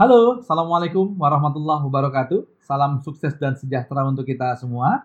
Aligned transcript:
Halo, 0.00 0.40
Assalamualaikum 0.40 1.12
warahmatullahi 1.20 1.84
wabarakatuh. 1.84 2.64
Salam 2.64 3.04
sukses 3.04 3.36
dan 3.36 3.52
sejahtera 3.52 4.08
untuk 4.08 4.24
kita 4.24 4.56
semua. 4.56 5.04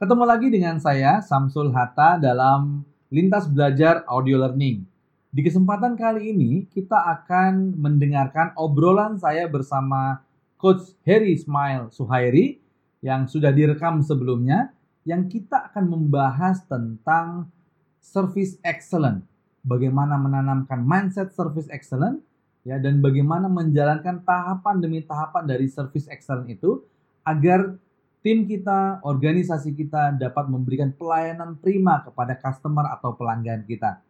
Ketemu 0.00 0.24
lagi 0.24 0.48
dengan 0.48 0.80
saya, 0.80 1.20
Samsul 1.20 1.68
Hatta, 1.76 2.16
dalam 2.16 2.80
Lintas 3.12 3.44
Belajar 3.44 4.00
Audio 4.08 4.40
Learning. 4.40 4.80
Di 5.28 5.44
kesempatan 5.44 5.92
kali 5.92 6.32
ini, 6.32 6.64
kita 6.72 7.20
akan 7.20 7.76
mendengarkan 7.76 8.56
obrolan 8.56 9.20
saya 9.20 9.44
bersama 9.44 10.24
Coach 10.56 10.96
Harry 11.04 11.36
Smile 11.36 11.92
Suhairi 11.92 12.64
yang 13.04 13.28
sudah 13.28 13.52
direkam 13.52 14.00
sebelumnya, 14.00 14.72
yang 15.04 15.28
kita 15.28 15.68
akan 15.68 15.84
membahas 15.84 16.64
tentang 16.64 17.52
service 18.00 18.56
excellent. 18.64 19.20
Bagaimana 19.60 20.16
menanamkan 20.16 20.80
mindset 20.80 21.28
service 21.36 21.68
excellent 21.68 22.24
ya 22.66 22.76
dan 22.76 23.00
bagaimana 23.00 23.48
menjalankan 23.48 24.20
tahapan 24.24 24.76
demi 24.80 25.00
tahapan 25.04 25.48
dari 25.48 25.66
service 25.66 26.06
excellent 26.12 26.48
itu 26.48 26.84
agar 27.24 27.76
tim 28.20 28.44
kita, 28.44 29.00
organisasi 29.00 29.72
kita 29.72 30.16
dapat 30.20 30.44
memberikan 30.48 30.92
pelayanan 30.92 31.56
prima 31.56 32.04
kepada 32.04 32.36
customer 32.36 32.84
atau 32.92 33.16
pelanggan 33.16 33.64
kita. 33.64 34.04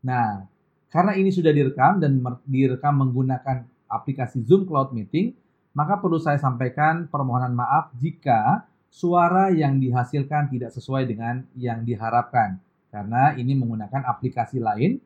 Nah, 0.00 0.48
karena 0.88 1.12
ini 1.20 1.28
sudah 1.28 1.52
direkam 1.52 2.00
dan 2.00 2.16
direkam 2.48 2.96
menggunakan 2.96 3.68
aplikasi 3.92 4.40
Zoom 4.48 4.64
Cloud 4.64 4.96
Meeting, 4.96 5.36
maka 5.76 6.00
perlu 6.00 6.16
saya 6.16 6.40
sampaikan 6.40 7.04
permohonan 7.12 7.52
maaf 7.52 7.92
jika 8.00 8.64
suara 8.88 9.52
yang 9.52 9.76
dihasilkan 9.76 10.48
tidak 10.48 10.72
sesuai 10.72 11.04
dengan 11.04 11.44
yang 11.52 11.84
diharapkan 11.84 12.56
karena 12.88 13.36
ini 13.36 13.52
menggunakan 13.52 14.08
aplikasi 14.08 14.56
lain 14.56 14.96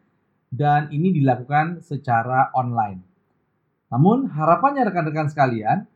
dan 0.50 0.90
ini 0.90 1.14
dilakukan 1.14 1.80
secara 1.80 2.50
online. 2.52 3.00
Namun 3.90 4.26
harapannya 4.30 4.86
rekan-rekan 4.86 5.30
sekalian, 5.30 5.86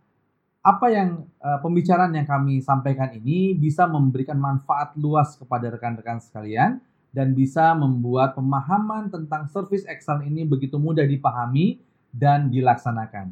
apa 0.64 0.86
yang 0.88 1.28
uh, 1.44 1.60
pembicaraan 1.60 2.14
yang 2.16 2.24
kami 2.24 2.64
sampaikan 2.64 3.12
ini 3.12 3.52
bisa 3.52 3.84
memberikan 3.84 4.40
manfaat 4.40 4.96
luas 4.96 5.36
kepada 5.36 5.68
rekan-rekan 5.68 6.22
sekalian 6.24 6.80
dan 7.12 7.36
bisa 7.36 7.76
membuat 7.76 8.32
pemahaman 8.34 9.12
tentang 9.12 9.46
service 9.52 9.84
excellence 9.86 10.26
ini 10.26 10.42
begitu 10.48 10.80
mudah 10.80 11.04
dipahami 11.04 11.78
dan 12.10 12.48
dilaksanakan. 12.48 13.30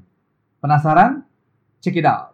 Penasaran? 0.61 1.25
Check 1.83 1.99
it 1.99 2.07
out. 2.07 2.32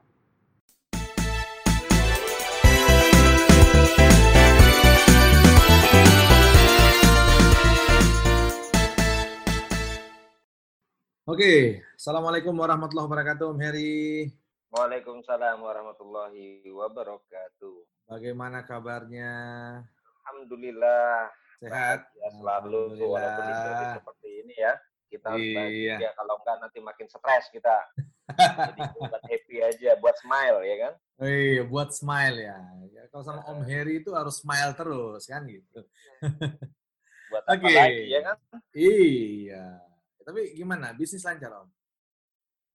Oke, 11.29 11.85
Assalamualaikum 11.93 12.57
warahmatullahi 12.57 13.05
wabarakatuh, 13.05 13.53
Om 13.53 13.61
Heri. 13.61 14.33
Waalaikumsalam 14.73 15.61
warahmatullahi 15.61 16.65
wabarakatuh. 16.65 17.85
Bagaimana 18.09 18.65
kabarnya? 18.65 19.37
Alhamdulillah. 20.25 21.29
Sehat? 21.61 22.09
Ya, 22.17 22.29
selalu 22.33 22.97
walaupun 22.97 23.45
seperti 24.01 24.29
ini 24.41 24.55
ya. 24.57 24.73
Kita 25.13 25.37
harus 25.37 25.69
iya. 25.69 25.97
ya 26.01 26.11
kalau 26.17 26.41
enggak 26.41 26.57
nanti 26.65 26.79
makin 26.81 27.07
stres 27.13 27.53
kita. 27.53 27.77
Jadi 28.73 28.81
buat 28.97 29.21
happy 29.29 29.57
aja, 29.61 30.01
buat 30.01 30.17
smile 30.17 30.65
ya 30.65 30.77
kan? 30.81 30.93
Iya, 31.29 31.63
buat 31.69 31.93
smile 31.93 32.37
ya. 32.41 32.57
ya 32.89 33.03
kalau 33.13 33.25
sama 33.29 33.45
Om 33.53 33.69
Heri 33.69 34.01
itu 34.01 34.17
harus 34.17 34.41
smile 34.41 34.73
terus 34.73 35.29
kan 35.29 35.45
gitu. 35.45 35.85
buat 37.29 37.45
apa 37.53 37.61
okay. 37.61 37.77
lagi 37.77 38.17
ya 38.17 38.21
kan? 38.25 38.37
Iya. 38.73 39.88
Tapi 40.29 40.53
gimana? 40.53 40.93
Bisnis 40.93 41.25
lancar, 41.25 41.65
Om? 41.65 41.69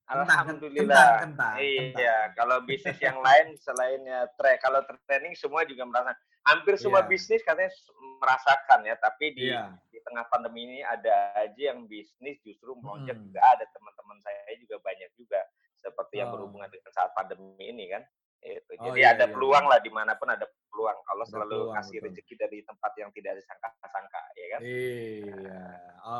Alhamdulillah. 0.09 1.21
Kentang, 1.21 1.55
kentang, 1.55 1.55
iya, 1.95 2.33
kalau 2.35 2.59
bisnis 2.65 2.97
yang 2.99 3.21
lain 3.23 3.55
selainnya 3.61 4.27
tra 4.35 4.57
kalau 4.59 4.83
training 5.07 5.31
semua 5.37 5.63
juga 5.63 5.87
merasa 5.87 6.11
hampir 6.43 6.75
semua 6.75 7.05
yeah. 7.05 7.09
bisnis 7.13 7.39
katanya 7.45 7.71
merasakan 8.19 8.83
ya, 8.83 8.99
tapi 8.99 9.31
di 9.31 9.47
yeah. 9.47 9.71
di 9.87 10.01
tengah 10.03 10.27
pandemi 10.27 10.67
ini 10.67 10.79
ada 10.83 11.31
aja 11.39 11.71
yang 11.71 11.87
bisnis 11.87 12.35
justru 12.43 12.75
melonjak 12.83 13.15
hmm. 13.15 13.31
juga 13.31 13.39
ada 13.55 13.63
teman-teman 13.71 14.17
saya 14.27 14.53
juga 14.59 14.75
banyak 14.83 15.09
juga 15.15 15.39
seperti 15.79 16.13
oh. 16.15 16.19
yang 16.19 16.29
berhubungan 16.35 16.67
dengan 16.67 16.91
saat 16.91 17.11
pandemi 17.15 17.63
ini 17.63 17.87
kan. 17.87 18.03
Itu. 18.43 18.75
Oh, 18.75 18.91
Jadi 18.91 19.07
iya, 19.07 19.15
ada 19.15 19.23
iya. 19.23 19.31
peluang 19.31 19.65
lah 19.71 19.79
di 19.79 19.87
mana 19.87 20.19
pun 20.19 20.27
ada 20.27 20.43
peluang. 20.67 20.99
Allah 21.07 21.25
selalu 21.31 21.71
peluang, 21.71 21.75
kasih 21.79 21.97
rezeki 22.03 22.33
dari 22.35 22.59
tempat 22.67 22.91
yang 22.99 23.07
tidak 23.15 23.39
disangka-sangka, 23.39 24.21
ya 24.35 24.47
kan? 24.51 24.59
Iya, 24.59 25.63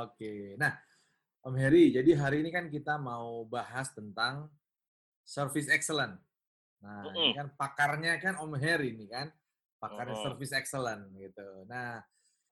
oke. 0.08 0.16
Okay. 0.16 0.56
Nah, 0.56 0.72
Om 1.44 1.60
Heri, 1.60 1.92
jadi 1.92 2.16
hari 2.16 2.40
ini 2.40 2.56
kan 2.56 2.72
kita 2.72 2.96
mau 2.96 3.44
bahas 3.44 3.92
tentang 3.92 4.48
service 5.28 5.68
excellent. 5.68 6.16
Nah, 6.80 7.04
mm 7.04 7.08
-hmm. 7.12 7.20
ini 7.20 7.30
kan 7.36 7.48
pakarnya 7.60 8.16
kan 8.24 8.40
Om 8.40 8.56
Heri 8.56 8.96
ini 8.96 9.12
kan, 9.12 9.28
pakarnya 9.76 10.16
mm 10.16 10.24
-hmm. 10.24 10.28
service 10.32 10.54
excellent 10.56 11.04
gitu. 11.20 11.68
Nah, 11.68 12.00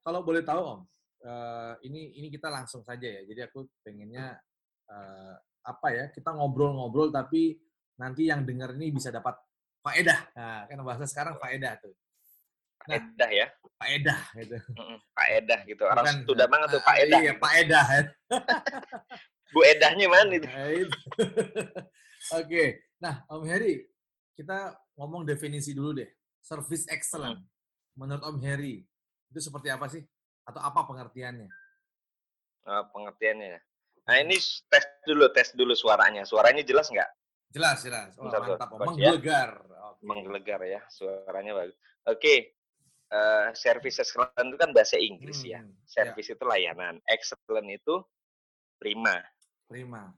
kalau 0.03 0.27
boleh 0.27 0.43
tahu 0.43 0.59
Om, 0.59 0.81
uh, 1.23 1.73
ini 1.87 2.19
ini 2.19 2.27
kita 2.27 2.51
langsung 2.51 2.83
saja 2.83 3.07
ya. 3.07 3.23
Jadi 3.23 3.39
aku 3.47 3.63
pengennya 3.79 4.35
uh, 4.91 5.35
apa 5.63 5.87
ya? 5.95 6.05
Kita 6.11 6.35
ngobrol-ngobrol 6.35 7.15
tapi 7.15 7.55
nanti 7.95 8.27
yang 8.27 8.43
dengar 8.43 8.75
ini 8.75 8.91
bisa 8.91 9.07
dapat 9.07 9.39
faedah. 9.79 10.35
Nah, 10.35 10.67
kan 10.67 10.83
bahasa 10.83 11.07
sekarang 11.07 11.39
faedah 11.39 11.79
tuh. 11.79 11.95
Nah, 12.89 12.97
Edah 12.97 13.29
ya. 13.29 13.47
Pak 13.81 13.89
Edah 13.97 14.21
gitu. 14.37 14.55
Pak 15.17 15.27
Edah 15.41 15.59
gitu. 15.65 15.83
Orang 15.89 16.05
Bukan, 16.05 16.15
sudah 16.29 16.45
banget 16.45 16.67
tuh 16.69 16.81
Pak 16.85 16.95
Edah. 17.01 17.19
Iya, 17.21 17.33
Pak 17.41 17.51
Edah. 17.65 17.85
Ya. 17.89 18.01
Bu 19.51 19.59
Edahnya 19.67 20.07
mana 20.07 20.31
itu? 20.31 20.47
Nah, 22.21 22.37
Oke. 22.39 22.85
Nah, 23.01 23.25
Om 23.33 23.49
Heri, 23.49 23.81
kita 24.37 24.77
ngomong 24.93 25.25
definisi 25.25 25.73
dulu 25.73 25.97
deh. 25.97 26.05
Service 26.37 26.85
excellent. 26.85 27.41
Hmm. 27.41 27.49
Menurut 27.97 28.21
Om 28.21 28.37
Heri, 28.45 28.85
itu 29.33 29.39
seperti 29.41 29.73
apa 29.73 29.89
sih? 29.89 30.05
Atau 30.45 30.61
apa 30.61 30.85
pengertiannya? 30.85 31.49
Uh, 32.61 32.85
pengertiannya. 32.93 33.57
Nah, 34.05 34.15
ini 34.21 34.37
tes 34.69 34.85
dulu, 35.01 35.33
tes 35.33 35.49
dulu 35.57 35.73
suaranya. 35.73 36.29
Suaranya 36.29 36.61
jelas 36.61 36.93
nggak? 36.93 37.09
Jelas, 37.51 37.81
jelas. 37.81 38.13
Oh, 38.21 38.29
mantap. 38.29 38.69
Menggelegar. 38.77 39.65
Ya? 39.65 39.81
Okay. 39.97 40.05
Menggelegar 40.05 40.61
ya, 40.61 40.81
suaranya 40.93 41.57
bagus. 41.57 41.75
Oke, 42.05 42.21
okay 42.21 42.37
uh, 43.11 43.49
service 43.53 43.99
excellent 43.99 44.47
itu 44.47 44.57
kan 44.57 44.71
bahasa 44.71 44.95
Inggris 44.97 45.43
ya. 45.43 45.59
hmm, 45.59 45.69
ya. 45.69 45.85
Service 45.85 46.27
ya. 46.31 46.35
itu 46.39 46.43
layanan, 46.47 46.95
excellent 47.05 47.67
itu 47.69 47.95
prima. 48.79 49.21
Prima. 49.67 50.15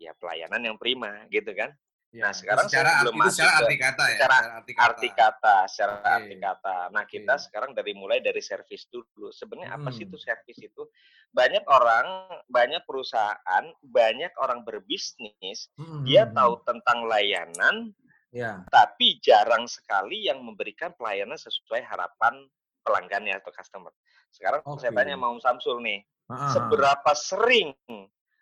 Ya 0.00 0.16
pelayanan 0.16 0.64
yang 0.64 0.76
prima 0.80 1.28
gitu 1.28 1.52
kan. 1.52 1.74
Ya, 2.10 2.26
nah 2.26 2.34
sekarang 2.34 2.66
secara, 2.66 2.90
saya 2.90 3.02
belum 3.06 3.16
masuk 3.22 3.38
secara 3.38 3.54
arti 3.62 3.76
kata 3.78 4.02
ya. 4.02 4.14
Secara 4.18 4.36
arti 4.58 4.72
kata, 4.74 4.86
arti 4.90 5.08
kata 5.14 5.56
secara 5.70 5.94
okay. 5.94 6.10
arti 6.10 6.34
kata. 6.42 6.76
Nah 6.90 7.04
kita 7.06 7.34
okay. 7.38 7.44
sekarang 7.46 7.70
dari 7.70 7.92
mulai 7.94 8.18
dari 8.18 8.42
service 8.42 8.90
dulu. 8.90 9.30
Sebenarnya 9.30 9.70
hmm. 9.70 9.78
apa 9.78 9.88
sih 9.94 10.04
itu 10.10 10.18
hmm. 10.18 10.26
service 10.26 10.58
itu? 10.58 10.82
Banyak 11.30 11.62
orang, 11.70 12.06
banyak 12.50 12.82
perusahaan, 12.82 13.64
banyak 13.78 14.34
orang 14.42 14.66
berbisnis, 14.66 15.70
hmm. 15.78 16.02
dia 16.02 16.26
hmm, 16.26 16.34
tahu 16.34 16.52
tentang 16.66 17.06
layanan, 17.06 17.94
Ya. 18.30 18.62
Tapi 18.70 19.18
jarang 19.18 19.66
sekali 19.66 20.30
yang 20.30 20.42
memberikan 20.46 20.94
pelayanan 20.94 21.34
sesuai 21.34 21.82
harapan 21.82 22.46
pelanggannya 22.86 23.42
atau 23.42 23.50
customer. 23.50 23.90
Sekarang 24.30 24.62
okay. 24.62 24.86
saya 24.86 24.92
tanya 24.94 25.18
sama 25.18 25.26
Om 25.34 25.40
Samsul 25.42 25.76
nih, 25.82 26.00
uh-huh. 26.30 26.52
seberapa 26.54 27.12
sering 27.18 27.68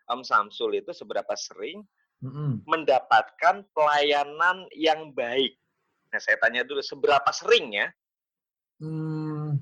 Om 0.04 0.20
Samsul 0.20 0.84
itu 0.84 0.92
seberapa 0.92 1.32
sering 1.32 1.80
uh-huh. 2.20 2.60
mendapatkan 2.68 3.64
pelayanan 3.72 4.68
yang 4.76 5.08
baik? 5.16 5.56
Nah, 6.12 6.20
saya 6.20 6.36
tanya 6.40 6.64
dulu, 6.64 6.80
seberapa 6.84 7.28
sering 7.32 7.72
ya? 7.72 7.88
Hmm, 8.78 9.58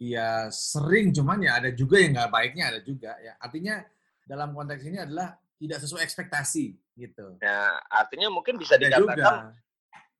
ya 0.00 0.48
sering, 0.50 1.12
cuman 1.14 1.44
ya 1.44 1.60
ada 1.62 1.70
juga 1.70 2.00
yang 2.00 2.16
nggak 2.16 2.32
baiknya 2.32 2.64
ada 2.74 2.80
juga 2.82 3.16
ya. 3.20 3.36
Artinya 3.38 3.80
dalam 4.26 4.52
konteks 4.52 4.82
ini 4.88 4.98
adalah 5.00 5.36
tidak 5.60 5.78
sesuai 5.84 6.02
ekspektasi 6.02 6.89
gitu. 7.00 7.40
Nah, 7.40 7.80
artinya 7.88 8.28
mungkin 8.28 8.60
bisa 8.60 8.76
Ada 8.76 8.92
dikatakan 8.92 9.16
juga. 9.16 9.56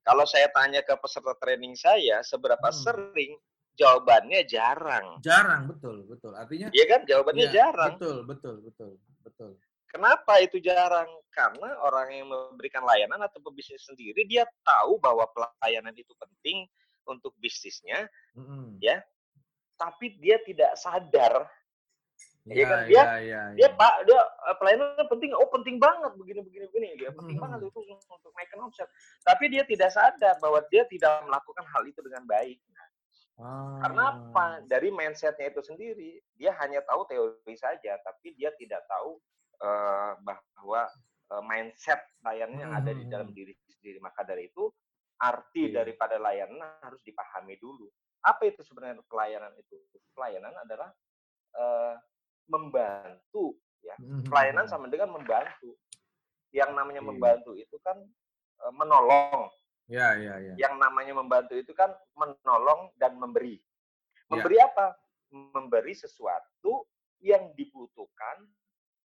kalau 0.01 0.25
saya 0.25 0.49
tanya 0.57 0.81
ke 0.81 0.97
peserta 0.97 1.37
training 1.37 1.77
saya 1.77 2.25
seberapa 2.25 2.73
hmm. 2.73 2.81
sering 2.81 3.33
jawabannya 3.77 4.41
jarang. 4.49 5.21
Jarang, 5.21 5.69
betul, 5.69 6.09
betul. 6.09 6.33
Artinya 6.37 6.69
Iya 6.73 6.85
kan? 6.89 7.01
Jawabannya 7.05 7.47
ya, 7.49 7.53
jarang. 7.53 7.95
Betul, 7.97 8.19
betul, 8.25 8.55
betul, 8.65 8.91
betul. 9.25 9.51
Kenapa 9.91 10.39
itu 10.39 10.63
jarang? 10.63 11.09
Karena 11.35 11.75
orang 11.83 12.09
yang 12.15 12.27
memberikan 12.31 12.87
layanan 12.87 13.27
atau 13.27 13.43
pebisnis 13.43 13.83
sendiri 13.87 14.23
dia 14.27 14.47
tahu 14.63 15.03
bahwa 15.03 15.27
pelayanan 15.35 15.95
itu 15.99 16.15
penting 16.15 16.67
untuk 17.11 17.35
bisnisnya, 17.43 18.07
mm 18.39 18.45
-hmm. 18.45 18.67
ya. 18.79 19.03
Tapi 19.75 20.21
dia 20.21 20.39
tidak 20.47 20.77
sadar 20.79 21.49
Ya, 22.49 22.57
ya 22.57 22.65
kan 22.65 22.81
dia 22.89 22.97
ya, 22.97 23.05
ya, 23.21 23.43
dia 23.53 23.69
ya. 23.69 23.77
pak 23.77 23.95
dia 24.09 24.17
eh, 24.17 24.57
pelayanan 24.57 25.07
penting 25.13 25.31
oh 25.37 25.45
penting 25.53 25.77
banget 25.77 26.09
begini 26.17 26.41
begini 26.41 26.65
begini 26.73 26.89
dia 26.97 27.13
penting 27.13 27.37
hmm. 27.37 27.45
banget 27.45 27.69
itu 27.69 27.81
untuk 27.85 28.33
naikkan 28.33 28.65
omset 28.65 28.89
tapi 29.29 29.53
dia 29.53 29.61
tidak 29.69 29.93
sadar 29.93 30.41
bahwa 30.41 30.65
dia 30.73 30.89
tidak 30.89 31.21
melakukan 31.29 31.69
hal 31.69 31.83
itu 31.85 32.01
dengan 32.01 32.25
baik 32.25 32.57
ah. 33.37 33.77
karena 33.85 34.05
apa 34.17 34.65
dari 34.65 34.89
mindsetnya 34.89 35.53
itu 35.53 35.61
sendiri 35.61 36.17
dia 36.41 36.57
hanya 36.65 36.81
tahu 36.89 37.05
teori 37.13 37.55
saja 37.61 38.01
tapi 38.01 38.33
dia 38.33 38.49
tidak 38.57 38.89
tahu 38.89 39.21
uh, 39.61 40.17
bahwa 40.25 40.89
uh, 41.31 41.43
mindset 41.45 42.01
layannya 42.25 42.67
yang 42.67 42.75
ada 42.75 42.91
di 42.93 43.05
dalam 43.07 43.31
Hmm. 43.31 43.37
diri 43.37 43.55
sendiri. 43.71 43.99
Maka 44.03 44.27
dari 44.27 44.51
itu 44.51 44.69
arti 45.21 45.71
Iya. 45.71 45.85
daripada 45.85 46.17
layanan 46.17 46.81
harus 46.83 47.01
dipahami 47.05 47.57
dulu. 47.61 47.87
Apa 48.21 48.49
itu 48.49 48.61
sebenarnya 48.65 49.01
pelayanan 49.09 49.53
itu? 49.57 49.81
Pelayanan 50.13 50.53
adalah 50.61 50.93
uh, 51.57 51.97
membantu 52.47 53.59
ya. 53.83 53.97
Pelayanan 54.27 54.67
mhm. 54.69 54.73
sama 54.73 54.87
dengan 54.89 55.11
membantu. 55.13 55.77
Yang 56.51 56.71
namanya 56.75 57.03
Oke. 57.05 57.09
membantu 57.15 57.51
itu 57.55 57.77
kan 57.83 57.99
uh, 58.67 58.73
menolong. 58.75 59.51
Ya, 59.91 60.15
ya, 60.19 60.39
ya. 60.39 60.55
Yang 60.55 60.75
namanya 60.79 61.15
membantu 61.19 61.55
itu 61.59 61.75
kan 61.75 61.91
menolong 62.15 62.95
dan 62.99 63.19
memberi. 63.19 63.59
Ya. 63.59 64.39
Memberi 64.39 64.57
apa? 64.63 64.95
Memberi 65.31 65.95
sesuatu 65.95 66.87
yang 67.23 67.55
dibutuhkan 67.55 68.47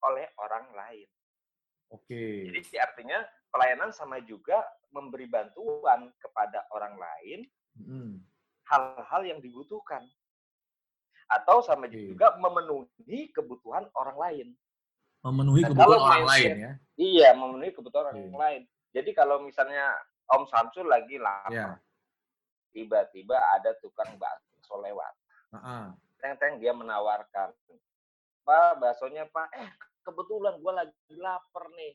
oleh 0.06 0.26
orang 0.42 0.66
lain. 0.74 1.10
Oke. 1.94 2.50
Jadi 2.50 2.78
artinya 2.82 3.22
pelayanan 3.54 3.94
sama 3.94 4.22
juga 4.26 4.62
memberi 4.90 5.30
bantuan 5.30 6.10
kepada 6.18 6.66
orang 6.74 6.98
lain 6.98 7.40
hal-hal 8.66 9.22
yang 9.26 9.40
dibutuhkan. 9.42 10.02
Atau 11.26 11.62
sama 11.62 11.90
Oke. 11.90 11.98
juga 11.98 12.38
memenuhi 12.38 13.34
kebutuhan 13.34 13.90
orang 13.98 14.18
lain. 14.18 14.48
Memenuhi 15.26 15.62
Nah, 15.66 15.70
kebutuhan 15.74 15.98
orang 15.98 16.22
mindset- 16.22 16.30
lain 16.30 16.52
ya. 16.62 16.72
Iya, 16.96 17.30
memenuhi 17.34 17.72
kebutuhan 17.74 18.06
orang 18.14 18.30
Oke. 18.30 18.38
lain. 18.38 18.62
Jadi 18.94 19.10
kalau 19.12 19.42
misalnya 19.42 19.98
Om 20.26 20.46
Samsul 20.46 20.86
lagi 20.86 21.18
lapar, 21.18 21.52
Ya. 21.52 21.78
tiba-tiba 22.72 23.38
ada 23.54 23.74
tukang 23.80 24.18
bakso 24.18 24.78
lewat. 24.80 25.14
Heeh. 25.54 25.86
Teng-teng 26.18 26.58
dia 26.58 26.74
menawarkan, 26.74 27.54
Pak, 28.42 28.78
baksonya 28.78 29.26
Pak, 29.30 29.50
eh 29.54 29.70
kebetulan 30.02 30.58
gue 30.58 30.72
lagi 30.74 30.94
lapar 31.18 31.70
nih. 31.74 31.94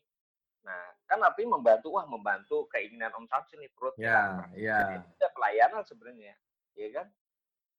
Nah, 0.60 0.92
kan 1.06 1.18
artinya 1.22 1.56
membantu, 1.56 1.94
wah 1.94 2.04
membantu 2.04 2.68
keinginan 2.68 3.10
Om 3.14 3.26
Samsul 3.26 3.62
nih 3.62 3.70
perut 3.72 3.94
Ya, 3.96 4.44
ya. 4.52 4.76
Jadi 4.84 4.94
itu 5.08 5.26
pelayanan 5.32 5.82
sebenarnya, 5.86 6.34
ya 6.74 6.88
kan? 6.92 7.06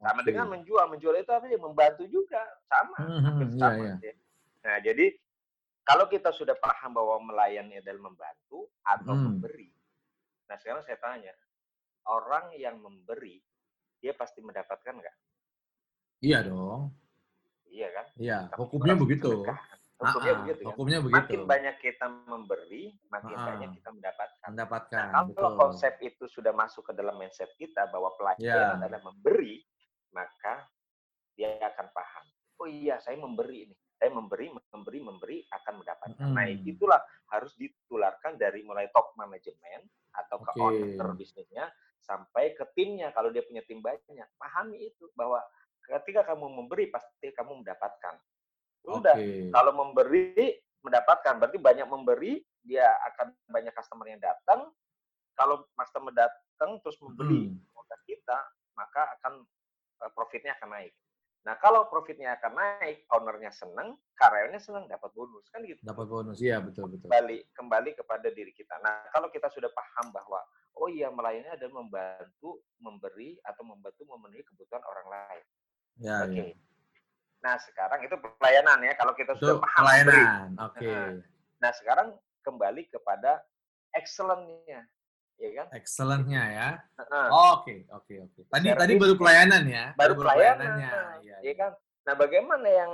Sama 0.02 0.20
Oke. 0.20 0.34
dengan 0.34 0.48
menjual, 0.50 0.86
menjual 0.90 1.14
itu 1.16 1.30
apa 1.30 1.46
sih? 1.46 1.62
Membantu 1.62 2.04
juga, 2.10 2.42
sama, 2.66 2.98
Mhm, 2.98 3.54
iya, 3.54 3.62
sama. 3.62 3.78
iya. 3.78 3.94
ya. 4.02 4.14
Nah, 4.62 4.78
jadi 4.82 5.06
kalau 5.84 6.06
kita 6.06 6.34
sudah 6.34 6.58
paham 6.58 6.98
bahwa 6.98 7.22
melayani 7.22 7.78
adalah 7.78 8.10
membantu 8.10 8.66
atau 8.82 9.14
Hmm. 9.14 9.38
memberi. 9.38 9.70
Nah, 10.50 10.58
sekarang 10.58 10.82
saya 10.82 10.98
tanya, 10.98 11.34
orang 12.10 12.50
yang 12.58 12.82
memberi, 12.82 13.46
dia 14.02 14.14
pasti 14.14 14.42
mendapatkan 14.42 14.98
nggak? 14.98 15.16
Iya 16.20 16.50
dong. 16.50 16.94
Iya 17.70 17.88
kan? 17.94 18.06
Iya, 18.18 18.38
hukumnya 18.58 18.98
begitu. 18.98 19.30
sedekah. 19.32 19.60
Hukumnya 20.02 20.34
ah, 20.34 20.38
begitu 20.42 20.62
kan? 20.66 20.70
Hukumnya 20.74 20.98
Makin 21.00 21.14
begitu. 21.14 21.42
banyak 21.46 21.76
kita 21.78 22.06
memberi, 22.26 22.84
makin 23.08 23.38
ah. 23.38 23.46
banyak 23.54 23.70
kita 23.78 23.90
mendapatkan. 23.94 24.48
Mendapatkan, 24.50 25.06
Nah, 25.14 25.22
kalau 25.30 25.30
betul. 25.30 25.62
konsep 25.62 25.94
itu 26.02 26.26
sudah 26.26 26.50
masuk 26.52 26.90
ke 26.90 26.94
dalam 26.98 27.14
mindset 27.22 27.54
kita 27.54 27.86
bahwa 27.88 28.10
pelayanan 28.18 28.42
Ya. 28.42 28.82
adalah 28.82 29.02
memberi, 29.06 29.62
maka 30.12 30.68
dia 31.36 31.58
akan 31.60 31.88
paham. 31.96 32.26
Oh 32.62 32.70
iya, 32.70 33.02
saya 33.02 33.18
memberi 33.18 33.68
ini. 33.70 33.76
Saya 33.98 34.14
memberi, 34.14 34.50
memberi, 34.50 35.00
memberi 35.02 35.38
akan 35.50 35.74
mendapatkan. 35.82 36.30
Nah, 36.34 36.46
Mm. 36.50 36.66
itulah 36.66 37.02
harus 37.30 37.54
ditularkan 37.58 38.38
dari 38.38 38.66
mulai 38.66 38.90
top 38.90 39.14
manajemen 39.18 39.86
atau 40.14 40.42
ke 40.42 40.52
Oke. 40.58 40.62
owner 40.98 41.10
bisnisnya 41.14 41.70
sampai 42.02 42.58
ke 42.58 42.66
timnya 42.74 43.14
kalau 43.14 43.30
dia 43.30 43.46
punya 43.46 43.62
tim 43.70 43.78
banyak. 43.78 44.26
Pahami 44.42 44.90
itu 44.90 45.06
bahwa 45.14 45.38
ketika 45.86 46.34
kamu 46.34 46.50
memberi 46.50 46.90
pasti 46.90 47.30
kamu 47.30 47.62
mendapatkan. 47.62 48.18
Udah, 48.90 49.14
Oke. 49.14 49.54
kalau 49.54 49.72
memberi 49.78 50.58
mendapatkan 50.82 51.38
berarti 51.38 51.58
banyak 51.62 51.86
memberi 51.86 52.42
dia 52.66 52.90
akan 53.14 53.34
banyak 53.50 53.74
customer 53.74 54.06
yang 54.10 54.22
datang 54.22 54.70
kalau 55.38 55.66
customer 55.78 56.14
datang 56.14 56.82
terus 56.82 56.98
membeli 57.02 57.54
Mm. 57.54 57.58
produk 57.70 58.02
kita 58.06 58.38
maka 58.74 59.02
akan 59.18 59.46
profitnya 60.10 60.58
akan 60.58 60.70
naik 60.74 60.94
nah 61.42 61.58
kalau 61.58 61.86
profitnya 61.90 62.38
akan 62.38 62.54
naik 62.54 63.06
ownernya 63.14 63.50
senang 63.54 63.98
karyawannya 64.18 64.62
senang 64.62 64.86
dapat 64.86 65.10
bonus 65.14 65.46
kan 65.50 65.66
gitu 65.66 65.82
Dapat 65.82 66.06
bonus. 66.06 66.38
Iya, 66.38 66.62
betul, 66.62 66.86
betul. 66.86 67.10
kembali 67.10 67.38
kembali 67.54 67.90
kepada 67.98 68.28
diri 68.30 68.54
kita 68.54 68.78
nah 68.82 69.06
kalau 69.14 69.30
kita 69.30 69.50
sudah 69.50 69.70
paham 69.74 70.14
bahwa 70.14 70.38
oh 70.78 70.86
iya 70.90 71.10
melayani 71.10 71.50
adalah 71.50 71.82
membantu 71.82 72.62
memberi 72.78 73.42
atau 73.46 73.62
membantu 73.66 74.06
memenuhi 74.06 74.42
kebutuhan 74.46 74.82
orang 74.86 75.08
lain 75.10 75.46
Ya, 76.00 76.24
oke 76.26 76.34
ya. 76.34 76.56
nah 77.44 77.58
sekarang 77.62 78.00
itu 78.06 78.16
pelayanan 78.38 78.80
ya 78.86 78.94
kalau 78.96 79.14
kita 79.14 79.34
Itu 79.38 79.44
sudah 79.44 79.58
paham 79.60 79.82
pelayanan. 79.86 80.48
Oke. 80.62 80.88
Nah. 80.88 81.14
Nah, 81.62 81.72
sekarang 81.78 82.08
kembali 82.42 82.90
kepada 82.90 83.38
excellent-nya, 83.94 84.82
ya 85.42 85.52
kan? 85.58 85.68
Excellent-nya 85.74 86.44
ya. 86.54 86.70
Oke, 87.58 87.90
oke, 87.90 88.14
oke. 88.30 88.40
Tadi 88.48 88.68
Service 88.70 88.82
tadi 88.86 88.94
baru 89.02 89.14
pelayanan 89.18 89.64
ya. 89.66 89.86
baru 89.98 90.14
pelayanan, 90.14 90.78
pelayanannya. 90.78 90.92
Iya, 91.26 91.36
ya 91.42 91.54
kan? 91.58 91.72
Nah, 92.06 92.14
bagaimana 92.14 92.68
yang 92.70 92.92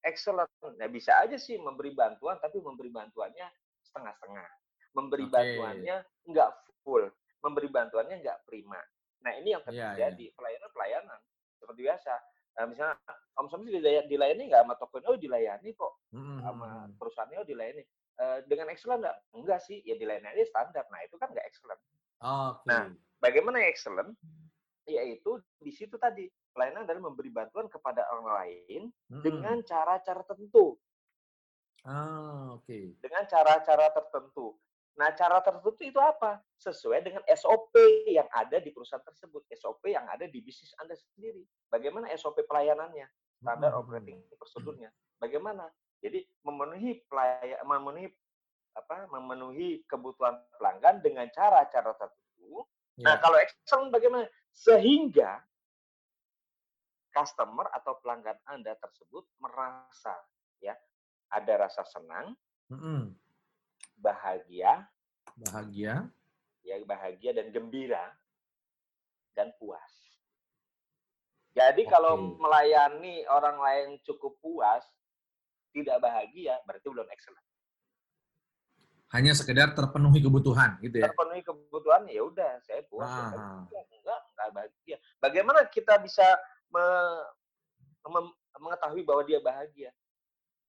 excellent? 0.00 0.48
Nah, 0.80 0.88
bisa 0.88 1.12
aja 1.20 1.36
sih 1.36 1.60
memberi 1.60 1.92
bantuan, 1.92 2.40
tapi 2.40 2.58
memberi 2.64 2.88
bantuannya 2.88 3.46
setengah-setengah. 3.84 4.48
Memberi 4.96 5.24
Oke. 5.28 5.32
bantuannya 5.36 5.96
nggak 6.26 6.50
full, 6.82 7.04
memberi 7.44 7.68
bantuannya 7.68 8.16
nggak 8.24 8.38
prima. 8.48 8.80
Nah, 9.20 9.32
ini 9.36 9.52
yang 9.52 9.62
Iya, 9.68 9.92
terjadi 9.94 10.32
pelayanan-pelayanan 10.34 11.20
seperti 11.60 11.80
biasa. 11.84 12.14
Nah, 12.50 12.64
misalnya 12.66 12.96
Om 13.38 13.46
Samsi 13.46 13.68
dilayani, 14.08 14.42
nggak 14.50 14.62
sama 14.66 14.74
toko 14.80 14.98
ini? 14.98 15.06
Oh, 15.06 15.16
dilayani 15.20 15.68
kok 15.76 15.92
Mhm, 16.10 16.36
sama 16.42 16.68
mhm. 16.88 16.98
perusahaannya 16.98 17.36
oh 17.40 17.46
dilayani. 17.46 17.82
Eh, 18.20 18.38
dengan 18.44 18.68
excellent 18.68 19.00
nggak? 19.00 19.18
Enggak 19.32 19.60
sih, 19.64 19.80
ya 19.80 19.96
dilayani 19.96 20.44
standar. 20.44 20.84
Nah, 20.92 21.00
itu 21.00 21.16
kan 21.16 21.32
nggak 21.32 21.46
excellent. 21.48 21.80
Oke. 22.20 22.68
Nah, 22.68 22.92
Bagaimana 23.20 23.60
yang 23.60 23.68
excellent? 23.68 24.16
Yaitu 24.88 25.44
di 25.60 25.68
situ 25.72 26.00
tadi 26.00 26.24
pelayanan 26.56 26.88
adalah 26.88 27.12
memberi 27.12 27.28
bantuan 27.28 27.68
kepada 27.68 28.04
orang 28.08 28.32
lain 28.32 28.82
Mhm. 29.12 29.20
dengan 29.20 29.56
cara-cara 29.60 30.24
tertentu, 30.24 30.80
Ah, 31.84 32.56
oke. 32.56 32.96
dengan 33.00 33.24
cara-cara 33.24 33.92
tertentu. 33.92 34.56
Nah, 34.96 35.12
cara 35.16 35.40
tertentu 35.40 35.80
itu 35.80 35.96
apa? 36.00 36.40
Sesuai 36.56 37.00
dengan 37.00 37.20
SOP 37.28 37.72
yang 38.08 38.28
ada 38.32 38.56
di 38.56 38.68
perusahaan 38.68 39.04
tersebut, 39.04 39.44
SOP 39.52 39.88
yang 39.88 40.04
ada 40.08 40.28
di 40.28 40.40
bisnis 40.40 40.72
Anda 40.76 40.92
sendiri. 40.96 41.44
Bagaimana 41.68 42.08
SOP 42.12 42.40
pelayanannya? 42.44 43.04
Standar 43.40 43.72
Mhm. 43.72 43.80
operating 43.80 44.18
procedure-nya. 44.36 44.92
Bagaimana? 45.16 45.68
Jadi 46.00 46.24
memenuhi 46.42 47.04
pelaya, 47.06 47.60
memenuhi 47.62 48.08
apa? 48.72 49.04
Memenuhi 49.12 49.84
kebutuhan 49.84 50.40
pelanggan 50.56 51.04
dengan 51.04 51.28
cara-cara 51.30 51.92
tertentu 51.94 52.64
Nah, 53.00 53.16
Ya. 53.16 53.20
kalau 53.22 53.38
excellent 53.40 53.88
bagaimana? 53.88 54.28
Sehingga 54.52 55.40
customer 57.10 57.66
atau 57.72 57.96
pelanggan 58.04 58.36
Anda 58.44 58.76
tersebut 58.76 59.24
merasa 59.40 60.14
ya 60.60 60.76
ada 61.32 61.64
rasa 61.64 61.80
senang, 61.88 62.36
Mhm. 62.68 63.16
bahagia, 63.96 64.84
Bahagia. 65.48 66.12
ya 66.60 66.76
bahagia 66.84 67.32
dan 67.32 67.48
gembira 67.50 68.12
dan 69.32 69.50
puas. 69.56 70.20
Jadi 71.56 71.82
kalau 71.88 72.14
Oke. 72.14 72.38
melayani 72.38 73.26
orang 73.26 73.58
lain 73.58 73.88
cukup 74.04 74.36
puas, 74.38 74.84
tidak 75.70 75.96
bahagia, 76.02 76.58
berarti 76.66 76.86
belum 76.90 77.08
excellent. 77.10 77.46
Hanya 79.10 79.34
sekedar 79.34 79.74
terpenuhi 79.74 80.22
kebutuhan 80.22 80.78
gitu 80.78 81.02
ya. 81.02 81.10
Terpenuhi 81.10 81.42
kebutuhan 81.42 82.06
ya 82.06 82.22
udah, 82.22 82.52
saya 82.62 82.82
puas. 82.86 83.10
Ah. 83.10 83.66
bahagia. 83.66 83.80
Enggak, 83.90 84.20
enggak 84.34 84.48
bahagia. 84.54 84.96
Bagaimana 85.18 85.60
kita 85.66 85.94
bisa 85.98 86.26
me- 86.70 87.26
mem- 88.06 88.36
mengetahui 88.62 89.02
bahwa 89.02 89.22
dia 89.26 89.42
bahagia? 89.42 89.90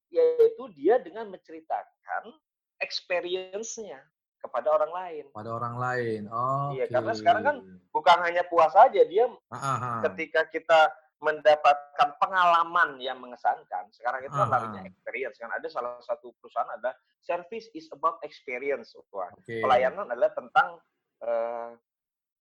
Yaitu 0.09 0.63
dia 0.73 0.97
dengan 0.97 1.29
menceritakan 1.29 2.33
experience-nya 2.81 4.01
kepada 4.41 4.73
orang 4.73 4.89
lain. 4.89 5.23
Pada 5.29 5.53
orang 5.53 5.75
lain. 5.77 6.21
Oh. 6.33 6.73
Iya, 6.73 6.89
karena 6.89 7.13
sekarang 7.13 7.43
kan 7.45 7.57
Bukan 7.91 8.17
hanya 8.23 8.47
puas 8.47 8.71
saja, 8.71 9.03
dia 9.03 9.27
Ah, 9.51 9.99
ketika 10.07 10.47
kita 10.47 10.87
mendapatkan 11.21 12.17
pengalaman 12.17 12.97
yang 12.97 13.21
mengesankan. 13.21 13.87
Sekarang 13.93 14.25
itu 14.25 14.33
kan 14.33 14.49
namanya 14.49 14.81
experience. 14.83 15.37
Kan 15.37 15.53
ada 15.53 15.69
salah 15.69 16.01
satu 16.01 16.33
perusahaan 16.41 16.67
ada 16.73 16.91
service 17.21 17.69
is 17.71 17.85
about 17.93 18.17
experience. 18.25 18.97
Wah, 19.13 19.29
Oke. 19.31 19.61
pelayanan 19.61 20.09
adalah 20.09 20.33
tentang 20.33 20.81
eh, 21.21 21.69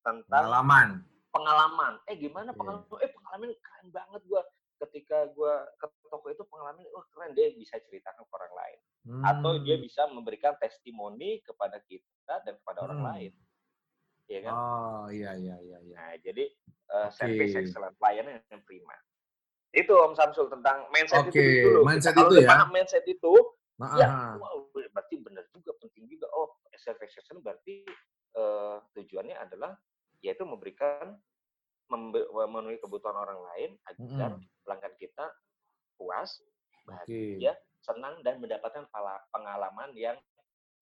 tentang 0.05 0.23
Pengalaman. 0.45 0.89
pengalaman. 1.33 1.93
Eh 2.05 2.15
gimana 2.15 2.53
Oke. 2.53 2.61
pengalaman? 2.61 2.85
Eh 3.01 3.11
pengalaman 3.11 3.49
keren 3.57 3.87
banget 3.89 4.21
gua. 4.25 4.41
Ketika 4.77 5.25
gua 5.33 5.65
ke 5.81 5.89
toko 6.05 6.29
itu 6.29 6.45
pengalaman, 6.45 6.85
wah 6.93 7.01
keren 7.09 7.33
dia 7.33 7.49
bisa 7.51 7.81
ceritakan 7.81 8.21
ke 8.21 8.33
orang 8.37 8.53
lain. 8.53 8.79
Atau 9.25 9.51
dia 9.65 9.73
Hmm. 9.73 9.83
bisa 9.83 10.01
memberikan 10.05 10.53
testimoni 10.61 11.41
kepada 11.41 11.81
kita 11.81 12.45
dan 12.45 12.53
kepada 12.61 12.85
orang 12.85 13.01
Hmm. 13.01 13.09
lain. 13.09 13.33
Iya 14.27 14.39
kan? 14.45 14.53
Oh, 14.53 15.05
iya 15.09 15.33
iya 15.33 15.55
iya 15.57 15.77
iya. 15.81 15.95
Nah, 15.97 16.13
jadi 16.21 16.45
eh, 16.91 17.09
service 17.11 17.55
excellent, 17.55 17.95
pelayanan 17.99 18.39
yang 18.51 18.63
prima. 18.63 18.95
Itu 19.75 19.93
Om 19.93 20.15
Samsul 20.15 20.47
tentang 20.47 20.87
mindset 20.89 21.27
Oke, 21.27 21.37
itu 21.37 21.69
dulu. 21.69 21.81
mindset 21.83 22.15
Kalau 22.15 22.31
itu 22.31 22.43
ya. 22.43 22.49
paham 22.49 22.69
mindset 22.71 23.05
itu, 23.05 23.33
Nah, 23.77 23.93
ya, 23.93 24.09
wow, 24.41 24.73
berarti 24.73 25.21
benar 25.21 25.45
juga 25.53 25.69
penting 25.77 26.09
juga. 26.09 26.25
Oh, 26.33 26.57
service 26.73 27.13
excellence 27.13 27.45
berarti 27.45 27.85
uh, 28.33 28.81
tujuannya 28.97 29.37
adalah 29.37 29.77
yaitu 30.25 30.41
memberikan 30.49 31.13
memenuhi 31.87 32.81
kebutuhan 32.81 33.15
orang 33.15 33.37
lain 33.53 33.69
agar 33.87 34.35
hmm. 34.35 34.43
pelanggan 34.65 34.95
kita 34.97 35.25
puas, 35.95 36.41
bahagia, 36.83 37.53
okay. 37.53 37.55
senang 37.85 38.19
dan 38.25 38.41
mendapatkan 38.41 38.89
pengalaman 39.31 39.93
yang 39.93 40.17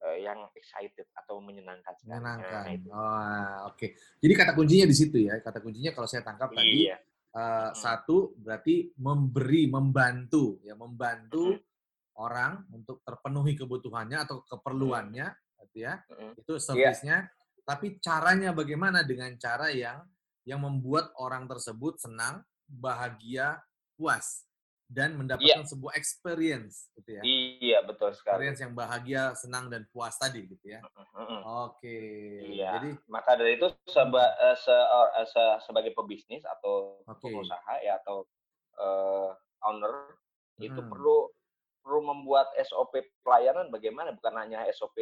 uh, 0.06 0.18
yang 0.18 0.46
excited 0.54 1.10
atau 1.18 1.42
menyenangkan. 1.42 1.98
Menyenangkan. 2.06 2.64
Nah, 2.86 2.94
oh, 2.94 3.74
oke. 3.74 3.78
Okay. 3.78 3.90
Jadi 4.22 4.34
kata 4.38 4.52
kuncinya 4.54 4.86
di 4.86 4.96
situ 4.96 5.18
ya. 5.26 5.42
Kata 5.42 5.60
kuncinya 5.60 5.92
kalau 5.98 6.06
saya 6.06 6.22
tangkap 6.22 6.54
iya. 6.54 6.58
tadi 6.62 6.80
uh, 6.86 6.94
hmm. 7.42 7.74
satu 7.74 8.38
berarti 8.38 8.94
memberi, 9.02 9.66
membantu 9.68 10.62
ya, 10.62 10.78
membantu 10.78 11.58
hmm. 11.58 12.22
orang 12.22 12.64
untuk 12.72 13.02
terpenuhi 13.02 13.58
kebutuhannya 13.58 14.18
atau 14.22 14.46
keperluannya, 14.46 15.28
hmm. 15.28 15.62
gitu 15.68 15.78
ya. 15.82 15.94
Hmm. 16.14 16.34
Itu 16.38 16.54
iya. 16.56 16.62
servisnya. 16.62 17.18
Yeah. 17.26 17.64
Tapi 17.66 17.98
caranya 17.98 18.54
bagaimana 18.54 19.02
dengan 19.02 19.34
cara 19.42 19.74
yang 19.74 20.06
yang 20.46 20.62
membuat 20.62 21.10
orang 21.18 21.50
tersebut 21.50 21.98
senang, 21.98 22.46
bahagia, 22.70 23.66
puas 23.98 24.46
dan 24.86 25.18
mendapatkan 25.18 25.66
yeah. 25.66 25.66
sebuah 25.66 25.94
experience 25.98 26.94
gitu 26.94 27.18
ya. 27.18 27.22
Iya, 27.26 27.80
betul 27.90 28.14
sekali. 28.14 28.46
Experience 28.46 28.62
yang 28.62 28.74
bahagia, 28.78 29.34
senang 29.34 29.66
dan 29.74 29.90
puas 29.90 30.14
tadi 30.22 30.46
gitu 30.46 30.66
ya. 30.66 30.80
Mm-hmm. 30.86 31.42
Oke. 31.42 31.82
Okay. 31.82 32.06
Iya. 32.54 32.70
Jadi 32.78 32.90
maka 33.10 33.32
dari 33.34 33.58
itu 33.58 33.68
seba, 33.90 34.24
uh, 34.38 34.58
se, 34.58 34.72
uh, 34.72 35.26
se, 35.26 35.44
sebagai 35.66 35.92
pebisnis 35.98 36.46
atau 36.46 37.02
okay. 37.10 37.34
pengusaha 37.34 37.74
ya 37.82 37.98
atau 38.06 38.30
uh, 38.78 39.34
owner 39.66 40.14
hmm. 40.62 40.70
itu 40.70 40.82
perlu 40.86 41.34
perlu 41.82 42.02
membuat 42.06 42.54
SOP 42.66 42.98
pelayanan 43.22 43.70
bagaimana 43.70 44.14
bukan 44.14 44.38
hanya 44.38 44.66
SOP 44.74 44.98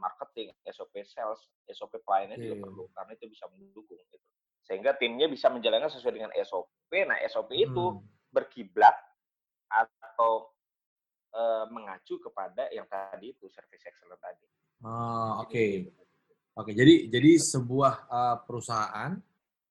marketing, 0.00 0.50
SOP 0.68 0.92
sales, 1.08 1.40
SOP 1.72 2.00
pelayanan 2.04 2.36
okay. 2.36 2.52
juga 2.52 2.56
perlu 2.68 2.84
karena 2.92 3.12
itu 3.16 3.26
bisa 3.32 3.44
mendukung 3.52 4.00
gitu 4.12 4.26
sehingga 4.66 4.98
timnya 4.98 5.30
bisa 5.30 5.46
menjalankan 5.46 5.88
sesuai 5.94 6.14
dengan 6.18 6.32
SOP. 6.42 6.90
Nah, 7.06 7.22
SOP 7.30 7.54
itu 7.54 7.94
hmm. 7.94 8.02
berkiblat 8.34 8.98
atau 9.70 10.50
e, 11.34 11.42
mengacu 11.72 12.18
kepada 12.22 12.70
yang 12.70 12.86
tadi 12.86 13.34
itu 13.34 13.46
service 13.50 13.84
excellence 13.86 14.22
tadi. 14.22 14.46
Oh, 14.84 15.42
oke. 15.42 15.50
Okay. 15.50 15.70
Oke, 16.56 16.72
okay, 16.72 16.74
jadi 16.74 16.94
jadi 17.12 17.36
sebuah 17.36 18.08
uh, 18.08 18.36
perusahaan 18.48 19.12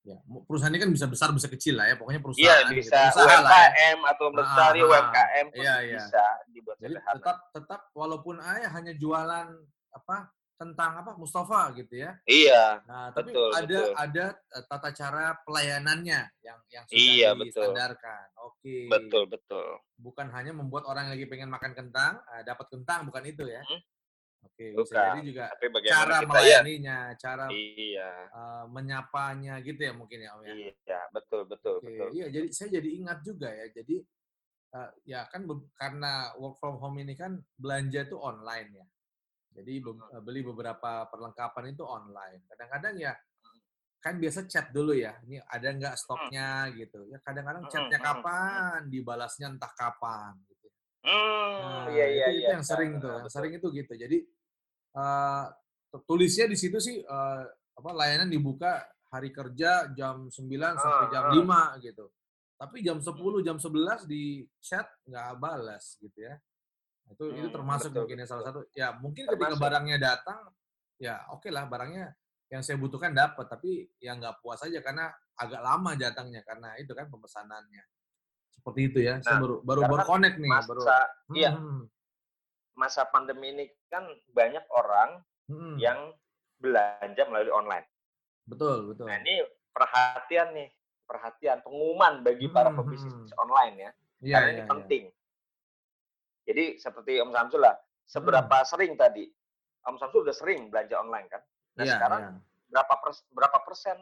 ya 0.05 0.21
perusahaan 0.45 0.69
ini 0.69 0.81
kan 0.85 0.93
bisa 0.93 1.09
besar 1.09 1.33
bisa 1.33 1.49
kecil 1.49 1.81
lah 1.81 1.89
ya 1.89 1.97
pokoknya 1.97 2.21
perusahaan 2.21 2.45
iya, 2.45 2.69
bisa 2.69 3.09
gitu. 3.09 3.25
UMKM 3.25 3.41
lah 3.41 3.65
ya. 3.73 4.11
atau 4.13 4.27
besar 4.29 4.69
ah, 4.69 4.85
UMKM 4.85 5.45
pun 5.49 5.65
iya, 5.65 5.75
iya. 5.81 5.97
bisa 5.97 6.25
dibuat 6.53 6.77
jadi 6.77 6.93
tetap 7.01 7.37
tetap 7.49 7.81
walaupun 7.97 8.37
ayah 8.37 8.69
hanya 8.77 8.93
jualan 8.93 9.49
apa 9.97 10.29
tentang 10.55 11.03
apa 11.03 11.11
Mustafa 11.19 11.75
gitu 11.75 11.99
ya. 11.99 12.15
Iya. 12.23 12.79
Nah, 12.87 13.11
tapi 13.11 13.35
betul, 13.35 13.49
ada 13.51 13.67
betul. 13.67 13.91
ada 13.99 14.25
eh, 14.39 14.63
tata 14.71 14.89
cara 14.95 15.25
pelayanannya 15.43 16.21
yang 16.39 16.59
yang 16.71 16.83
sudah 16.87 16.95
iya, 16.99 17.29
distandarkan. 17.35 18.25
Oke. 18.39 18.59
Okay. 18.63 18.83
Betul, 18.87 19.23
betul. 19.27 19.67
Bukan 19.99 20.27
hanya 20.31 20.55
membuat 20.55 20.87
orang 20.87 21.11
yang 21.11 21.19
lagi 21.19 21.27
pengen 21.27 21.51
makan 21.51 21.75
kentang, 21.75 22.23
uh, 22.23 22.43
dapat 22.47 22.67
kentang 22.71 23.03
bukan 23.07 23.23
itu 23.27 23.43
ya. 23.47 23.63
Hmm. 23.67 23.81
Oke, 24.45 24.77
okay, 24.77 24.77
bisa 24.77 24.93
jadi 24.93 25.21
juga 25.25 25.43
cara 25.89 26.21
ya? 26.21 26.27
melayaninya, 26.29 26.97
ya? 27.11 27.17
cara 27.17 27.45
iya. 27.49 28.11
uh, 28.29 28.65
menyapanya 28.69 29.57
gitu 29.65 29.81
ya 29.89 29.93
mungkin 29.97 30.21
ya 30.21 30.37
Om 30.37 30.45
ya. 30.45 30.53
Iya, 30.69 31.01
betul, 31.09 31.41
betul, 31.49 31.81
okay. 31.81 31.97
betul. 31.97 32.09
Iya, 32.13 32.25
jadi 32.29 32.47
saya 32.53 32.69
jadi 32.77 32.89
ingat 32.93 33.19
juga 33.25 33.49
ya. 33.49 33.65
Jadi 33.73 33.95
uh, 34.77 34.89
ya 35.01 35.25
kan 35.33 35.49
karena 35.75 36.29
work 36.37 36.61
from 36.61 36.77
home 36.77 37.01
ini 37.01 37.17
kan 37.17 37.41
belanja 37.57 38.05
itu 38.05 38.15
online 38.21 38.69
ya. 38.69 38.85
Jadi 39.55 39.73
be 39.79 39.91
beli 40.19 40.43
beberapa 40.43 41.07
perlengkapan 41.07 41.71
itu 41.71 41.87
online. 41.87 42.43
Kadang-kadang 42.51 42.95
ya 42.99 43.15
kan 44.03 44.19
biasa 44.19 44.45
chat 44.51 44.69
dulu 44.75 44.91
ya. 44.91 45.15
Ini 45.23 45.39
ada 45.47 45.67
nggak 45.71 45.95
stoknya 45.95 46.69
gitu. 46.75 47.07
Ya 47.07 47.17
kadang-kadang 47.23 47.71
chatnya 47.71 47.99
kapan, 48.03 48.91
dibalasnya 48.91 49.55
entah 49.55 49.71
kapan 49.71 50.35
gitu. 50.51 50.67
Nah, 51.05 51.87
iya, 51.89 52.05
iya, 52.11 52.27
itu, 52.29 52.39
iya, 52.43 52.47
yang 52.59 52.65
sering 52.67 52.99
tuh. 52.99 53.23
Yang 53.23 53.31
sering 53.31 53.51
itu 53.55 53.67
gitu. 53.71 53.93
Jadi 53.95 54.17
uh, 54.99 55.45
tulisnya 56.03 56.51
di 56.51 56.57
situ 56.59 56.77
sih 56.83 56.99
uh, 56.99 57.43
apa 57.75 57.89
layanan 57.95 58.27
dibuka 58.27 58.83
hari 59.07 59.31
kerja 59.31 59.95
jam 59.95 60.27
9 60.27 60.35
sampai 60.75 61.05
jam 61.07 61.23
5 61.31 61.85
gitu. 61.87 62.05
Tapi 62.55 62.77
jam 62.83 62.99
10, 62.99 63.15
jam 63.47 63.57
11 63.59 64.07
di 64.07 64.43
chat 64.59 64.87
nggak 65.07 65.39
balas 65.39 65.95
gitu 66.03 66.19
ya. 66.19 66.35
Itu 67.11 67.29
hmm, 67.29 67.37
itu 67.41 67.47
termasuk 67.53 67.89
betul, 67.93 68.01
mungkin 68.05 68.17
ya 68.23 68.27
salah 68.27 68.45
satu. 68.49 68.59
Ya 68.73 68.87
mungkin 68.97 69.23
termasuk. 69.29 69.41
ketika 69.41 69.55
barangnya 69.61 69.97
datang, 70.01 70.39
ya 70.97 71.21
oke 71.29 71.45
okay 71.45 71.51
lah 71.53 71.69
barangnya 71.69 72.15
yang 72.49 72.61
saya 72.61 72.77
butuhkan 72.77 73.13
dapat, 73.13 73.45
tapi 73.49 73.89
ya 74.01 74.13
nggak 74.17 74.41
puas 74.41 74.61
aja 74.61 74.79
karena 74.81 75.09
agak 75.35 75.61
lama 75.61 75.91
datangnya 75.97 76.41
karena 76.45 76.73
itu 76.77 76.93
kan 76.93 77.09
pemesanannya. 77.09 77.83
Seperti 78.53 78.81
itu 78.89 78.99
ya. 79.03 79.19
Nah, 79.19 79.25
saya 79.25 79.37
baru 79.41 79.55
baru 79.61 79.81
baru 79.85 80.03
connect 80.07 80.37
nih. 80.41 80.49
Masa, 80.49 80.69
baru, 80.69 80.81
iya. 81.35 81.51
Hmm. 81.53 81.83
Masa 82.75 83.01
pandemi 83.07 83.55
ini 83.55 83.65
kan 83.87 84.03
banyak 84.33 84.65
orang 84.73 85.23
hmm. 85.51 85.75
yang 85.79 86.13
belanja 86.59 87.23
melalui 87.29 87.53
online. 87.53 87.87
Betul 88.45 88.93
betul. 88.93 89.05
Nah 89.09 89.17
ini 89.21 89.43
perhatian 89.73 90.53
nih, 90.53 90.69
perhatian 91.05 91.59
pengumuman 91.65 92.21
bagi 92.21 92.47
para 92.49 92.71
hmm, 92.71 92.77
pebisnis 92.79 93.13
hmm. 93.13 93.41
online 93.41 93.75
ya. 93.75 93.91
ya 94.21 94.35
karena 94.39 94.47
ya, 94.47 94.53
ini 94.53 94.63
ya. 94.63 94.67
penting. 94.69 95.03
Jadi 96.45 96.77
seperti 96.77 97.17
Om 97.19 97.33
Samsul 97.33 97.65
lah, 97.65 97.75
seberapa 98.05 98.57
hmm. 98.61 98.67
sering 98.69 98.93
tadi 98.95 99.25
Om 99.85 99.97
Samsul 99.97 100.25
udah 100.25 100.35
sering 100.35 100.69
belanja 100.69 100.95
online 101.01 101.27
kan? 101.29 101.41
Nah 101.75 101.83
yeah, 101.83 101.93
sekarang 101.97 102.21
yeah. 102.21 102.37
berapa 102.69 102.93
pers 103.01 103.19
berapa 103.33 103.57
persen 103.65 103.97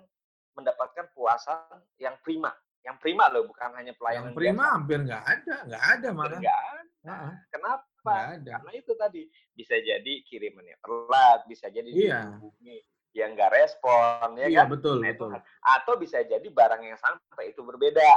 mendapatkan 0.53 1.05
puasan 1.15 1.79
yang 1.97 2.19
prima? 2.21 2.51
Yang 2.83 2.99
prima 2.99 3.31
loh, 3.31 3.47
bukan 3.47 3.71
hanya 3.79 3.95
pelayanan. 3.95 4.35
Yang 4.35 4.39
prima 4.43 4.59
biasa. 4.59 4.73
hampir 4.75 4.97
nggak 5.07 5.23
ada, 5.23 5.55
nggak 5.71 5.83
ada 5.87 6.07
malah. 6.11 6.39
Nggak 6.43 6.59
ada. 6.59 6.91
Nah, 7.03 7.31
Kenapa? 7.51 8.15
ada. 8.35 8.51
Karena 8.59 8.71
itu 8.75 8.91
tadi 8.99 9.21
bisa 9.55 9.75
jadi 9.79 10.13
kirimannya 10.27 10.75
telat, 10.83 11.39
bisa 11.47 11.71
jadi 11.71 11.87
yeah. 11.87 12.27
dihubungi 12.27 12.83
yang 13.13 13.37
nggak 13.37 13.51
respon, 13.55 14.35
ya 14.35 14.47
iya, 14.49 14.65
kan? 14.65 14.73
betul, 14.73 14.97
nah, 14.99 15.13
betul. 15.13 15.29
Atau 15.61 15.93
bisa 16.01 16.19
jadi 16.25 16.43
barang 16.43 16.81
yang 16.81 16.99
sampai 16.99 17.53
itu 17.55 17.61
berbeda. 17.63 18.11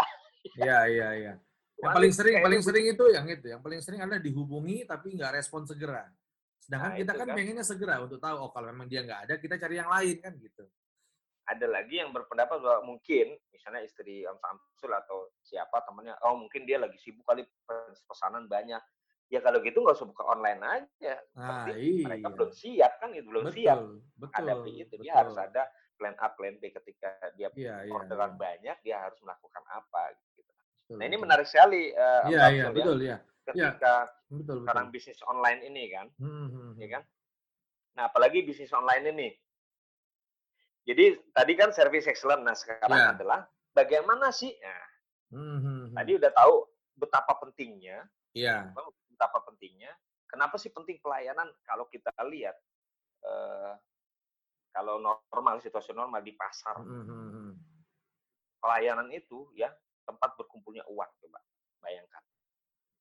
Iya, 0.56 0.78
iya, 0.88 1.08
iya. 1.14 1.32
Yang 1.76 1.92
paling 1.92 2.12
sering, 2.12 2.34
paling 2.40 2.62
sering 2.64 2.84
itu 2.88 3.04
yang 3.12 3.26
itu. 3.28 3.46
Yang 3.52 3.60
paling 3.60 3.80
sering 3.84 4.00
adalah 4.00 4.20
dihubungi 4.20 4.88
tapi 4.88 5.12
nggak 5.12 5.32
respon 5.36 5.68
segera. 5.68 6.08
Sedangkan 6.66 6.96
nah, 6.96 6.98
kita 6.98 7.12
kan, 7.14 7.26
kan 7.30 7.36
pengennya 7.36 7.64
segera 7.64 7.94
untuk 8.02 8.18
tahu, 8.18 8.36
oh 8.42 8.50
kalau 8.50 8.72
memang 8.72 8.88
dia 8.90 9.04
nggak 9.06 9.20
ada, 9.28 9.34
kita 9.38 9.54
cari 9.60 9.78
yang 9.78 9.86
lain 9.86 10.16
kan 10.18 10.32
gitu. 10.40 10.64
Ada 11.46 11.66
lagi 11.70 12.02
yang 12.02 12.10
berpendapat 12.10 12.58
bahwa 12.58 12.96
mungkin, 12.96 13.38
misalnya 13.54 13.86
istri 13.86 14.26
Om 14.26 14.34
Samsul 14.42 14.90
atau 14.90 15.30
siapa 15.46 15.78
temannya, 15.86 16.18
oh 16.26 16.34
mungkin 16.34 16.66
dia 16.66 16.82
lagi 16.82 16.98
sibuk 16.98 17.22
kali 17.22 17.46
pesanan 18.10 18.50
banyak. 18.50 18.82
Ya 19.30 19.38
kalau 19.42 19.62
gitu 19.62 19.78
nggak 19.78 19.94
usah 19.94 20.10
buka 20.10 20.26
online 20.26 20.62
aja. 20.62 21.14
Nah, 21.38 21.70
iya. 21.70 22.02
mereka 22.02 22.34
belum 22.34 22.50
siap 22.50 22.92
kan, 22.98 23.14
itu 23.14 23.26
belum 23.30 23.46
betul, 23.46 23.58
siap. 23.62 23.78
Betul, 24.18 24.34
hadapi 24.34 24.72
itu. 24.74 24.94
Dia 24.98 25.12
betul. 25.14 25.18
harus 25.22 25.36
ada 25.38 25.62
plan 25.94 26.14
A, 26.18 26.26
plan 26.34 26.54
B 26.58 26.62
ketika 26.74 27.10
dia 27.38 27.46
iya, 27.54 27.86
iya 27.86 27.94
orderan 27.94 28.34
iya. 28.34 28.38
banyak, 28.38 28.76
dia 28.82 28.96
harus 29.06 29.18
melakukan 29.22 29.64
apa 29.70 30.02
nah 30.94 31.04
ini 31.04 31.16
menarik 31.18 31.46
sekali. 31.48 31.90
Uh, 31.90 32.30
iya 32.30 32.44
iya 32.54 32.66
betul 32.70 32.98
ya. 33.02 33.18
Ketika 33.46 34.10
ya, 34.10 34.30
betul, 34.30 34.62
sekarang 34.62 34.86
bisnis 34.90 35.22
online 35.26 35.60
ini 35.66 35.82
kan, 35.90 36.06
hmm, 36.18 36.26
hmm, 36.26 36.50
hmm. 36.50 36.72
ya 36.82 36.88
kan. 36.98 37.02
Nah 37.98 38.02
apalagi 38.10 38.42
bisnis 38.46 38.74
online 38.74 39.04
ini. 39.10 39.28
Jadi 40.86 41.18
tadi 41.34 41.52
kan 41.58 41.74
service 41.74 42.06
excellent, 42.06 42.46
nah 42.46 42.54
sekarang 42.54 42.94
ya. 42.94 43.10
adalah 43.10 43.40
bagaimana 43.74 44.30
sih? 44.30 44.54
Nah, 44.54 44.86
hmm, 45.34 45.58
hmm, 45.58 45.82
tadi 45.98 46.10
udah 46.14 46.30
tahu 46.30 46.54
betapa 46.94 47.34
pentingnya. 47.42 48.06
Iya. 48.30 48.70
Betapa 49.10 49.42
pentingnya. 49.50 49.90
Kenapa 50.30 50.54
sih 50.62 50.70
penting 50.70 51.02
pelayanan? 51.02 51.50
Kalau 51.66 51.90
kita 51.90 52.14
lihat, 52.30 52.54
uh, 53.26 53.74
kalau 54.70 55.02
normal 55.02 55.58
situasi 55.58 55.90
normal 55.90 56.22
di 56.22 56.38
pasar, 56.38 56.78
hmm, 56.78 57.54
pelayanan 58.62 59.10
itu 59.10 59.50
ya 59.58 59.70
tempat 60.06 60.30
berkumpulnya 60.38 60.86
uang 60.86 61.10
coba 61.26 61.38
bayangkan. 61.82 62.22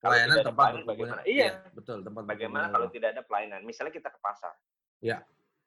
Pelayanan 0.02 0.38
tempat 0.42 0.70
pelayanan, 0.74 0.90
bagaimana? 0.90 1.22
Iya. 1.26 1.48
ya, 1.50 1.52
betul 1.74 1.98
tempat 2.02 2.24
bagaimana 2.26 2.66
kalau 2.74 2.88
tidak 2.90 3.16
ada 3.16 3.22
pelayanan? 3.24 3.62
Misalnya 3.64 3.94
kita 3.94 4.10
ke 4.12 4.20
pasar. 4.20 4.54
Ya 5.00 5.22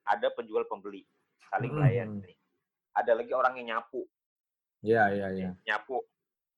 ada 0.08 0.32
penjual 0.32 0.64
pembeli 0.64 1.04
saling 1.52 1.68
hmm. 1.68 1.78
melayani 1.84 2.32
ada 2.96 3.12
lagi 3.14 3.30
orang 3.30 3.54
yang 3.62 3.78
nyapu. 3.78 4.02
Ya 4.82 5.06
ya 5.12 5.30
ya 5.30 5.54
nyapu. 5.68 6.02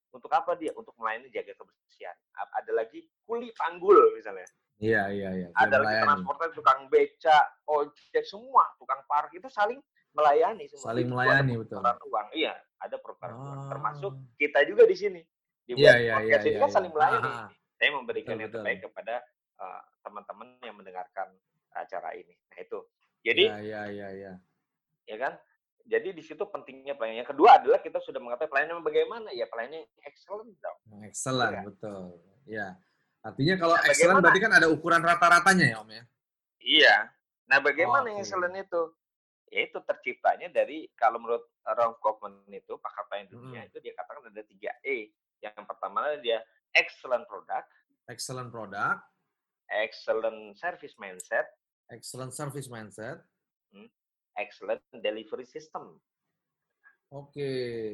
Untuk 0.09 0.31
apa 0.33 0.57
dia? 0.57 0.73
Untuk 0.73 0.97
melayani 0.97 1.29
jaga 1.29 1.53
kebersihan. 1.53 2.17
Ada 2.33 2.71
lagi 2.73 3.05
kuli 3.29 3.53
panggul 3.53 4.17
misalnya. 4.17 4.47
Iya, 4.81 5.13
iya, 5.13 5.29
iya. 5.37 5.47
Ada 5.53 5.77
lagi 5.77 6.01
transportasi, 6.01 6.57
tukang 6.57 6.89
beca, 6.89 7.37
ojek, 7.69 8.25
semua 8.25 8.65
tukang 8.81 8.97
parkir 9.05 9.37
itu 9.37 9.45
saling 9.53 9.77
melayani 10.11 10.63
semua. 10.67 10.85
Saling 10.91 11.07
melayani 11.07 11.53
betul. 11.59 11.79
uang. 11.81 12.27
Iya, 12.35 12.53
ada 12.79 12.95
perputaran 12.99 13.35
oh. 13.35 13.43
uang. 13.43 13.69
Termasuk 13.71 14.13
kita 14.37 14.59
juga 14.67 14.83
di 14.87 14.95
sini. 14.95 15.21
Di 15.63 15.77
yeah, 15.77 15.97
yeah, 15.97 16.17
podcast 16.19 16.31
yeah, 16.31 16.41
ini 16.41 16.51
yeah, 16.51 16.61
kan 16.61 16.67
yeah. 16.67 16.75
saling 16.75 16.91
melayani. 16.91 17.29
Aha. 17.31 17.45
Saya 17.81 17.89
memberikan 17.97 18.35
betul, 18.35 18.41
yang 18.41 18.51
terbaik 18.53 18.77
betul. 18.77 18.87
kepada 18.93 19.15
uh, 19.57 19.81
teman-teman 20.05 20.47
yang 20.61 20.75
mendengarkan 20.77 21.27
acara 21.73 22.09
ini. 22.13 22.35
Nah 22.51 22.59
itu. 22.59 22.79
Jadi 23.21 23.43
ya 23.47 23.59
ya 23.61 23.81
ya 23.89 24.07
ya. 24.13 24.33
Ya 25.05 25.17
kan? 25.17 25.33
Jadi 25.81 26.13
di 26.13 26.23
situ 26.23 26.43
pentingnya 26.45 26.93
pelayanan. 26.93 27.25
Yang 27.25 27.29
kedua 27.33 27.57
adalah 27.57 27.79
kita 27.81 27.97
sudah 28.01 28.21
mengatakan 28.21 28.53
pelayanan 28.53 28.85
bagaimana? 28.85 29.33
Ya 29.33 29.49
pelayanan 29.49 29.81
yang 29.81 29.89
excellent 30.05 30.53
dong. 30.61 30.79
Excellent, 31.05 31.53
ya. 31.57 31.63
betul. 31.65 32.01
Ya. 32.45 32.67
Artinya 33.21 33.55
kalau 33.57 33.75
nah, 33.77 33.85
excellent 33.89 34.21
bagaimana? 34.21 34.23
berarti 34.25 34.39
kan 34.41 34.53
ada 34.57 34.67
ukuran 34.69 35.01
rata-ratanya 35.01 35.65
ya 35.73 35.77
Om 35.81 35.89
ya? 35.89 36.03
Iya. 36.61 36.95
Nah 37.49 37.57
bagaimana 37.61 38.05
oh, 38.05 38.09
yang 38.13 38.19
excellent 38.21 38.55
itu? 38.57 38.81
Yaitu 39.51 39.83
terciptanya 39.83 40.47
dari, 40.47 40.87
kalau 40.95 41.19
menurut 41.19 41.43
Ralph 41.67 41.99
Kaufman 41.99 42.39
itu, 42.47 42.79
pakar 42.79 43.03
pelayanan 43.11 43.29
dunia, 43.29 43.61
hmm. 43.63 43.69
itu 43.69 43.77
dia 43.83 43.93
katakan 43.99 44.31
ada 44.31 44.43
tiga 44.47 44.71
E. 44.81 45.11
Yang 45.43 45.67
pertama 45.67 46.07
adalah 46.07 46.19
dia 46.23 46.39
excellent 46.71 47.27
product. 47.27 47.67
Excellent 48.07 48.49
product. 48.49 49.03
Excellent 49.67 50.55
service 50.55 50.95
mindset. 50.95 51.51
Excellent 51.91 52.31
service 52.31 52.71
mindset. 52.71 53.19
Hmm 53.75 53.91
excellent 54.39 54.81
delivery 55.03 55.47
system. 55.47 55.99
Oke. 57.11 57.35
Okay. 57.35 57.91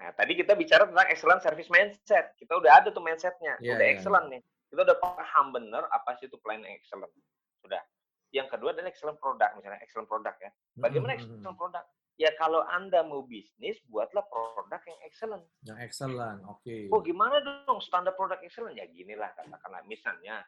Nah, 0.00 0.16
tadi 0.16 0.32
kita 0.32 0.56
bicara 0.56 0.88
tentang 0.88 1.08
excellent 1.12 1.44
service 1.44 1.68
mindset. 1.68 2.32
Kita 2.40 2.56
udah 2.56 2.80
ada 2.80 2.88
tuh 2.88 3.04
mindsetnya, 3.04 3.60
yeah, 3.60 3.76
udah 3.76 3.84
yeah, 3.84 3.92
excellent 3.92 4.26
yeah. 4.32 4.40
nih. 4.40 4.42
Kita 4.72 4.80
udah 4.86 4.96
paham 4.96 5.46
bener 5.52 5.84
apa 5.92 6.16
sih 6.16 6.30
itu 6.30 6.40
pelayanan 6.40 6.72
excellent. 6.72 7.12
Sudah. 7.60 7.82
Yang 8.30 8.48
kedua 8.56 8.70
adalah 8.70 8.88
excellent 8.90 9.18
product, 9.18 9.52
misalnya 9.58 9.80
excellent 9.82 10.08
product 10.08 10.38
ya. 10.38 10.50
Bagaimana 10.78 11.14
mm 11.14 11.18
-hmm. 11.18 11.34
excellent 11.34 11.58
product? 11.58 11.86
Ya 12.20 12.30
kalau 12.36 12.60
Anda 12.68 13.00
mau 13.00 13.24
bisnis, 13.24 13.80
buatlah 13.88 14.22
produk 14.28 14.80
yang 14.84 15.00
excellent. 15.08 15.44
Yang 15.64 15.78
excellent, 15.88 16.40
oke. 16.44 16.60
Okay. 16.60 16.84
Oh 16.92 17.00
gimana 17.00 17.40
dong 17.40 17.80
standar 17.80 18.12
produk 18.12 18.36
excellent? 18.44 18.76
Ya 18.76 18.84
ginilah 18.92 19.32
katakanlah. 19.34 19.80
Misalnya, 19.88 20.44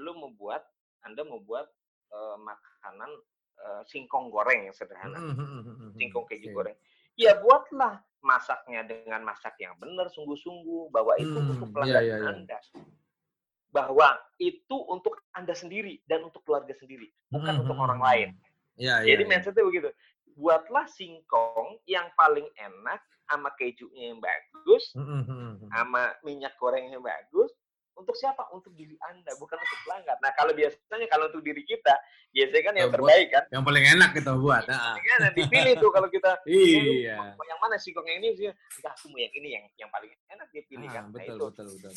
lu 0.00 0.16
membuat, 0.16 0.64
Anda 1.04 1.20
membuat 1.28 1.68
uh, 2.10 2.40
makanan 2.40 3.12
uh, 3.60 3.82
singkong 3.84 4.32
goreng 4.32 4.72
yang 4.72 4.72
sederhana. 4.72 5.20
Hmm, 5.20 5.36
hmm, 5.36 5.62
hmm, 5.62 5.90
singkong 6.00 6.24
keju 6.32 6.48
okay. 6.48 6.56
goreng. 6.56 6.76
Ya 7.20 7.36
buatlah 7.36 8.00
masaknya 8.24 8.80
dengan 8.88 9.20
masak 9.20 9.60
yang 9.60 9.76
benar, 9.76 10.08
sungguh-sungguh 10.08 10.88
bahwa 10.88 11.12
itu 11.20 11.36
hmm, 11.36 11.52
untuk 11.60 11.68
iya, 11.68 11.74
pelanggan 11.76 11.92
yeah, 11.92 12.02
yeah, 12.08 12.18
yeah. 12.24 12.32
Anda. 12.32 12.58
Bahwa 13.72 14.20
itu 14.36 14.76
untuk 14.92 15.16
Anda 15.32 15.56
sendiri 15.56 16.04
dan 16.04 16.28
untuk 16.28 16.44
keluarga 16.44 16.76
sendiri, 16.76 17.08
bukan 17.32 17.56
hmm, 17.56 17.62
untuk 17.64 17.76
orang 17.80 18.00
lain. 18.00 18.28
Yeah, 18.76 19.00
iya, 19.04 19.16
Jadi 19.16 19.22
yeah, 19.24 19.30
mindsetnya 19.32 19.64
begitu. 19.64 19.88
Buatlah 20.36 20.88
singkong 20.92 21.80
yang 21.88 22.08
paling 22.16 22.48
enak 22.56 23.00
sama 23.28 23.48
kejunya 23.56 24.12
yang 24.12 24.20
bagus, 24.20 24.92
sama 25.72 26.12
minyak 26.20 26.52
goreng 26.60 26.92
yang 26.92 27.00
bagus, 27.00 27.52
untuk 27.96 28.16
siapa? 28.16 28.48
Untuk 28.52 28.72
diri 28.72 28.96
Anda, 29.08 29.32
bukan 29.36 29.56
untuk 29.60 29.78
pelanggan. 29.84 30.16
Nah, 30.24 30.32
kalau 30.32 30.52
biasanya 30.56 31.06
kalau 31.12 31.28
untuk 31.28 31.44
diri 31.44 31.62
kita, 31.64 31.94
biasanya 32.32 32.62
kan 32.64 32.74
yang, 32.74 32.80
yang 32.88 32.92
terbaik 32.92 33.28
kan. 33.28 33.44
Yang 33.52 33.64
paling 33.68 33.84
enak 33.98 34.10
kita 34.16 34.32
buat. 34.36 34.62
Nah. 34.64 34.96
Kan 34.96 35.20
dipilih 35.36 35.74
tuh 35.78 35.90
kalau 35.92 36.08
kita. 36.08 36.30
iya. 36.48 37.36
Yang 37.36 37.60
mana 37.60 37.76
singkong 37.76 38.06
yang 38.08 38.18
ini 38.24 38.28
sih? 38.36 38.48
Enggak, 38.48 38.92
aku 38.96 39.06
yang 39.16 39.32
ini 39.36 39.48
yang 39.60 39.64
yang 39.76 39.90
paling 39.92 40.12
enak 40.32 40.48
dia 40.50 40.62
pilih 40.66 40.88
ah, 40.88 40.92
kan. 40.92 41.04
Betul, 41.12 41.20
nah, 41.20 41.36
itu. 41.36 41.46
betul, 41.52 41.66
betul. 41.76 41.92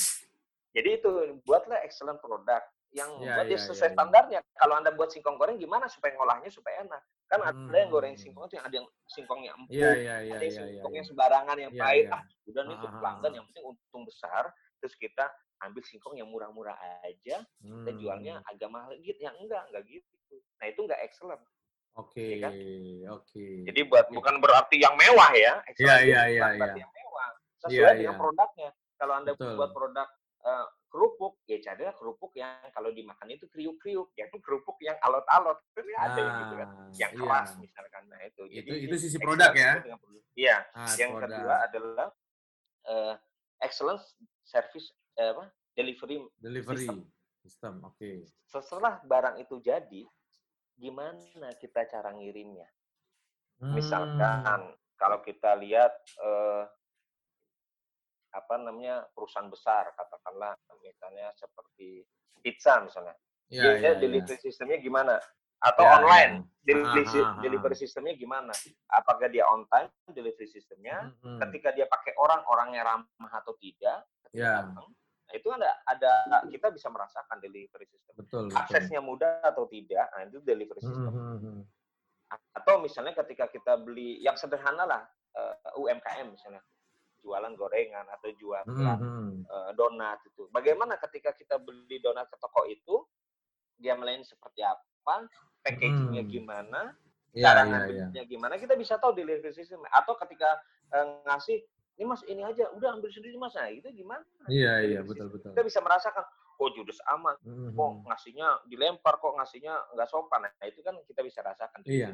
Jadi 0.75 0.89
itu 1.00 1.10
buatlah 1.48 1.79
excellent 1.88 2.20
produk 2.20 2.60
yang 2.91 3.12
ya, 3.24 3.39
buat 3.39 3.48
ya, 3.48 3.51
dia 3.55 3.60
sesuai 3.60 3.79
ya, 3.79 3.88
ya. 3.88 3.96
standarnya. 3.96 4.39
Kalau 4.60 4.75
Anda 4.75 4.91
buat 4.91 5.10
singkong 5.12 5.39
goreng 5.39 5.55
gimana 5.55 5.88
supaya 5.88 6.15
ngolahnya 6.20 6.51
supaya 6.51 6.84
enak? 6.84 7.01
Kan 7.32 7.39
hmm. 7.44 7.72
ada 7.72 7.77
yang 7.79 7.91
goreng 7.91 8.15
hmm. 8.15 8.24
singkong 8.24 8.44
itu 8.51 8.55
yang 8.60 8.65
ada 8.67 8.75
yang 8.84 8.88
singkongnya 9.08 9.51
empuk, 9.55 9.72
ya, 9.72 9.91
ya, 9.96 10.15
ya, 10.24 10.34
ada 10.36 10.44
yang 10.44 10.51
ya, 10.51 10.60
singkongnya 10.60 11.03
ya, 11.03 11.08
sembarangan 11.08 11.58
yang 11.60 11.74
ya, 11.74 11.82
pahit. 11.82 12.05
Ya. 12.08 12.15
Ah, 12.15 12.22
udah 12.52 12.62
nih 12.67 12.76
untuk 12.76 12.91
pelanggan 13.00 13.32
yang 13.34 13.45
penting 13.50 13.65
untung 13.65 14.04
besar 14.04 14.43
terus 14.86 15.02
kita 15.02 15.26
ambil 15.65 15.82
singkong 15.82 16.13
yang 16.13 16.30
murah-murah 16.30 16.78
aja 17.02 17.41
hmm. 17.65 17.89
dan 17.89 17.93
jualnya 17.97 18.34
agak 18.45 18.69
mahal 18.69 18.93
gitu 19.02 19.17
yang 19.17 19.34
enggak 19.41 19.65
enggak 19.71 19.84
gitu 19.89 20.15
nah 20.62 20.65
itu 20.69 20.80
enggak 20.86 21.02
excellent 21.02 21.41
oke 21.97 22.12
okay. 22.13 22.38
ya 22.38 22.45
kan? 22.45 22.52
oke 22.54 23.26
okay. 23.26 23.54
jadi 23.65 23.80
buat 23.89 24.06
okay. 24.06 24.13
bukan 24.13 24.36
berarti 24.43 24.76
yang 24.78 24.93
mewah 24.93 25.32
ya 25.34 25.54
berarti 25.65 26.06
yeah. 26.06 26.76
yang 26.78 26.91
mewah 26.93 27.28
sesuai 27.65 27.82
yeah, 27.82 27.97
dengan 27.97 28.13
yeah. 28.13 28.21
produknya 28.21 28.69
kalau 28.95 29.13
anda 29.17 29.32
Betul. 29.34 29.56
buat 29.58 29.71
produk 29.73 30.08
uh, 30.45 30.67
kerupuk 30.88 31.43
ya 31.49 31.60
carilah 31.60 31.91
kerupuk 31.97 32.31
yang 32.39 32.55
kalau 32.71 32.93
dimakan 32.93 33.27
itu 33.27 33.49
kriuk-kriuk 33.51 34.15
ya 34.15 34.31
itu 34.31 34.39
kerupuk 34.39 34.79
yang 34.79 34.95
alot-alot 35.03 35.60
itu 35.75 35.81
nah, 35.91 36.08
ada 36.08 36.23
gitu 36.23 36.53
kan 36.55 36.69
yang 36.95 37.12
iya. 37.12 37.19
keras 37.19 37.49
misalkan 37.60 38.03
nah 38.08 38.21
itu 38.23 38.43
jadi 38.47 38.69
itu, 38.71 38.73
itu 38.88 38.95
sisi 38.95 39.17
produk 39.19 39.51
ya 39.51 39.84
iya 40.39 40.63
ah, 40.71 40.88
yang 40.95 41.19
produk. 41.19 41.36
kedua 41.36 41.55
adalah 41.67 42.08
uh, 42.88 43.15
excellence 43.60 44.15
service 44.45 44.93
eh, 45.19 45.31
apa 45.31 45.51
delivery 45.75 46.21
delivery 46.39 46.88
system. 46.88 46.99
system. 47.43 47.73
Oke. 47.84 47.97
Okay. 47.97 48.15
Setelah 48.47 49.03
barang 49.03 49.41
itu 49.43 49.60
jadi, 49.60 50.03
gimana 50.77 51.51
kita 51.60 51.84
cara 51.89 52.15
ngirimnya? 52.15 52.67
Hmm. 53.60 53.75
Misalkan 53.75 54.75
kalau 54.95 55.19
kita 55.23 55.55
lihat 55.60 55.91
eh, 56.19 56.63
apa 58.36 58.54
namanya 58.60 59.08
perusahaan 59.15 59.48
besar, 59.48 59.95
katakanlah 59.95 60.60
misalnya 60.84 61.32
seperti 61.39 62.04
pizza 62.43 62.84
misalnya, 62.84 63.15
ya, 63.48 63.80
dia 63.80 63.80
ya, 63.80 63.91
delivery 63.95 64.36
ya. 64.36 64.43
sistemnya 64.43 64.78
gimana? 64.84 65.15
Atau 65.63 65.88
ya, 65.88 65.91
online 66.04 66.34
ya. 66.43 66.76
delivery, 66.76 67.04
ha, 67.24 67.39
delivery 67.39 67.78
sistemnya 67.80 68.13
gimana? 68.19 68.52
Apakah 68.91 69.32
dia 69.32 69.48
on 69.48 69.63
time 69.71 69.88
delivery 70.12 70.52
sistemnya? 70.52 71.15
Hmm. 71.24 71.39
Ketika 71.48 71.71
dia 71.71 71.88
pakai 71.88 72.12
orang, 72.19 72.43
orangnya 72.52 72.84
ramah 72.84 73.32
atau 73.32 73.56
tidak? 73.58 74.04
Ya. 74.36 74.67
Datang, 74.67 74.91
Nah, 75.26 75.34
itu 75.34 75.50
ada 75.50 75.69
ada 75.89 76.12
kita 76.54 76.69
bisa 76.69 76.88
merasakan 76.93 77.41
delivery 77.41 77.89
system. 77.89 78.13
Betul, 78.13 78.54
Aksesnya 78.54 79.02
betul. 79.02 79.10
mudah 79.10 79.41
atau 79.41 79.65
tidak, 79.65 80.06
nah 80.13 80.21
itu 80.21 80.38
delivery 80.45 80.82
hmm, 80.86 80.89
system. 80.89 81.13
Mm 81.13 81.38
-hmm. 81.41 81.58
Atau 82.54 82.76
misalnya 82.82 83.13
ketika 83.17 83.50
kita 83.50 83.74
beli 83.82 84.21
yang 84.21 84.38
sederhana 84.38 84.86
lah 84.86 85.02
uh, 85.34 85.54
eh, 85.58 85.82
UMKM 85.82 86.30
misalnya 86.30 86.62
jualan 87.26 87.58
gorengan 87.58 88.06
atau 88.14 88.30
jualan 88.38 88.70
mm 88.70 88.98
-hmm. 89.02 89.30
uh, 89.50 89.72
donat 89.74 90.22
itu. 90.30 90.46
Bagaimana 90.54 91.02
ketika 91.02 91.34
kita 91.34 91.58
beli 91.58 91.98
donat 91.98 92.30
ke 92.30 92.38
toko 92.38 92.70
itu 92.70 93.02
dia 93.82 93.98
melayani 93.98 94.22
seperti 94.22 94.62
apa, 94.62 95.26
packagingnya 95.66 96.22
mm. 96.24 96.30
gimana, 96.30 96.94
yeah, 97.34 97.50
cara 97.50 97.66
yeah, 97.66 97.66
ngambilnya 97.66 98.08
yeah. 98.14 98.26
gimana, 98.30 98.54
kita 98.62 98.78
bisa 98.78 99.02
tahu 99.02 99.18
delivery 99.18 99.52
system. 99.52 99.82
Atau 99.90 100.14
ketika 100.22 100.48
uh, 100.94 101.26
ngasih 101.26 101.66
ini 101.96 102.06
mas 102.06 102.22
ini 102.28 102.44
aja 102.44 102.68
udah 102.76 103.00
ambil 103.00 103.08
sendiri 103.08 103.40
mas 103.40 103.56
nah 103.56 103.72
itu 103.72 103.88
gimana 103.96 104.24
iya 104.52 104.84
iya 104.84 105.00
betul 105.00 105.32
betul 105.32 105.56
kita 105.56 105.64
bisa 105.64 105.80
merasakan 105.80 106.24
kok 106.56 106.70
judes 106.76 107.00
amat 107.16 107.40
mm-hmm. 107.44 107.76
kok 107.76 107.92
ngasihnya 108.08 108.48
dilempar 108.68 109.16
kok 109.20 109.34
ngasihnya 109.40 109.74
nggak 109.96 110.08
sopan 110.12 110.44
nah 110.44 110.66
itu 110.68 110.80
kan 110.84 110.96
kita 111.08 111.22
bisa 111.24 111.40
rasakan 111.44 111.80
iya 111.88 112.12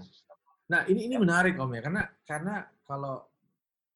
nah 0.69 0.85
ini 0.85 1.09
ini 1.09 1.15
ya. 1.17 1.21
menarik 1.21 1.57
om 1.57 1.73
ya 1.73 1.81
karena 1.81 2.03
karena 2.25 2.55
kalau 2.85 3.25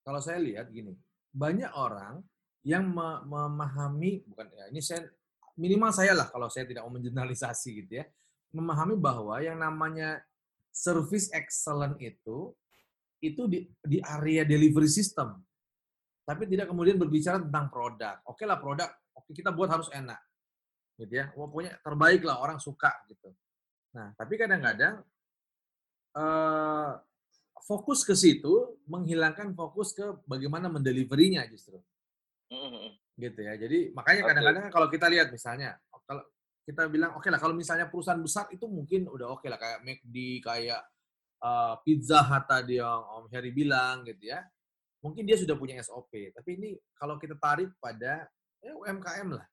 kalau 0.01 0.19
saya 0.21 0.41
lihat 0.41 0.69
gini 0.73 0.93
banyak 1.35 1.71
orang 1.75 2.23
yang 2.63 2.87
memahami 3.27 4.23
bukan 4.25 4.47
ya 4.55 4.65
ini 4.71 4.79
saya 4.79 5.03
minimal 5.59 5.91
saya 5.91 6.15
lah 6.15 6.31
kalau 6.31 6.47
saya 6.47 6.63
tidak 6.65 6.87
mau 6.87 6.95
menjeneralisasi 6.95 7.69
gitu 7.85 8.01
ya 8.01 8.05
memahami 8.55 8.95
bahwa 8.95 9.37
yang 9.43 9.59
namanya 9.59 10.23
service 10.71 11.29
excellent 11.35 11.99
itu 11.99 12.55
itu 13.19 13.41
di, 13.51 13.67
di 13.83 13.99
area 13.99 14.47
delivery 14.47 14.87
system 14.87 15.43
tapi 16.25 16.49
tidak 16.49 16.73
kemudian 16.73 16.97
berbicara 16.97 17.37
tentang 17.37 17.69
produk. 17.69 18.17
Oke 18.25 18.49
lah 18.49 18.57
produk, 18.57 18.89
oke 19.13 19.29
kita 19.29 19.53
buat 19.53 19.69
harus 19.69 19.87
enak, 19.93 20.17
gitu 20.97 21.13
ya. 21.21 21.29
Pokoknya 21.29 21.77
terbaik 21.85 22.25
lah 22.25 22.41
orang 22.41 22.57
suka 22.57 22.89
gitu. 23.05 23.29
Nah, 23.93 24.11
tapi 24.17 24.33
kadang-kadang 24.33 25.05
uh, 26.17 26.91
fokus 27.65 28.05
ke 28.05 28.13
situ 28.13 28.77
menghilangkan 28.85 29.57
fokus 29.57 29.91
ke 29.91 30.05
bagaimana 30.29 30.69
mendeliverinya 30.69 31.41
justru, 31.49 31.81
mm-hmm. 32.53 32.87
gitu 33.17 33.39
ya. 33.41 33.53
Jadi 33.57 33.91
makanya 33.91 34.21
kadang-kadang 34.29 34.65
okay. 34.69 34.73
kalau 34.73 34.87
kita 34.93 35.05
lihat 35.09 35.27
misalnya, 35.33 35.81
kalau 36.05 36.21
kita 36.65 36.81
bilang 36.89 37.17
oke 37.17 37.25
okay 37.25 37.29
lah 37.33 37.41
kalau 37.41 37.57
misalnya 37.57 37.89
perusahaan 37.89 38.21
besar 38.21 38.45
itu 38.53 38.65
mungkin 38.69 39.09
udah 39.09 39.33
oke 39.33 39.41
okay 39.41 39.49
lah 39.49 39.57
kayak 39.57 39.81
McD, 39.81 40.45
kayak 40.45 40.81
uh, 41.41 41.77
Pizza 41.81 42.21
Hut 42.21 42.45
tadi 42.45 42.77
yang 42.77 43.01
Om 43.01 43.25
Heri 43.33 43.49
bilang 43.49 44.05
gitu 44.05 44.29
ya 44.29 44.45
mungkin 45.05 45.21
dia 45.29 45.37
sudah 45.37 45.53
punya 45.53 45.77
SOP. 45.85 46.33
Tapi 46.33 46.49
ini 46.57 46.69
kalau 46.97 47.21
kita 47.21 47.37
tarik 47.37 47.69
pada 47.77 48.25
ya 48.57 48.73
UMKM 48.73 49.37
lah. 49.37 49.45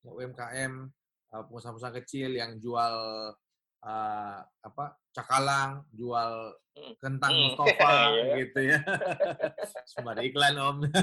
Ya, 0.00 0.10
UMKM, 0.16 0.72
pengusaha-pengusaha 1.28 1.92
kecil 2.00 2.32
yang 2.32 2.56
jual 2.56 2.94
uh, 3.86 4.38
apa 4.42 4.84
cakalang, 5.14 5.86
jual 5.94 6.52
hmm. 6.74 6.94
kentang 6.98 7.32
hmm. 7.32 7.42
Mustafa 7.54 7.90
iya. 8.12 8.34
gitu 8.42 8.60
ya. 8.66 8.78
Ada 10.12 10.22
iklan 10.26 10.56
om. 10.58 10.78
Oke 10.86 11.02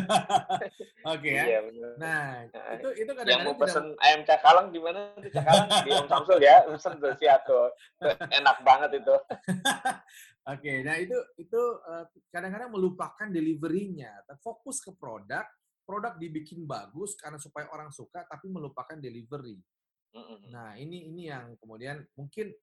okay, 1.08 1.34
ya. 1.34 1.46
Iya, 1.48 1.60
nah 1.98 2.44
itu 2.76 2.90
itu 3.00 3.12
kadang-kadang 3.16 3.32
yang 3.32 3.48
mau 3.48 3.56
pesen 3.58 3.86
tidak... 3.96 4.04
ayam 4.04 4.22
cakalang 4.28 4.68
di 4.70 4.80
mana 4.84 5.02
cakalang 5.32 5.68
di 5.84 5.92
Om 5.96 6.08
Samsul 6.12 6.40
ya, 6.44 6.56
pesen 6.68 6.94
tuh 7.00 7.14
Enak 8.30 8.58
banget 8.62 8.90
itu. 9.02 9.16
Oke, 10.44 10.84
nah 10.84 11.00
itu 11.00 11.16
itu 11.40 11.62
uh, 11.88 12.04
kadang-kadang 12.28 12.68
melupakan 12.68 13.28
deliverynya. 13.32 14.12
Fokus 14.44 14.84
ke 14.84 14.92
produk, 14.92 15.48
produk 15.88 16.20
dibikin 16.20 16.68
bagus 16.68 17.16
karena 17.16 17.40
supaya 17.40 17.72
orang 17.72 17.96
suka, 17.96 18.28
tapi 18.28 18.52
melupakan 18.52 19.00
delivery. 19.00 19.56
Mm-hmm. 20.14 20.40
Nah, 20.54 20.78
ini 20.78 21.10
ini 21.10 21.32
yang 21.32 21.58
kemudian 21.58 22.06
mungkin 22.14 22.54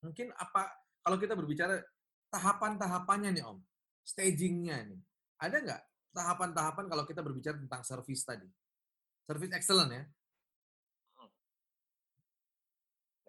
mungkin 0.00 0.32
apa 0.36 0.68
kalau 1.00 1.16
kita 1.16 1.32
berbicara 1.36 1.80
tahapan-tahapannya 2.28 3.30
nih 3.36 3.44
Om, 3.44 3.58
stagingnya 4.04 4.84
nih, 4.86 5.00
ada 5.40 5.56
nggak 5.60 5.82
tahapan-tahapan 6.12 6.84
kalau 6.88 7.04
kita 7.06 7.20
berbicara 7.24 7.56
tentang 7.56 7.82
service 7.84 8.22
tadi? 8.24 8.48
Service 9.24 9.52
excellent 9.54 9.90
ya? 9.92 10.04
Hmm. 11.18 11.32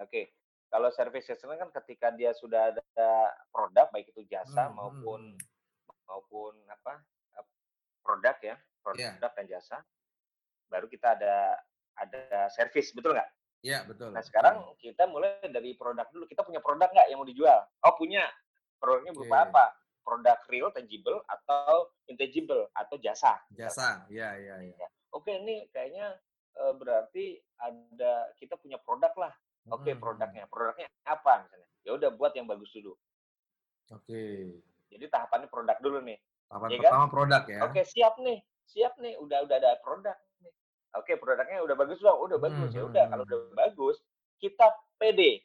Oke, 0.03 0.35
kalau 0.71 0.89
service 0.91 1.27
excellent 1.31 1.59
kan 1.61 1.71
ketika 1.83 2.11
dia 2.15 2.31
sudah 2.35 2.75
ada 2.75 3.11
produk 3.51 3.87
baik 3.91 4.11
itu 4.11 4.25
jasa 4.27 4.67
hmm, 4.69 4.75
maupun 4.75 5.21
hmm. 5.35 5.99
maupun 6.07 6.53
apa 6.67 7.03
produk 8.01 8.35
ya, 8.41 8.55
produk 8.81 9.13
yeah. 9.13 9.29
dan 9.31 9.45
jasa, 9.45 9.77
baru 10.67 10.89
kita 10.89 11.15
ada 11.15 11.55
ada 11.95 12.49
service, 12.49 12.91
betul 12.97 13.13
nggak? 13.13 13.29
Iya, 13.61 13.85
betul. 13.85 14.09
Nah, 14.09 14.25
sekarang 14.25 14.65
kita 14.81 15.05
mulai 15.05 15.37
dari 15.45 15.77
produk 15.77 16.09
dulu. 16.09 16.25
Kita 16.25 16.41
punya 16.41 16.57
produk 16.61 16.89
nggak 16.89 17.07
yang 17.13 17.21
mau 17.21 17.29
dijual? 17.29 17.61
Oh, 17.85 17.93
punya. 17.93 18.25
Produknya 18.81 19.13
berupa 19.13 19.37
okay. 19.37 19.47
apa? 19.53 19.65
Produk 20.01 20.37
real, 20.49 20.69
tangible, 20.73 21.21
atau 21.29 21.93
intangible, 22.09 22.65
atau 22.73 22.97
jasa. 22.97 23.37
Jasa, 23.53 24.09
iya, 24.09 24.33
iya, 24.41 24.57
iya. 24.65 24.87
Oke, 25.13 25.37
ini 25.37 25.69
kayaknya 25.69 26.17
uh, 26.57 26.73
berarti 26.73 27.37
ada, 27.61 28.33
kita 28.41 28.57
punya 28.57 28.81
produk 28.81 29.13
lah. 29.13 29.33
Oke, 29.69 29.93
hmm. 29.93 30.01
produknya. 30.01 30.49
Produknya 30.49 30.89
apa 31.05 31.45
misalnya? 31.45 31.69
Ya 31.85 31.91
udah 31.93 32.09
buat 32.17 32.33
yang 32.33 32.49
bagus 32.49 32.73
dulu. 32.73 32.97
Oke. 33.93 34.57
Jadi 34.89 35.05
tahapannya 35.05 35.45
produk 35.53 35.77
dulu 35.77 36.01
nih. 36.01 36.17
Tahapan 36.49 36.67
ya 36.73 36.77
pertama 36.81 37.05
kan? 37.05 37.13
produk 37.13 37.43
ya. 37.45 37.59
Oke, 37.69 37.81
siap 37.85 38.17
nih. 38.17 38.41
Siap 38.71 38.93
nih, 39.03 39.13
udah 39.21 39.45
udah 39.45 39.55
ada 39.61 39.71
produk 39.85 40.17
Oke, 40.99 41.15
produknya 41.15 41.63
udah 41.63 41.75
bagus 41.79 41.99
loh, 42.03 42.19
udah 42.27 42.37
bagus. 42.41 42.71
Hmm. 42.75 42.77
Ya 42.77 42.83
udah 42.83 43.03
kalau 43.07 43.23
udah 43.23 43.39
bagus, 43.55 43.97
kita 44.43 44.67
pede. 44.99 45.43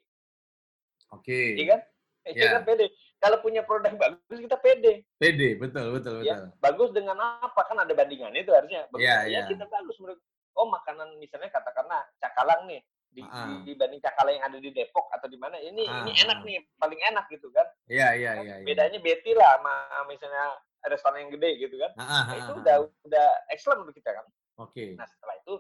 Oke. 1.15 1.55
Iya 1.59 1.67
kan? 1.77 1.81
Yeah. 1.81 1.95
Iya 2.35 2.59
kan 2.59 2.63
pede. 2.67 2.91
Kalau 3.23 3.39
punya 3.39 3.63
produk 3.63 3.95
bagus 4.03 4.39
kita 4.43 4.59
pede. 4.59 5.07
Pede, 5.23 5.55
betul, 5.55 5.95
betul, 5.95 6.27
ya, 6.27 6.43
betul. 6.43 6.49
Bagus 6.59 6.91
dengan 6.91 7.17
apa? 7.23 7.63
Kan 7.71 7.79
ada 7.79 7.93
bandingannya 7.95 8.43
itu 8.43 8.51
harusnya. 8.51 8.91
Bagus 8.91 9.07
yeah, 9.07 9.23
ya 9.31 9.43
yeah. 9.43 9.47
kita 9.47 9.65
bagus 9.71 9.95
menurut. 10.03 10.19
Oh, 10.57 10.67
makanan 10.73 11.21
misalnya 11.21 11.53
katakanlah 11.53 12.01
cakalang 12.17 12.65
nih 12.65 12.81
di, 13.17 13.25
uh. 13.25 13.49
di, 13.65 13.73
dibanding 13.73 14.01
cakalang 14.05 14.37
yang 14.37 14.45
ada 14.45 14.59
di 14.61 14.71
Depok 14.73 15.09
atau 15.09 15.29
di 15.29 15.41
mana 15.41 15.57
ini 15.57 15.89
uh. 15.89 16.05
ini 16.05 16.13
enak 16.21 16.45
nih 16.45 16.61
paling 16.77 17.01
enak 17.01 17.25
gitu 17.33 17.49
kan 17.49 17.65
iya 17.89 18.13
iya 18.13 18.33
iya, 18.45 18.55
iya. 18.61 18.67
bedanya 18.69 19.01
beti 19.01 19.33
lah 19.33 19.57
sama 19.57 20.05
misalnya 20.05 20.45
restoran 20.85 21.25
yang 21.25 21.33
gede 21.33 21.51
gitu 21.65 21.77
kan 21.81 21.91
uh, 21.97 22.25
nah, 22.29 22.35
itu 22.37 22.53
udah 22.61 22.77
udah 23.09 23.27
excellent 23.49 23.81
untuk 23.89 23.97
kita 23.97 24.13
kan 24.13 24.25
Oke. 24.57 24.73
Okay. 24.73 24.91
Nah 24.97 25.07
setelah 25.09 25.37
itu 25.41 25.55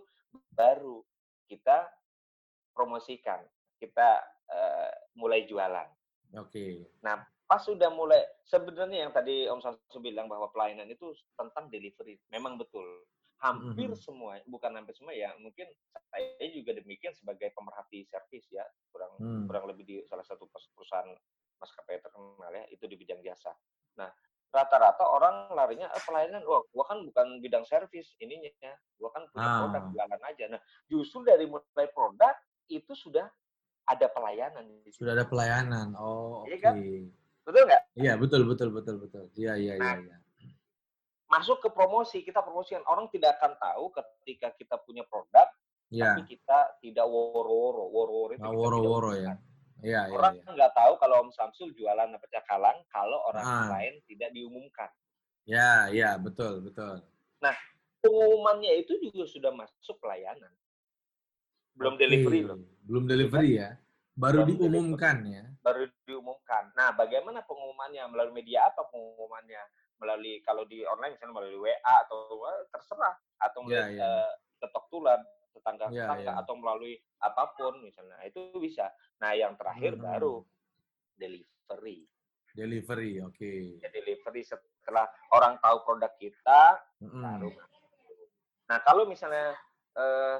baru 0.52 0.96
kita 1.46 1.88
promosikan, 2.72 3.40
kita 3.80 4.20
uh, 4.48 4.92
mulai 5.16 5.44
jualan. 5.44 5.88
Oke. 6.36 6.50
Okay. 6.52 6.72
Nah 7.04 7.20
pas 7.46 7.62
sudah 7.62 7.92
mulai 7.94 8.18
sebenarnya 8.42 9.06
yang 9.06 9.12
tadi 9.14 9.46
Om 9.46 9.62
Samsu 9.62 10.02
bilang 10.02 10.26
bahwa 10.26 10.50
pelayanan 10.50 10.90
itu 10.90 11.14
tentang 11.38 11.70
delivery, 11.70 12.18
memang 12.32 12.58
betul. 12.58 12.84
Hampir 13.36 13.92
mm 13.92 13.92
-hmm. 13.92 14.00
semua, 14.00 14.40
bukan 14.48 14.72
hampir 14.80 14.96
semua 14.96 15.12
ya, 15.12 15.28
mungkin 15.36 15.68
saya 16.08 16.48
juga 16.56 16.72
demikian 16.72 17.12
sebagai 17.12 17.52
pemerhati 17.52 18.08
servis 18.08 18.48
ya, 18.48 18.64
kurang 18.88 19.12
mm. 19.20 19.44
kurang 19.44 19.68
lebih 19.68 19.84
di 19.84 19.96
salah 20.08 20.24
satu 20.24 20.48
perusahaan 20.48 21.12
maskapai 21.60 22.00
terkenal 22.00 22.48
ya, 22.48 22.64
itu 22.72 22.88
di 22.88 22.96
bidang 22.96 23.20
jasa. 23.20 23.52
Nah 24.00 24.08
rata-rata 24.56 25.04
orang 25.04 25.52
larinya 25.52 25.92
eh, 25.92 26.02
pelayanan 26.08 26.40
wah 26.48 26.64
gua 26.72 26.84
kan 26.88 27.04
bukan 27.04 27.26
bidang 27.44 27.64
servis 27.68 28.16
ininya 28.16 28.72
gua 28.96 29.12
kan 29.12 29.28
punya 29.28 29.44
ah. 29.44 29.58
produk 29.68 29.84
jualan 29.92 30.20
aja. 30.24 30.44
Nah 30.56 30.60
justru 30.88 31.20
dari 31.28 31.44
mulai 31.44 31.88
produk 31.92 32.32
itu 32.72 32.96
sudah 32.96 33.28
ada 33.86 34.08
pelayanan 34.08 34.64
sudah 34.88 35.12
ada 35.12 35.28
pelayanan. 35.28 35.92
Oh 36.00 36.48
iya 36.48 36.58
kan? 36.58 36.74
betul 37.44 37.62
nggak? 37.68 37.82
Iya 37.94 38.12
betul 38.16 38.42
betul 38.48 38.68
betul 38.72 38.96
betul. 38.98 39.24
Iya 39.36 39.52
iya 39.60 39.74
iya, 39.78 39.92
nah, 40.00 40.00
iya. 40.00 40.16
masuk 41.28 41.60
ke 41.60 41.68
promosi 41.68 42.24
kita 42.24 42.40
promosikan. 42.40 42.82
Orang 42.88 43.12
tidak 43.12 43.36
akan 43.38 43.54
tahu 43.60 43.92
ketika 43.92 44.50
kita 44.56 44.74
punya 44.82 45.04
produk 45.06 45.46
ya. 45.92 46.16
tapi 46.16 46.34
kita 46.34 46.80
tidak 46.82 47.06
woro-woro. 47.06 47.86
Woro-woro 47.92 48.32
itu 48.34 48.48
woro-woro 48.48 49.12
ya 49.14 49.36
Iya, 49.84 50.08
orang 50.08 50.40
iya, 50.40 50.48
nggak 50.56 50.72
tahu 50.72 50.92
kalau 50.96 51.28
Om 51.28 51.30
Samsul 51.36 51.76
jualan 51.76 52.08
pecah 52.16 52.44
kalang 52.48 52.80
kalau 52.88 53.20
orang 53.28 53.44
ah. 53.44 53.68
lain 53.76 54.00
tidak 54.08 54.32
diumumkan. 54.32 54.88
Ya, 55.44 55.92
ya, 55.92 56.16
betul, 56.16 56.64
betul. 56.64 57.04
Nah, 57.44 57.54
pengumumannya 58.00 58.82
itu 58.82 58.96
juga 58.98 59.28
sudah 59.28 59.52
masuk 59.52 60.00
pelayanan. 60.00 60.50
Belum 61.76 61.94
Oke. 61.94 62.02
delivery 62.02 62.40
loh. 62.42 62.58
Belum 62.82 63.04
delivery 63.04 63.60
ya. 63.60 63.70
Baru 64.16 64.48
Belum 64.48 64.48
diumumkan 64.56 65.20
delivery. 65.20 65.38
ya. 65.38 65.44
Baru 65.60 65.82
diumumkan. 66.08 66.64
Nah, 66.72 66.96
bagaimana 66.96 67.44
pengumumannya? 67.44 68.08
Melalui 68.08 68.34
media 68.40 68.66
apa 68.72 68.88
pengumumannya? 68.88 69.60
Melalui 70.00 70.40
kalau 70.40 70.64
di 70.64 70.82
online 70.88 71.14
misalnya 71.14 71.34
melalui 71.36 71.60
WA 71.68 71.94
atau 72.08 72.20
terserah 72.72 73.16
atau 73.38 73.58
melalui 73.64 74.00
ya, 74.00 74.02
ya. 74.02 74.08
Uh, 74.08 74.32
ketok 74.60 74.84
tular 74.88 75.20
tetangga-tetangga 75.56 76.22
ya, 76.22 76.36
ya. 76.36 76.40
atau 76.44 76.54
melalui 76.60 77.00
apa 77.24 77.56
pun 77.56 77.80
misalnya 77.80 78.20
itu 78.28 78.52
bisa. 78.60 78.92
Nah 79.24 79.32
yang 79.32 79.56
terakhir 79.56 79.96
hmm. 79.96 80.04
baru 80.04 80.44
delivery. 81.16 82.04
Delivery, 82.56 83.20
oke. 83.20 83.36
Okay. 83.36 83.80
Ya, 83.80 83.88
delivery 83.92 84.44
setelah 84.44 85.08
orang 85.32 85.60
tahu 85.60 85.76
produk 85.84 86.12
kita 86.20 86.60
hmm. 87.04 87.20
baru. 87.20 87.50
Nah 88.68 88.78
kalau 88.84 89.04
misalnya 89.08 89.56
eh, 89.96 90.38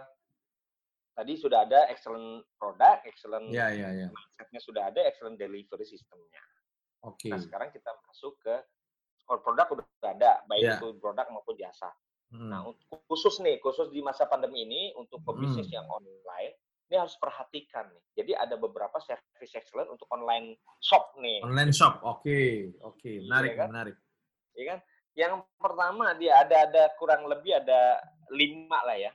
tadi 1.16 1.32
sudah 1.40 1.64
ada 1.64 1.88
excellent 1.88 2.44
produk, 2.60 3.00
excellent 3.08 3.48
ya, 3.48 3.72
ya, 3.72 3.88
ya. 3.88 4.08
mindsetnya 4.12 4.60
sudah 4.60 4.82
ada, 4.92 5.00
excellent 5.08 5.40
delivery 5.40 5.84
sistemnya. 5.88 6.44
Oke. 7.04 7.28
Okay. 7.28 7.30
Nah 7.32 7.40
sekarang 7.40 7.68
kita 7.72 7.88
masuk 8.04 8.36
ke 8.44 8.54
produk 9.26 9.66
udah 9.74 9.86
ada, 10.12 10.32
baik 10.46 10.62
ya. 10.62 10.76
itu 10.78 10.92
produk 11.00 11.26
maupun 11.32 11.56
jasa. 11.58 11.90
Hmm. 12.34 12.50
Nah, 12.50 12.60
khusus 13.06 13.38
nih, 13.38 13.62
khusus 13.62 13.86
di 13.94 14.02
masa 14.02 14.26
pandemi 14.26 14.66
ini 14.66 14.90
untuk 14.98 15.22
pebisnis 15.22 15.70
hmm. 15.70 15.76
yang 15.78 15.86
online, 15.86 16.52
ini 16.90 16.96
harus 16.98 17.14
perhatikan 17.18 17.86
nih. 17.90 18.04
Jadi 18.22 18.32
ada 18.34 18.54
beberapa 18.58 18.98
service 19.02 19.54
excellent 19.54 19.90
untuk 19.90 20.06
online 20.10 20.58
shop 20.82 21.14
nih. 21.22 21.42
Online 21.46 21.70
shop, 21.70 22.02
oke, 22.02 22.22
okay. 22.22 22.74
oke, 22.82 22.98
okay. 22.98 23.16
Menarik, 23.22 23.54
iya 23.54 23.58
kan? 23.58 23.68
menarik. 23.70 23.96
Iya 24.56 24.64
kan? 24.66 24.78
Yang 25.16 25.32
pertama 25.56 26.06
dia 26.18 26.32
ada 26.42 26.56
ada 26.68 26.82
kurang 26.98 27.24
lebih 27.30 27.56
ada 27.56 28.02
lima 28.34 28.78
lah 28.82 28.98
ya. 28.98 29.12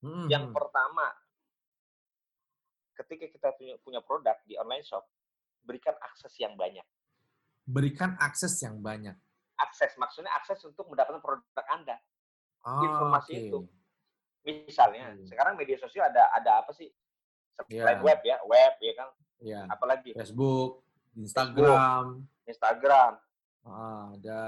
Hmm. 0.00 0.28
Yang 0.28 0.52
hmm. 0.52 0.56
pertama, 0.56 1.06
ketika 2.96 3.24
kita 3.28 3.48
punya 3.56 3.74
punya 3.80 4.00
produk 4.00 4.36
di 4.48 4.56
online 4.56 4.84
shop, 4.84 5.04
berikan 5.64 5.96
akses 6.00 6.32
yang 6.40 6.56
banyak. 6.56 6.84
Berikan 7.64 8.16
akses 8.20 8.56
yang 8.60 8.80
banyak. 8.84 9.16
Akses 9.56 9.96
maksudnya 9.96 10.32
akses 10.36 10.60
untuk 10.66 10.90
mendapatkan 10.90 11.22
produk 11.24 11.66
Anda 11.72 11.96
oh, 12.64 12.82
informasi 12.84 13.32
okay. 13.32 13.44
itu. 13.48 13.58
Misalnya, 14.44 15.16
hmm. 15.16 15.24
sekarang 15.24 15.54
media 15.56 15.76
sosial 15.80 16.08
ada 16.08 16.28
ada 16.36 16.60
apa 16.60 16.72
sih? 16.76 16.92
Selain 17.70 17.96
yeah. 17.96 18.04
web 18.04 18.20
ya, 18.24 18.36
web 18.44 18.74
ya 18.82 18.92
kan. 18.98 19.08
Yeah. 19.40 19.64
Apalagi 19.72 20.12
Facebook, 20.12 20.84
Instagram, 21.16 22.24
Facebook, 22.44 22.50
Instagram. 22.50 23.12
Ah, 23.64 24.12
ada 24.12 24.40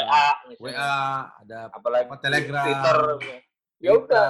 WA, 0.00 0.26
misalnya. 0.48 0.72
WA, 0.72 0.96
ada 1.44 1.58
apalagi 1.68 2.08
apa, 2.08 2.16
Telegram, 2.24 2.64
Twitter. 2.64 2.98
Ya 3.82 3.90
udah. 3.98 4.28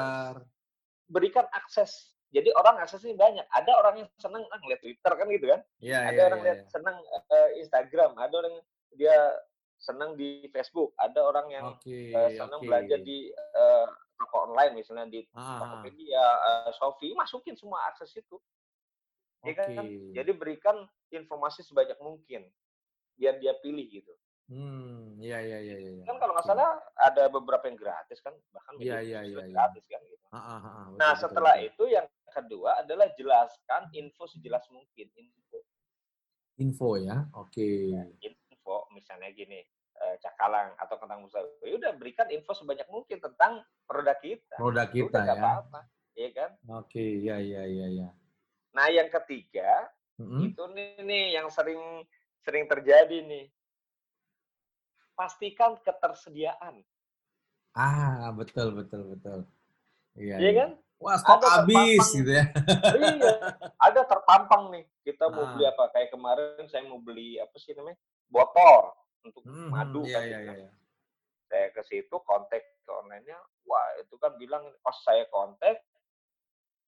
Berikan 1.07 1.47
akses. 1.55 2.17
Jadi 2.33 2.49
orang 2.57 2.81
aksesnya 2.81 3.15
banyak. 3.15 3.45
Ada 3.53 3.73
orang 3.79 3.95
yang 4.03 4.09
senang 4.19 4.43
ah, 4.49 4.59
ngeliat 4.59 4.81
Twitter 4.83 5.13
kan 5.13 5.27
gitu 5.29 5.47
kan. 5.47 5.61
Yeah, 5.79 6.09
ada 6.09 6.17
yeah, 6.17 6.27
orang 6.33 6.41
yeah, 6.43 6.47
lihat 6.49 6.59
yeah. 6.65 6.71
senang 6.73 6.97
uh, 6.99 7.51
Instagram, 7.61 8.11
ada 8.19 8.35
orang 8.35 8.55
dia 8.97 9.17
senang 9.83 10.15
di 10.15 10.47
Facebook, 10.55 10.95
ada 10.95 11.21
orang 11.27 11.47
yang 11.51 11.67
okay, 11.75 12.15
uh, 12.15 12.31
senang 12.31 12.63
okay. 12.63 12.69
belanja 12.71 12.97
di 13.03 13.35
uh, 13.35 13.87
toko 14.15 14.47
online 14.47 14.79
misalnya 14.79 15.11
di 15.11 15.27
ah. 15.35 15.59
Tokopedia, 15.59 16.23
uh, 16.23 16.71
Shopee, 16.71 17.19
masukin 17.19 17.59
semua 17.59 17.83
akses 17.91 18.15
itu. 18.15 18.39
Okay. 19.43 19.51
Ya 19.51 19.55
kan? 19.59 19.87
Jadi 20.15 20.31
berikan 20.39 20.87
informasi 21.11 21.67
sebanyak 21.67 21.99
mungkin 21.99 22.47
biar 23.19 23.43
dia 23.43 23.59
pilih 23.59 23.85
gitu. 23.91 24.15
Hmm, 24.47 25.19
iya 25.19 25.43
iya 25.43 25.59
iya 25.59 25.77
iya. 25.83 26.05
Kan 26.07 26.23
kalau 26.23 26.35
nggak 26.39 26.47
okay. 26.47 26.55
salah 26.55 26.79
ada 27.03 27.23
beberapa 27.27 27.67
yang 27.67 27.79
gratis 27.79 28.23
kan, 28.23 28.35
bahkan 28.55 28.75
iya, 28.79 29.03
iya, 29.03 29.21
iya, 29.27 29.43
gratis 29.51 29.83
kan 29.91 30.01
gitu. 30.07 30.27
Ah, 30.31 30.39
ah, 30.39 30.59
ah, 30.63 30.85
betul, 30.87 30.99
nah, 30.99 31.13
setelah 31.19 31.55
betul. 31.59 31.69
itu 31.69 31.85
yang 31.99 32.07
kedua 32.31 32.71
adalah 32.81 33.07
jelaskan 33.19 33.83
info 33.97 34.25
sejelas 34.31 34.63
mungkin, 34.71 35.11
info. 35.19 35.59
Info 36.63 36.89
ya. 37.01 37.27
Oke. 37.35 37.51
Okay. 37.51 37.79
Ya, 37.97 38.05
info 38.31 38.42
misalnya 38.95 39.31
gini 39.35 39.61
eh, 39.99 40.17
cakalang 40.23 40.75
atau 40.79 40.97
tentang 40.97 41.27
usaha 41.27 41.43
ya 41.63 41.75
udah 41.77 41.93
berikan 41.99 42.29
info 42.31 42.55
sebanyak 42.55 42.87
mungkin 42.89 43.19
tentang 43.19 43.63
produk 43.85 44.19
kita 44.23 44.57
produk 44.57 44.89
ya 44.89 45.03
kita 45.05 45.19
ya 45.23 45.35
apa-apa 45.37 45.81
ya 46.15 46.29
kan 46.33 46.51
oke 46.71 46.89
okay, 46.89 47.11
ya 47.21 47.37
ya 47.43 47.63
ya 47.67 47.87
ya 47.91 48.09
nah 48.73 48.89
yang 48.89 49.09
ketiga 49.13 49.91
mm-hmm. 50.21 50.41
itu 50.49 50.63
nih, 50.73 50.91
nih 51.05 51.25
yang 51.37 51.49
sering 51.53 51.81
sering 52.43 52.65
terjadi 52.71 53.19
nih 53.27 53.47
pastikan 55.13 55.77
ketersediaan 55.83 56.81
ah 57.77 58.33
betul 58.33 58.73
betul 58.77 59.17
betul 59.17 59.41
iya, 60.17 60.37
iya 60.41 60.53
kan 60.57 60.71
Wah, 61.03 61.19
stok 61.19 61.43
habis 61.43 62.15
gitu 62.15 62.31
ya. 62.31 62.47
iya, 62.95 63.35
ada 63.75 64.07
terpampang 64.07 64.71
nih. 64.71 64.85
Kita 65.03 65.27
mau 65.35 65.51
beli 65.51 65.67
ah. 65.67 65.75
apa? 65.75 65.91
Kayak 65.91 66.15
kemarin 66.15 66.65
saya 66.71 66.87
mau 66.87 67.03
beli 67.03 67.43
apa 67.43 67.59
sih 67.59 67.75
namanya? 67.75 67.99
Botol 68.33 68.97
untuk 69.29 69.45
hmm, 69.45 69.69
madu 69.69 70.03
iya, 70.09 70.17
kan. 70.17 70.25
Iya, 70.25 70.39
iya, 70.41 70.53
iya. 70.67 70.71
Saya 71.53 71.67
ke 71.77 71.83
situ 71.85 72.17
kontak 72.25 72.65
ke 72.65 72.91
online-nya. 72.91 73.37
Wah, 73.69 74.01
itu 74.01 74.17
kan 74.17 74.33
bilang 74.41 74.65
pas 74.81 74.97
saya 75.05 75.29
kontak 75.29 75.85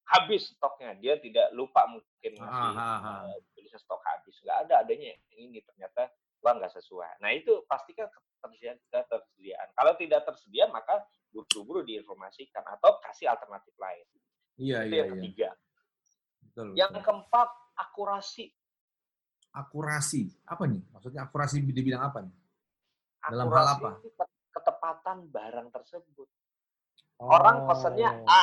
habis 0.09 0.49
stoknya. 0.57 0.97
Dia 0.97 1.21
tidak 1.21 1.53
lupa 1.53 1.85
mungkin 1.85 2.33
masih 2.41 2.73
uh, 2.81 3.37
tulisnya 3.53 3.81
stok 3.81 4.01
habis. 4.03 4.41
Nggak 4.41 4.59
ada 4.69 4.75
adanya 4.85 5.13
yang 5.13 5.53
ini 5.53 5.61
ternyata 5.61 6.09
wah 6.41 6.57
nggak 6.57 6.73
sesuai. 6.77 7.21
Nah 7.25 7.31
itu 7.33 7.65
pastikan 7.69 8.09
ketersediaan, 8.09 8.77
ketersediaan. 8.89 9.69
Kalau 9.73 9.93
tidak 9.97 10.21
tersedia 10.29 10.65
maka 10.69 11.05
buru-buru 11.33 11.83
diinformasikan 11.83 12.63
atau 12.63 13.01
kasih 13.05 13.33
alternatif 13.33 13.73
lain. 13.81 14.07
Iya, 14.61 14.87
itu 14.87 14.95
iya, 14.95 15.01
yang 15.01 15.09
iya. 15.09 15.15
ketiga. 15.19 15.49
Betul, 16.45 16.67
yang 16.79 16.93
betul. 16.95 17.05
keempat, 17.11 17.49
akurasi. 17.75 18.47
Akurasi, 19.55 20.35
apa 20.51 20.67
nih? 20.67 20.83
Maksudnya 20.91 21.31
akurasi 21.31 21.63
di 21.63 21.83
bidang 21.83 22.03
apa 22.03 22.27
nih? 22.27 22.35
Dalam 23.31 23.49
hal 23.55 23.67
apa? 23.79 23.91
Ketepatan 24.51 25.31
barang 25.31 25.69
tersebut. 25.71 26.29
Oh. 27.23 27.31
Orang 27.31 27.71
pesannya 27.71 28.11
A, 28.27 28.43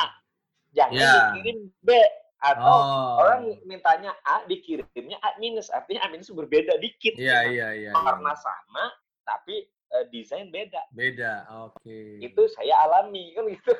jangan 0.72 0.96
yeah. 0.96 1.36
dikirim 1.36 1.68
B. 1.84 1.90
Atau 2.42 2.74
oh. 2.74 3.22
orang 3.22 3.54
mintanya 3.68 4.10
A, 4.26 4.42
dikirimnya 4.50 5.20
A 5.22 5.38
minus. 5.38 5.70
Artinya 5.70 6.02
A 6.02 6.10
minus 6.10 6.32
berbeda 6.32 6.74
dikit. 6.82 7.14
Iya, 7.14 7.46
iya, 7.46 7.68
iya. 7.76 7.90
Warna 7.94 8.34
iya. 8.34 8.40
sama, 8.42 8.84
tapi 9.22 9.70
uh, 9.94 10.04
desain 10.10 10.50
beda. 10.50 10.82
Beda, 10.90 11.46
oke. 11.68 11.78
Okay. 11.84 12.18
Itu 12.24 12.48
saya 12.50 12.88
alami 12.88 13.36
kan 13.36 13.46
gitu. 13.46 13.72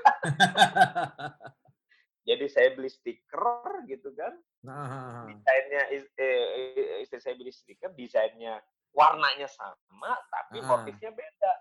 Jadi 2.29 2.47
saya 2.47 2.71
beli 2.79 2.87
stiker 2.87 3.83
gitu 3.91 4.15
kan. 4.15 4.39
Nah. 4.63 5.27
Desainnya 5.27 5.83
eh, 5.91 7.03
istri 7.03 7.19
saya 7.19 7.35
beli 7.35 7.51
stiker, 7.51 7.91
desainnya 7.99 8.63
warnanya 8.95 9.51
sama 9.51 10.15
tapi 10.31 10.63
nah. 10.63 10.79
motifnya 10.79 11.11
beda. 11.11 11.53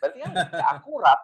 Berarti 0.00 0.18
kan 0.22 0.32
akurat. 0.76 1.20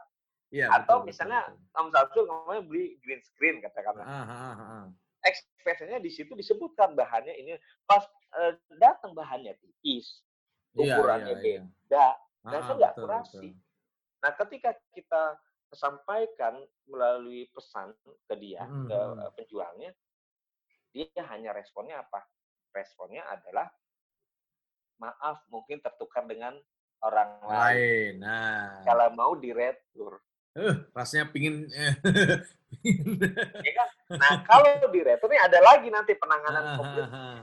Ya, 0.55 0.71
Atau 0.71 1.03
betul, 1.03 1.11
misalnya 1.11 1.41
Om 1.75 1.91
Samsul 1.91 2.25
ngomongnya 2.31 2.63
beli 2.63 2.97
green 3.03 3.19
screen 3.19 3.59
katakanlah. 3.59 4.07
Ah, 4.07 4.87
Ekspresinya 5.27 5.99
di 5.99 6.07
situ 6.07 6.39
disebutkan 6.39 6.95
bahannya 6.95 7.35
ini 7.35 7.59
pas 7.83 8.07
uh, 8.39 8.55
datang 8.79 9.11
bahannya 9.11 9.59
tipis, 9.59 10.23
iya, 10.79 11.03
ukurannya 11.03 11.35
ya, 11.35 11.43
ya, 11.43 11.43
ya. 11.43 11.61
beda, 11.67 12.07
dan 12.47 12.59
itu 12.63 12.73
nggak 12.79 12.93
akurasi. 12.95 13.49
Nah, 14.23 14.33
ketika 14.39 14.71
kita 14.95 15.35
sampaikan 15.75 16.63
melalui 16.87 17.51
pesan 17.51 17.91
ke 18.31 18.35
dia, 18.39 18.63
mm 18.63 18.87
-hmm. 18.87 18.89
ke 18.89 18.99
penjualnya, 19.35 19.91
dia 20.97 21.23
hanya 21.29 21.53
responnya 21.53 22.01
apa? 22.01 22.25
Responnya 22.73 23.29
adalah 23.29 23.69
maaf, 24.97 25.45
mungkin 25.53 25.85
tertukar 25.85 26.25
dengan 26.25 26.57
orang 27.05 27.37
lain. 27.45 27.53
lain. 27.53 28.13
Nah. 28.25 28.81
Kalau 28.89 29.13
mau 29.13 29.37
diretur. 29.37 30.25
Uh, 30.57 30.89
rasanya 30.97 31.29
pingin. 31.29 31.69
ya 33.67 33.73
kan? 33.77 33.89
Nah, 34.17 34.41
kalau 34.49 34.89
diretur 34.89 35.29
ini 35.29 35.37
ada 35.37 35.61
lagi 35.61 35.93
nanti 35.93 36.17
penanganan. 36.17 36.81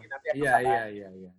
Nanti 0.01 0.27
iya, 0.33 0.57
iya, 0.57 0.83
iya, 0.89 1.09
iya. 1.13 1.31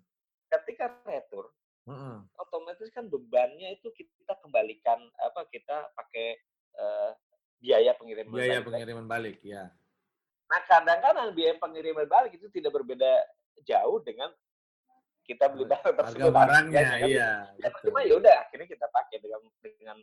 Ketika 0.46 1.02
retur, 1.02 1.50
uh-uh. 1.90 2.22
otomatis 2.38 2.86
kan 2.94 3.10
bebannya 3.10 3.74
itu 3.74 3.90
kita 3.90 4.38
kembalikan 4.38 5.02
apa 5.18 5.50
kita 5.50 5.90
pakai 5.98 6.38
uh, 6.78 7.10
biaya 7.58 7.96
pengiriman 7.96 8.30
biaya 8.30 8.60
balik. 8.60 8.66
pengiriman 8.70 9.06
balik 9.08 9.38
ya 9.40 9.72
nah 10.50 10.60
kadang-kadang 10.68 11.32
biaya 11.32 11.56
pengiriman 11.56 12.06
balik 12.06 12.36
itu 12.36 12.46
tidak 12.52 12.72
berbeda 12.76 13.10
jauh 13.64 13.98
dengan 14.04 14.28
kita 15.24 15.48
beli 15.48 15.64
barang 15.64 15.96
tersebut 15.96 16.20
harga 16.20 16.36
barangnya 16.36 16.80
ya, 16.84 16.94
iya 17.08 17.30
ya, 17.56 17.68
cuma 17.80 18.04
ya 18.04 18.14
udah 18.20 18.34
akhirnya 18.44 18.68
kita 18.68 18.86
pakai 18.92 19.16
dengan 19.24 19.40
dengan 19.64 19.96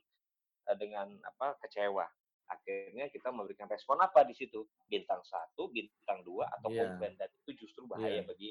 eh, 0.65 0.77
dengan 0.82 1.08
apa 1.21 1.62
kecewa 1.62 2.10
akhirnya 2.49 3.06
kita 3.13 3.30
memberikan 3.30 3.69
respon 3.69 4.01
apa 4.01 4.25
di 4.25 4.34
situ 4.34 4.65
bintang 4.89 5.21
satu 5.23 5.69
bintang 5.69 6.25
dua 6.25 6.49
atau 6.58 6.73
yeah. 6.73 6.89
komplain 6.89 7.13
dan 7.21 7.30
itu 7.45 7.63
justru 7.63 7.86
bahaya 7.86 8.19
yeah. 8.19 8.25
bagi 8.25 8.49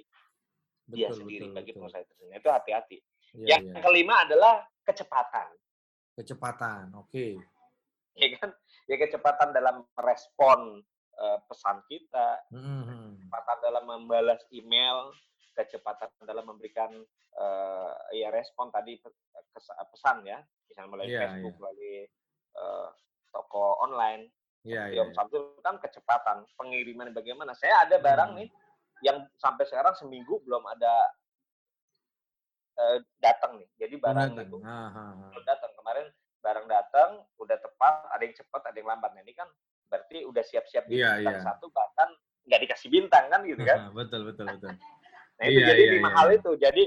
betul, 0.86 0.94
dia 0.94 1.08
sendiri 1.10 1.46
betul, 1.50 1.56
bagi 1.58 1.70
pengusaha 1.74 2.00
itu 2.06 2.12
sendiri 2.16 2.38
itu 2.38 2.48
hati-hati 2.48 2.98
Ya, 3.34 3.58
yang 3.58 3.70
ya. 3.70 3.80
kelima 3.82 4.26
adalah 4.26 4.66
kecepatan. 4.82 5.54
Kecepatan, 6.18 6.90
oke. 6.98 7.10
Okay. 7.10 7.38
Ya 8.18 8.26
kan, 8.36 8.50
ya 8.90 8.96
kecepatan 8.98 9.54
dalam 9.54 9.86
merespon 9.94 10.82
uh, 11.20 11.38
pesan 11.46 11.84
kita, 11.86 12.40
mm-hmm. 12.50 13.20
kecepatan 13.20 13.58
dalam 13.60 13.84
membalas 13.86 14.40
email, 14.50 15.12
kecepatan 15.52 16.08
dalam 16.24 16.48
memberikan 16.48 16.90
uh, 17.36 17.92
ya 18.16 18.32
respon 18.32 18.72
tadi 18.72 18.96
pesan 19.92 20.24
ya, 20.24 20.40
misalnya 20.66 20.88
melalui 20.88 21.12
yeah, 21.12 21.22
Facebook, 21.28 21.54
yeah. 21.54 21.60
melalui 21.60 21.96
uh, 22.56 22.88
toko 23.30 23.76
online. 23.84 24.32
Iya, 24.64 24.92
yeah, 24.92 25.04
yeah. 25.04 25.14
Satu 25.16 25.56
kan 25.64 25.80
kecepatan 25.80 26.44
pengiriman 26.56 27.12
bagaimana. 27.12 27.56
Saya 27.56 27.84
ada 27.88 27.96
barang 28.00 28.36
hmm. 28.36 28.38
nih 28.44 28.48
yang 29.00 29.24
sampai 29.40 29.64
sekarang 29.64 29.96
seminggu 29.96 30.40
belum 30.44 30.64
ada 30.68 30.94
uh, 32.76 32.98
datang 33.20 33.56
nih. 33.56 33.68
Jadi 33.80 33.94
barang 33.96 34.36
datang. 34.36 34.48
itu 34.48 34.56
belum 34.60 35.44
datang. 35.48 35.72
Kemarin 35.76 36.06
barang 36.40 36.66
datang, 36.68 37.10
udah 37.36 37.58
tepat, 37.60 37.94
ada 38.16 38.22
yang 38.24 38.36
cepat, 38.36 38.62
ada 38.64 38.76
yang 38.76 38.88
lambat. 38.88 39.12
Nah, 39.12 39.22
ini 39.24 39.32
kan 39.36 39.48
berarti 39.90 40.22
udah 40.22 40.44
siap-siap 40.46 40.86
di 40.86 41.02
yeah, 41.02 41.18
bintang 41.18 41.42
yeah. 41.42 41.44
satu, 41.44 41.66
bahkan 41.74 42.08
nggak 42.46 42.60
dikasih 42.64 42.88
bintang 42.88 43.24
kan 43.28 43.40
gitu 43.42 43.62
kan? 43.66 43.90
betul, 43.92 44.22
betul, 44.30 44.46
betul. 44.48 44.70
nah 45.36 45.44
itu 45.44 45.60
yeah, 45.60 45.68
jadi 45.74 45.82
yeah, 45.82 45.94
lima 45.98 46.08
yeah. 46.08 46.16
hal 46.16 46.28
itu. 46.30 46.50
Jadi 46.56 46.82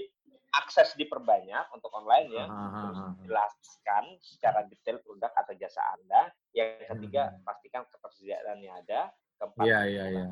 akses 0.53 0.93
diperbanyak 0.95 1.65
untuk 1.73 1.89
online 1.97 2.29
ya, 2.29 2.45
terus 2.45 2.99
jelaskan 3.25 4.03
secara 4.21 4.59
detail 4.69 5.01
produk 5.03 5.33
atau 5.35 5.53
jasa 5.59 5.81
anda. 5.99 6.31
Yang 6.55 6.87
ketiga 6.87 7.33
hmm. 7.33 7.43
pastikan 7.43 7.83
ketersediaannya 7.91 8.71
ada. 8.71 9.11
Keempat, 9.41 9.65
yeah, 9.65 9.83
yeah, 9.83 10.07
yeah. 10.07 10.31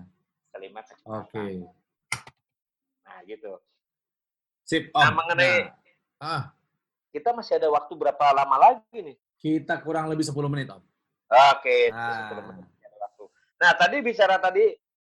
kelima 0.56 0.86
kecepatan. 0.86 1.26
Oke. 1.26 1.34
Okay. 1.36 1.54
Nah 3.04 3.18
gitu. 3.28 3.54
Sip. 4.64 4.88
Oh, 4.96 5.04
nah, 5.04 5.12
mengenai 5.12 5.68
nah. 6.22 6.24
ah. 6.24 6.44
kita 7.12 7.36
masih 7.36 7.60
ada 7.60 7.68
waktu 7.68 7.92
berapa 7.98 8.26
lama 8.32 8.56
lagi 8.56 8.98
nih? 9.04 9.18
Kita 9.42 9.82
kurang 9.82 10.06
lebih 10.08 10.24
10 10.24 10.38
menit, 10.48 10.70
Om. 10.70 10.91
Oke, 11.32 11.90
nah. 11.96 12.28
10 12.36 12.50
menit. 12.52 12.68
Nah, 13.62 13.72
tadi 13.78 13.98
bicara 14.04 14.36
tadi 14.42 14.74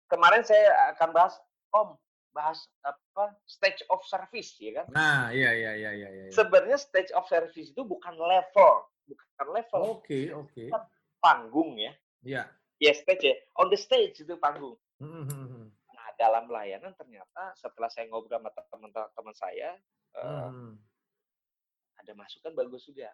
kemarin 0.07 0.45
saya 0.45 0.95
akan 0.95 1.09
bahas 1.11 1.35
Om, 1.75 1.97
bahas 2.31 2.63
apa? 2.87 3.35
Stage 3.43 3.83
of 3.91 3.99
service, 4.07 4.55
ya 4.61 4.79
kan? 4.79 4.87
Nah, 4.95 5.33
iya 5.35 5.51
iya 5.51 5.71
iya 5.75 5.91
iya 5.91 6.09
iya. 6.09 6.23
Sebenarnya 6.31 6.79
stage 6.79 7.11
of 7.11 7.27
service 7.27 7.75
itu 7.75 7.81
bukan 7.83 8.15
level, 8.15 8.87
bukan 9.11 9.47
level. 9.51 9.81
Oke, 9.99 9.99
okay, 9.99 10.23
oke. 10.31 10.55
Okay. 10.55 10.67
Panggung 11.19 11.75
ya. 11.75 11.91
Iya. 12.23 12.43
Ya, 12.79 12.91
stage 12.95 13.23
ya. 13.27 13.35
On 13.59 13.67
the 13.67 13.75
stage 13.75 14.23
itu 14.23 14.39
panggung. 14.39 14.79
Mm 15.03 15.27
-hmm 15.27 15.75
dalam 16.15 16.47
layanan 16.47 16.95
ternyata 16.95 17.51
setelah 17.59 17.91
saya 17.91 18.07
ngobrol 18.07 18.39
sama 18.39 18.51
teman-teman 18.55 19.35
saya 19.35 19.69
hmm. 20.15 20.23
uh, 20.23 20.73
ada 21.99 22.11
masukan 22.15 22.55
bagus 22.55 22.87
juga 22.87 23.11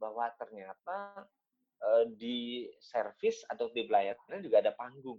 bahwa 0.00 0.26
ternyata 0.40 1.28
uh, 1.82 2.04
di 2.16 2.70
service 2.78 3.42
atau 3.50 3.68
di 3.74 3.84
pelayanan 3.86 4.40
juga 4.40 4.62
ada 4.62 4.72
panggung. 4.74 5.18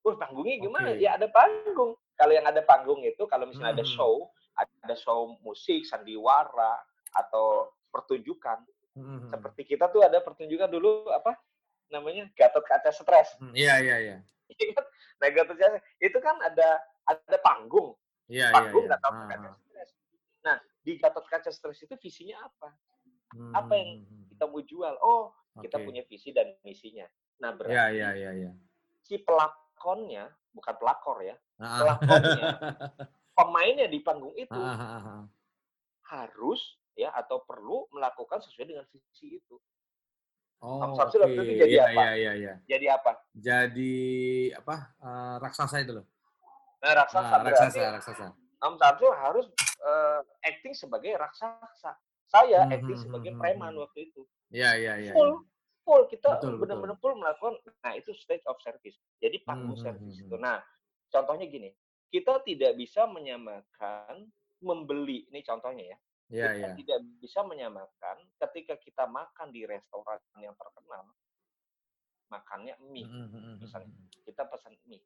Wah 0.00 0.16
panggungnya 0.16 0.56
gimana? 0.60 0.96
Okay. 0.96 1.04
Ya 1.04 1.16
ada 1.16 1.28
panggung. 1.28 1.94
Kalau 2.16 2.32
yang 2.32 2.46
ada 2.48 2.60
panggung 2.64 3.00
itu 3.04 3.24
kalau 3.28 3.48
misalnya 3.48 3.76
hmm. 3.76 3.80
ada 3.80 3.86
show, 3.86 4.28
ada 4.56 4.94
show 4.96 5.36
musik, 5.40 5.84
sandiwara 5.88 6.76
atau 7.16 7.72
pertunjukan. 7.92 8.60
Hmm. 8.96 9.28
Seperti 9.30 9.76
kita 9.76 9.88
tuh 9.88 10.04
ada 10.04 10.20
pertunjukan 10.20 10.68
dulu 10.68 11.08
apa 11.12 11.36
namanya 11.92 12.28
Gatot 12.36 12.64
Kaca 12.64 12.90
Stres. 12.92 13.36
Iya 13.52 13.80
iya 13.82 13.96
iya. 13.98 14.16
iya 14.50 14.66
kan? 14.72 14.84
Nah 15.20 15.28
Gatot 15.32 15.56
Kaca 15.58 15.78
itu 16.00 16.18
kan 16.20 16.36
ada 16.42 16.80
ada 17.06 17.38
panggung. 17.42 17.96
Iya, 18.30 18.54
panggung 18.54 18.86
iya, 18.86 18.96
iya. 18.96 18.98
Gatot 18.98 19.14
Kaca 19.28 19.48
Stres. 19.58 19.90
Nah 20.46 20.56
di 20.80 20.92
Gatot 20.96 21.26
Kaca 21.28 21.50
Stres 21.52 21.78
itu 21.84 21.94
visinya 22.00 22.40
apa? 22.46 22.68
Hmm. 23.30 23.52
Apa 23.54 23.72
yang 23.78 23.90
kita 24.32 24.44
mau 24.48 24.62
jual? 24.64 24.94
Oh 25.04 25.34
okay. 25.56 25.68
kita 25.68 25.76
punya 25.82 26.02
visi 26.06 26.30
dan 26.30 26.54
misinya. 26.62 27.06
Nah 27.40 27.50
berarti 27.56 27.74
iya, 27.74 27.86
iya, 27.90 28.08
iya, 28.14 28.30
iya. 28.46 28.50
si 29.02 29.18
pelakonnya 29.20 30.28
bukan 30.50 30.74
pelakor 30.76 31.22
ya, 31.24 31.36
ah. 31.62 31.78
pelakonnya 31.80 32.44
pemainnya 33.38 33.86
di 33.88 33.98
panggung 34.04 34.34
itu 34.36 34.60
ah, 34.60 35.24
harus 36.10 36.60
ya 36.98 37.14
atau 37.16 37.40
perlu 37.46 37.88
melakukan 37.94 38.42
sesuai 38.44 38.66
dengan 38.68 38.84
visi 38.92 39.40
itu. 39.40 39.56
Oh, 40.60 40.92
oke. 40.92 41.08
Okay. 41.08 41.24
itu 41.40 41.52
jadi 41.56 41.72
iya, 41.72 41.84
apa? 41.88 42.02
Iya, 42.04 42.12
iya, 42.12 42.32
iya. 42.36 42.54
Jadi 42.68 42.86
apa? 42.92 43.12
Jadi 43.32 43.94
apa? 44.52 44.76
Uh, 45.00 45.34
raksasa 45.40 45.80
itu 45.80 45.92
loh. 45.96 46.06
Nah, 46.84 46.92
raksasa. 47.00 47.32
Nah, 47.32 47.40
raksasa, 47.48 47.80
raksasa. 47.96 48.26
Om 48.60 48.76
Samsul 48.76 49.12
harus 49.16 49.46
uh, 49.80 50.20
acting 50.44 50.76
sebagai 50.76 51.16
raksasa. 51.16 51.96
Saya 52.30 52.62
hmm, 52.62 52.74
acting 52.78 52.94
hmm, 52.94 53.04
sebagai 53.10 53.32
hmm, 53.34 53.40
preman 53.42 53.74
waktu 53.74 54.06
itu. 54.06 54.22
Iya, 54.54 54.78
iya, 54.78 54.94
iya. 55.02 55.12
Full, 55.18 55.42
full 55.82 56.02
kita 56.06 56.38
benar-benar 56.38 56.94
full 57.02 57.18
melakukan 57.18 57.58
nah 57.82 57.92
itu 57.98 58.14
stage 58.14 58.46
of 58.46 58.62
service. 58.62 58.94
Jadi 59.18 59.42
panggung 59.42 59.74
hmm, 59.74 59.84
service 59.84 60.16
itu. 60.22 60.36
nah 60.38 60.62
contohnya 61.10 61.50
gini 61.50 61.74
kita 62.10 62.38
tidak 62.46 62.78
bisa 62.78 63.06
menyamakan 63.10 64.30
membeli 64.62 65.26
ini 65.30 65.42
contohnya 65.42 65.84
ya. 65.94 65.98
Yeah, 66.30 66.54
kita 66.54 66.62
yeah. 66.62 66.74
tidak 66.78 66.98
bisa 67.18 67.40
menyamakan 67.42 68.16
ketika 68.38 68.78
kita 68.78 69.02
makan 69.10 69.50
di 69.50 69.66
restoran 69.66 70.22
yang 70.38 70.54
terkenal 70.54 71.10
makannya 72.30 72.78
mie 72.86 73.10
misalnya. 73.58 73.90
kita 74.22 74.46
pesan 74.46 74.78
mie 74.86 75.02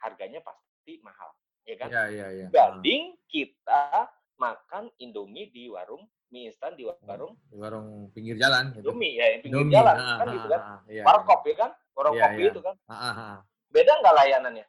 harganya 0.00 0.40
pasti 0.40 0.96
mahal 1.04 1.28
ya 1.68 1.76
kan? 1.76 1.92
Yeah, 1.92 2.08
yeah, 2.08 2.28
yeah. 2.32 2.48
banding 2.48 3.20
kita 3.28 4.08
makan 4.40 4.88
indomie 4.96 5.52
di 5.52 5.68
warung 5.68 6.08
mie 6.30 6.50
instan 6.50 6.74
di 6.74 6.82
warung 6.82 7.38
di 7.46 7.56
warung 7.56 8.10
pinggir 8.10 8.34
jalan 8.34 8.74
gitu. 8.74 8.90
Indomie 8.90 9.14
ya 9.14 9.26
yang 9.36 9.40
pinggir 9.46 9.62
Indomie. 9.62 9.76
jalan 9.78 9.94
ah, 9.94 10.16
kan 10.18 10.26
gitu 10.34 10.48
kan 10.50 10.60
ah, 10.60 10.80
iya, 10.90 11.02
warkop 11.06 11.40
iya. 11.40 11.48
ya 11.48 11.56
kan 11.56 11.70
warung 11.94 12.14
iya, 12.16 12.24
kopi 12.26 12.42
iya. 12.42 12.50
itu 12.50 12.60
kan 12.60 12.74
ah, 12.90 12.94
ah, 12.94 13.14
ah. 13.14 13.36
beda 13.70 13.92
nggak 14.02 14.14
layanannya 14.18 14.66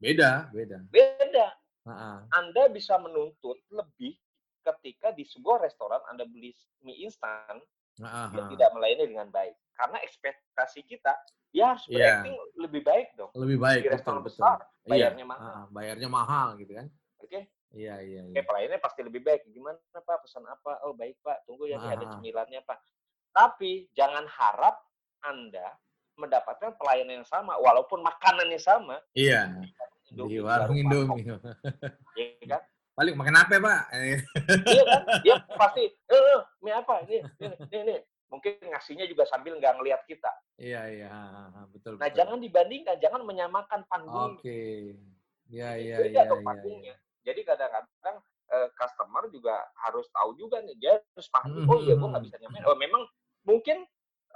beda 0.00 0.30
beda 0.50 0.78
beda 0.88 1.46
ah, 1.84 1.92
ah. 1.92 2.18
anda 2.40 2.62
bisa 2.72 2.94
menuntut 2.96 3.58
lebih 3.68 4.16
ketika 4.64 5.12
di 5.12 5.28
sebuah 5.28 5.60
restoran 5.60 6.00
anda 6.08 6.24
beli 6.24 6.56
mie 6.80 7.04
instan 7.04 7.60
ah, 8.00 8.32
dia 8.32 8.42
tidak 8.56 8.68
melayani 8.72 9.04
dengan 9.04 9.28
baik 9.28 9.54
karena 9.76 9.98
ekspektasi 10.00 10.80
kita 10.88 11.12
dia 11.54 11.70
harus 11.70 11.86
yeah. 11.86 12.26
lebih 12.58 12.82
baik 12.82 13.14
dong 13.14 13.30
lebih 13.38 13.62
baik 13.62 13.86
di 13.86 13.90
restoran 13.94 14.24
betul, 14.24 14.42
besar 14.42 14.58
betul. 14.58 14.90
bayarnya 14.90 15.22
iya. 15.22 15.30
mahal 15.30 15.52
ah, 15.52 15.66
bayarnya 15.70 16.08
mahal 16.10 16.48
gitu 16.58 16.72
kan 16.74 16.86
oke 17.20 17.28
okay? 17.30 17.42
Iya, 17.74 17.94
iya, 18.06 18.22
iya. 18.30 18.42
Pelayannya 18.46 18.78
pasti 18.78 19.02
lebih 19.02 19.20
baik. 19.26 19.50
Gimana 19.50 19.78
Pak, 19.90 20.22
pesan 20.22 20.46
apa? 20.46 20.78
Oh 20.86 20.94
baik 20.94 21.18
Pak, 21.20 21.42
tunggu 21.44 21.66
ya, 21.66 21.82
ada 21.82 22.06
cemilannya 22.16 22.62
Pak. 22.62 22.78
Tapi 23.34 23.90
jangan 23.98 24.24
harap 24.30 24.78
Anda 25.26 25.74
mendapatkan 26.14 26.78
pelayanan 26.78 27.22
yang 27.22 27.28
sama, 27.28 27.58
walaupun 27.58 27.98
makanannya 28.06 28.62
sama. 28.62 29.02
Iya, 29.18 29.50
di 30.06 30.38
warung 30.38 30.78
Indomie. 30.78 31.26
Iya 32.14 32.46
kan? 32.46 32.62
Paling 32.98 33.18
makan 33.18 33.34
apa 33.42 33.58
Pak? 33.58 33.80
iya 34.70 34.82
kan? 34.86 35.02
Dia 35.26 35.34
pasti, 35.58 35.82
eh, 35.90 36.14
eh 36.14 36.40
mie 36.62 36.74
apa? 36.78 37.02
Ini, 37.02 37.26
ini, 37.42 37.56
ini, 37.74 37.78
ini. 37.90 37.96
Mungkin 38.30 38.54
ngasihnya 38.70 39.10
juga 39.10 39.26
sambil 39.26 39.58
nggak 39.58 39.74
ngelihat 39.82 40.06
kita. 40.06 40.30
Iya, 40.62 40.82
iya, 40.94 41.10
betul. 41.74 41.98
Nah, 41.98 42.06
betul. 42.06 42.18
jangan 42.22 42.38
dibandingkan, 42.38 42.96
jangan 43.02 43.26
menyamakan 43.26 43.82
panggung. 43.90 44.38
Oke. 44.38 44.46
Okay. 44.46 44.78
Iya, 45.50 45.70
iya, 45.76 45.96
iya. 46.06 46.22
iya, 46.22 46.62
iya. 46.62 46.94
Jadi 47.24 47.40
kadang-kadang 47.42 48.16
uh, 48.52 48.68
customer 48.76 49.24
juga 49.32 49.56
harus 49.88 50.06
tahu 50.12 50.36
juga 50.36 50.60
nih 50.60 50.76
dia 50.76 50.94
harus 51.00 51.28
paham. 51.32 51.64
Oh 51.64 51.80
iya, 51.80 51.96
gue 51.96 52.08
nggak 52.08 52.24
bisa 52.28 52.36
nyamain. 52.38 52.64
Oh 52.68 52.76
memang 52.76 53.02
mungkin 53.48 53.82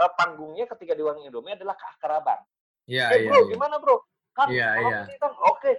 uh, 0.01 0.11
panggungnya 0.17 0.65
ketika 0.77 0.97
di 0.97 1.03
warung 1.05 1.25
Indomie 1.25 1.55
adalah 1.55 1.77
keakraban. 1.77 2.41
Iya, 2.89 3.13
hey, 3.13 3.29
iya. 3.29 3.31
Bro, 3.31 3.39
iya. 3.45 3.51
gimana 3.53 3.77
bro? 3.77 3.97
Kan 4.33 4.47
iya, 4.49 4.69
iya. 4.81 4.99
kan 5.21 5.33
oke. 5.37 5.61
Okay. 5.61 5.75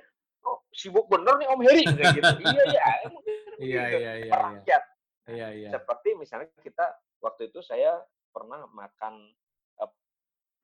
Oh, 0.45 0.63
sibuk 0.71 1.09
bener 1.11 1.35
nih 1.35 1.47
Om 1.51 1.61
Heri 1.65 1.83
kayak 1.83 2.15
gitu. 2.15 2.33
iya, 2.45 2.63
iya. 2.69 2.83
Iya, 3.59 3.81
gitu. 3.91 3.97
iya, 3.99 4.13
iya, 4.23 4.31
Rakyat. 4.31 4.83
Iya, 5.27 5.47
iya. 5.51 5.69
Seperti 5.75 6.15
misalnya 6.15 6.47
kita 6.63 6.95
waktu 7.19 7.51
itu 7.51 7.59
saya 7.59 7.99
pernah 8.31 8.63
makan 8.71 9.35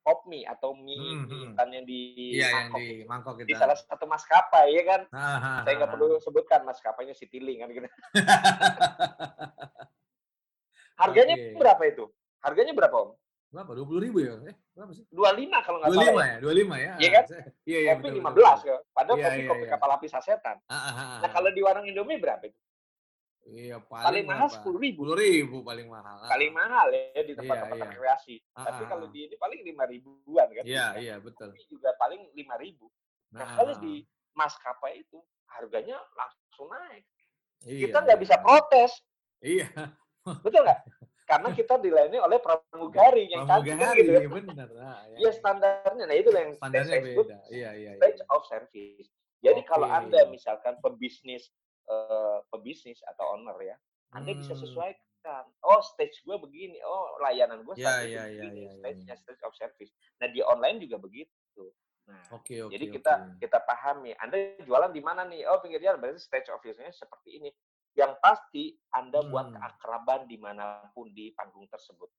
pop 0.06 0.22
mie 0.30 0.46
atau 0.46 0.78
mie 0.78 1.02
hmm, 1.02 1.26
hmm. 1.26 1.44
instan 1.50 1.74
yang 1.74 1.82
di 1.82 2.30
iya, 2.38 2.54
mangkok, 2.54 2.78
yang 2.78 2.94
di 3.02 3.06
mangkok 3.10 3.34
gitu. 3.42 3.50
di 3.50 3.56
salah 3.58 3.74
satu 3.74 4.06
maskapai 4.06 4.70
ya 4.78 4.84
kan? 4.86 5.02
Aha, 5.10 5.66
saya 5.66 5.74
nggak 5.82 5.92
perlu 5.98 6.22
sebutkan 6.22 6.62
maskapainya 6.62 7.18
Citylink 7.18 7.66
kan 7.66 7.70
gitu. 7.74 7.90
Harganya 11.02 11.36
okay. 11.36 11.58
berapa 11.58 11.84
itu? 11.90 12.06
Harganya 12.46 12.78
berapa 12.78 12.94
om? 12.94 13.18
Berapa? 13.50 13.72
dua 13.74 13.86
puluh 13.90 14.02
ribu 14.06 14.22
ya? 14.22 14.38
Eh 14.46 14.56
berapa 14.78 14.94
sih? 14.94 15.10
dua 15.10 15.34
lima 15.34 15.58
kalau 15.66 15.82
nggak 15.82 15.90
salah 15.90 16.06
dua 16.06 16.14
lima 16.14 16.24
ya. 16.24 16.38
dua 16.38 16.54
lima 16.54 16.76
ya? 16.78 16.94
Iya 17.02 17.10
kan? 17.10 17.24
Iya 17.66 17.80
iya 17.82 17.92
kopi 17.98 18.10
lima 18.14 18.30
belas 18.30 18.60
ya. 18.62 18.78
Padahal 18.94 19.18
iya, 19.18 19.26
kopi 19.26 19.42
iya, 19.42 19.50
kopi 19.50 19.66
iya. 19.66 19.72
kapal 19.74 19.90
api 19.90 20.06
sasetan. 20.06 20.58
Nah 20.70 21.30
kalau 21.34 21.50
di 21.50 21.62
warung 21.66 21.90
Indomie 21.90 22.22
berapa 22.22 22.46
itu 22.46 22.60
Iya, 23.46 23.78
paling, 23.78 24.06
paling 24.10 24.26
mahal 24.26 24.48
sepuluh 24.50 24.80
ribu. 24.82 25.06
Sepuluh 25.06 25.18
ribu 25.22 25.58
paling 25.62 25.86
mahal. 25.86 26.18
Paling 26.26 26.52
mahal 26.52 26.88
ya 26.90 27.22
di 27.22 27.34
tempat-tempat 27.38 27.78
iya, 27.78 27.86
iya. 27.86 27.92
rekreasi. 27.94 28.36
Ah, 28.58 28.66
Tapi 28.74 28.84
kalau 28.90 29.06
di 29.14 29.20
ini 29.30 29.36
paling 29.38 29.60
lima 29.62 29.84
ribuan 29.86 30.48
kan. 30.50 30.64
Iya, 30.66 30.86
iya 30.98 31.16
betul. 31.22 31.54
Tapi 31.54 31.62
juga 31.70 31.94
paling 32.02 32.22
lima 32.34 32.58
ribu. 32.58 32.90
Nah, 33.38 33.46
nah 33.46 33.48
kalau 33.54 33.74
di 33.78 34.02
maskapai 34.34 35.06
itu 35.06 35.22
harganya 35.54 36.02
langsung 36.18 36.74
naik. 36.74 37.06
Iya, 37.70 37.86
kita 37.86 37.98
nggak 38.02 38.20
bisa 38.26 38.36
protes. 38.42 38.92
Iya. 39.46 39.70
Betul 40.42 40.66
nggak? 40.66 40.82
Karena 41.30 41.50
kita 41.62 41.78
dilayani 41.78 42.18
oleh 42.18 42.42
pramugari 42.42 43.30
yang 43.30 43.46
cantik 43.46 43.78
gitu. 43.94 44.10
Iya, 44.10 44.30
benar. 44.30 44.68
Nah, 44.74 45.00
ya, 45.14 45.18
ya, 45.22 45.32
standarnya. 45.38 46.04
Nah, 46.10 46.18
itu 46.18 46.30
yang 46.34 46.58
standarnya 46.58 46.98
beda. 46.98 47.38
Iya, 47.54 47.70
iya, 47.78 47.90
stage 48.02 48.26
iya. 48.26 48.34
of 48.34 48.42
service. 48.50 49.10
Jadi 49.46 49.62
okay. 49.62 49.70
kalau 49.70 49.86
Anda 49.86 50.26
misalkan 50.34 50.82
pebisnis 50.82 51.54
uh, 51.90 52.40
pebisnis 52.54 53.02
atau 53.16 53.38
owner 53.38 53.58
ya, 53.62 53.76
Anda 54.14 54.34
hmm. 54.34 54.40
bisa 54.46 54.54
sesuaikan. 54.58 55.46
Oh, 55.66 55.82
stage 55.82 56.22
gue 56.22 56.38
begini. 56.38 56.78
Oh, 56.86 57.18
layanan 57.18 57.66
gue 57.66 57.74
yeah, 57.82 58.06
yeah, 58.06 58.30
yeah, 58.30 58.46
begini. 58.46 58.70
Yeah, 58.70 58.70
yeah, 58.70 58.82
stage-nya 58.82 59.16
stage 59.18 59.42
of 59.42 59.58
service. 59.58 59.90
Nah, 60.22 60.30
di 60.30 60.46
online 60.46 60.78
juga 60.86 61.02
begitu. 61.02 61.74
Nah, 62.06 62.22
okay, 62.38 62.62
okay, 62.62 62.78
jadi 62.78 62.86
kita 62.94 63.14
okay. 63.18 63.50
kita 63.50 63.58
pahami. 63.66 64.14
Anda 64.22 64.62
jualan 64.62 64.94
di 64.94 65.02
mana 65.02 65.26
nih? 65.26 65.50
Oh, 65.50 65.58
pinggir 65.66 65.82
jalan. 65.82 65.98
Berarti 65.98 66.22
stage 66.22 66.54
of 66.54 66.62
service-nya 66.62 66.94
seperti 66.94 67.42
ini. 67.42 67.50
Yang 67.98 68.14
pasti 68.22 68.64
Anda 68.94 69.26
hmm. 69.26 69.30
buat 69.34 69.48
keakraban 69.58 70.30
di 70.30 70.38
mana 70.38 70.86
pun 70.94 71.10
di 71.10 71.34
panggung 71.34 71.66
tersebut. 71.74 72.12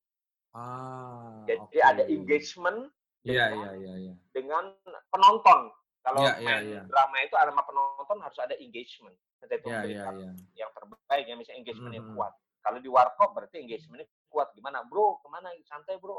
Ah, 0.57 1.44
jadi 1.44 1.62
okay. 1.62 1.85
ada 1.85 2.02
engagement 2.09 2.88
yeah, 3.29 3.52
dengan, 3.52 3.61
yeah, 3.61 3.74
yeah, 3.76 3.96
yeah. 4.09 4.16
dengan 4.33 4.64
penonton. 5.12 5.68
Kalau 6.00 6.22
yeah, 6.24 6.38
main 6.40 6.48
yeah, 6.48 6.81
yeah. 6.81 6.85
drama 6.88 7.16
itu 7.20 7.37
ada 7.37 7.52
penonton 7.52 8.18
harus 8.24 8.38
ada 8.40 8.57
engagement. 8.57 9.14
Itu 9.44 9.68
yeah, 9.68 9.83
yeah, 9.85 10.09
yeah. 10.16 10.33
yang 10.57 10.70
terbaik 10.72 11.25
ya, 11.29 11.35
misalnya 11.37 11.59
engagement 11.61 11.92
mm 11.92 11.99
yang 12.01 12.09
kuat. 12.16 12.33
Kalau 12.66 12.79
di 12.83 12.90
warkop 12.90 13.31
berarti 13.31 13.62
engagementnya 13.62 14.11
kuat. 14.27 14.51
Gimana 14.59 14.83
bro? 14.83 15.22
Ke 15.22 15.29
mana? 15.31 15.55
Santai 15.70 16.03
bro. 16.03 16.18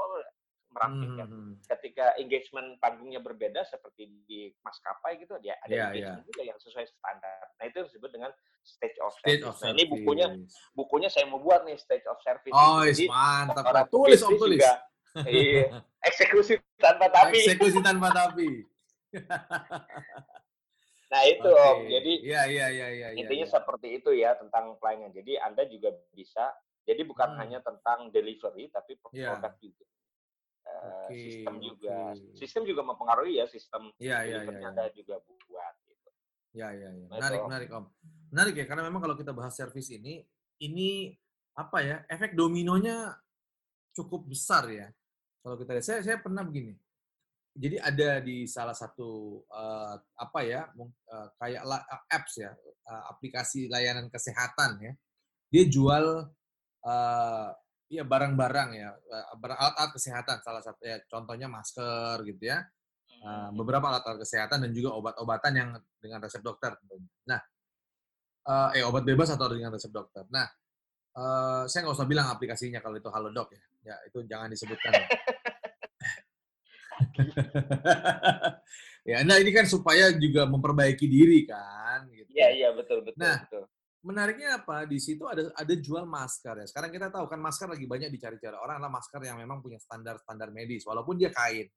Merapikan. 0.72 1.28
Mm 1.28 1.52
Ketika 1.68 2.16
engagement 2.16 2.80
panggungnya 2.80 3.20
berbeda 3.20 3.68
seperti 3.68 4.08
di 4.24 4.48
maskapai 4.64 5.20
gitu, 5.20 5.36
dia 5.44 5.60
ada 5.66 5.74
yeah, 5.74 5.88
engagement 5.92 6.24
yeah. 6.24 6.30
juga 6.32 6.42
yang 6.48 6.58
sesuai 6.64 6.86
standar. 6.88 7.44
Nah 7.60 7.66
itu 7.68 7.78
disebut 7.84 8.10
dengan 8.16 8.32
stage 8.64 8.98
of 9.04 9.12
stage 9.20 9.44
service. 9.44 9.60
Of 9.60 9.64
nah, 9.64 9.72
ini 9.76 9.84
bukunya 9.88 10.28
bukunya 10.76 11.10
saya 11.12 11.28
mau 11.28 11.40
buat 11.40 11.68
nih 11.68 11.76
stage 11.80 12.08
of 12.08 12.20
service. 12.24 12.56
Oh, 12.56 12.84
Jadi, 12.84 13.08
mantap. 13.08 13.88
Tulis 13.92 14.20
om 14.24 14.36
tulis. 14.36 14.60
Juga, 14.60 14.76
iya, 15.28 15.84
eksekusi 16.08 16.60
tanpa 16.80 17.08
tapi. 17.12 17.40
Eksekusi 17.44 17.80
tanpa 17.80 18.08
tapi. 18.12 18.64
nah 21.08 21.22
itu 21.24 21.48
okay. 21.48 21.68
om 21.72 21.80
jadi 21.88 22.14
ya, 22.20 22.42
ya, 22.52 22.68
ya, 22.68 22.88
ya, 22.92 23.08
intinya 23.16 23.48
ya. 23.48 23.54
seperti 23.56 23.88
itu 23.96 24.12
ya 24.12 24.36
tentang 24.36 24.76
pelayanan 24.76 25.16
jadi 25.16 25.40
anda 25.40 25.64
juga 25.72 25.96
bisa 26.12 26.52
jadi 26.84 27.02
bukan 27.08 27.36
hmm. 27.36 27.40
hanya 27.40 27.60
tentang 27.64 28.12
delivery 28.12 28.68
tapi 28.72 29.00
iya. 29.16 29.36
produk 29.36 29.54
yeah. 29.56 29.64
juga 29.64 29.86
uh, 30.68 31.08
okay, 31.08 31.16
sistem 31.16 31.54
okay. 31.56 31.64
juga 31.64 31.96
sistem 32.36 32.64
juga 32.68 32.82
mempengaruhi 32.84 33.40
ya 33.40 33.46
sistem 33.48 33.92
ya, 34.00 34.24
ya, 34.28 34.44
ya, 34.44 34.52
ya. 34.52 34.68
anda 34.68 34.84
juga 34.92 35.16
buat 35.24 35.76
gitu 35.88 36.10
ya 36.56 36.68
ya, 36.76 36.92
ya. 36.92 37.08
menarik 37.08 37.40
nah, 37.40 37.48
menarik 37.48 37.70
om 37.72 37.86
menarik 38.28 38.54
ya 38.60 38.66
karena 38.68 38.84
memang 38.92 39.02
kalau 39.04 39.16
kita 39.16 39.32
bahas 39.32 39.56
servis 39.56 39.88
ini 39.96 40.28
ini 40.60 41.16
apa 41.56 41.78
ya 41.82 41.98
efek 42.12 42.36
dominonya 42.36 43.16
cukup 43.96 44.28
besar 44.28 44.68
ya 44.70 44.92
kalau 45.40 45.56
kita 45.56 45.72
lihat 45.72 45.86
saya 45.88 46.00
saya 46.04 46.18
pernah 46.20 46.44
begini 46.44 46.76
jadi 47.58 47.78
ada 47.82 48.10
di 48.22 48.46
salah 48.46 48.78
satu 48.78 49.42
uh, 49.50 49.98
apa 49.98 50.40
ya 50.46 50.70
uh, 50.78 51.28
kayak 51.42 51.66
la, 51.66 51.82
uh, 51.82 52.04
apps 52.14 52.38
ya 52.38 52.54
uh, 52.54 53.04
aplikasi 53.10 53.66
layanan 53.66 54.14
kesehatan 54.14 54.78
ya. 54.78 54.94
Dia 55.50 55.64
jual 55.66 56.06
uh, 56.86 57.50
ya 57.88 58.04
barang-barang 58.04 58.70
ya 58.78 58.90
alat-alat 59.42 59.92
kesehatan 59.96 60.44
salah 60.46 60.62
satu 60.62 60.86
ya 60.86 61.02
contohnya 61.10 61.50
masker 61.50 62.22
gitu 62.30 62.46
ya. 62.46 62.62
Uh, 63.18 63.50
beberapa 63.58 63.90
alat-alat 63.90 64.22
kesehatan 64.22 64.70
dan 64.70 64.72
juga 64.78 64.94
obat-obatan 64.94 65.54
yang 65.58 65.70
dengan 65.98 66.22
resep 66.22 66.46
dokter 66.46 66.78
nah 67.26 67.42
uh, 68.46 68.70
eh 68.78 68.86
obat 68.86 69.02
bebas 69.02 69.34
atau 69.34 69.50
dengan 69.50 69.74
resep 69.74 69.90
dokter. 69.90 70.30
Nah 70.30 70.46
uh, 71.18 71.66
saya 71.66 71.90
nggak 71.90 71.98
usah 71.98 72.06
bilang 72.06 72.30
aplikasinya 72.30 72.78
kalau 72.86 73.02
itu 73.02 73.10
Halodoc 73.10 73.50
ya. 73.50 73.64
Ya 73.88 73.96
itu 74.06 74.22
jangan 74.30 74.54
disebutkan 74.54 74.94
ya. 74.94 75.08
Ya, 79.10 79.24
nah 79.24 79.38
ini 79.38 79.52
kan 79.54 79.66
supaya 79.70 80.14
juga 80.16 80.46
memperbaiki 80.50 81.06
diri 81.06 81.46
kan. 81.46 82.10
Gitu. 82.12 82.30
Iya 82.34 82.48
iya 82.54 82.70
betul 82.74 83.06
betul. 83.06 83.20
Nah, 83.22 83.44
betul. 83.46 83.64
menariknya 84.06 84.62
apa 84.64 84.88
di 84.88 85.00
situ 85.02 85.26
ada 85.26 85.50
ada 85.54 85.74
jual 85.78 86.06
masker 86.06 86.64
ya. 86.64 86.66
Sekarang 86.70 86.90
kita 86.94 87.08
tahu 87.10 87.26
kan 87.30 87.40
masker 87.42 87.68
lagi 87.70 87.86
banyak 87.86 88.10
dicari-cari 88.14 88.58
orang 88.58 88.82
adalah 88.82 88.94
masker 88.98 89.20
yang 89.24 89.38
memang 89.38 89.62
punya 89.62 89.82
standar 89.82 90.18
standar 90.22 90.50
medis 90.50 90.86
walaupun 90.86 91.18
dia 91.18 91.30
kain. 91.34 91.68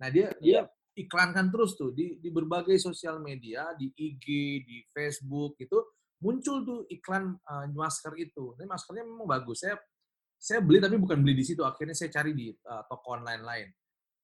Nah 0.00 0.08
dia 0.08 0.32
dia 0.40 0.64
iya. 0.64 1.00
iklankan 1.00 1.52
terus 1.52 1.76
tuh 1.76 1.92
di 1.92 2.18
di 2.18 2.28
berbagai 2.32 2.76
sosial 2.80 3.20
media 3.20 3.72
di 3.76 3.92
IG 3.92 4.26
di 4.64 4.76
Facebook 4.90 5.60
itu 5.60 5.76
muncul 6.20 6.62
tuh 6.64 6.80
iklan 6.92 7.36
uh, 7.48 7.66
masker 7.68 8.16
itu. 8.20 8.56
Ini 8.60 8.68
maskernya 8.68 9.04
memang 9.08 9.28
bagus. 9.28 9.64
Saya 9.64 9.76
saya 10.40 10.64
beli 10.64 10.80
tapi 10.80 10.96
bukan 10.96 11.20
beli 11.20 11.36
di 11.36 11.44
situ, 11.44 11.60
akhirnya 11.60 11.92
saya 11.92 12.08
cari 12.08 12.32
di 12.32 12.48
uh, 12.48 12.82
toko 12.88 13.12
online 13.12 13.44
lain. 13.44 13.68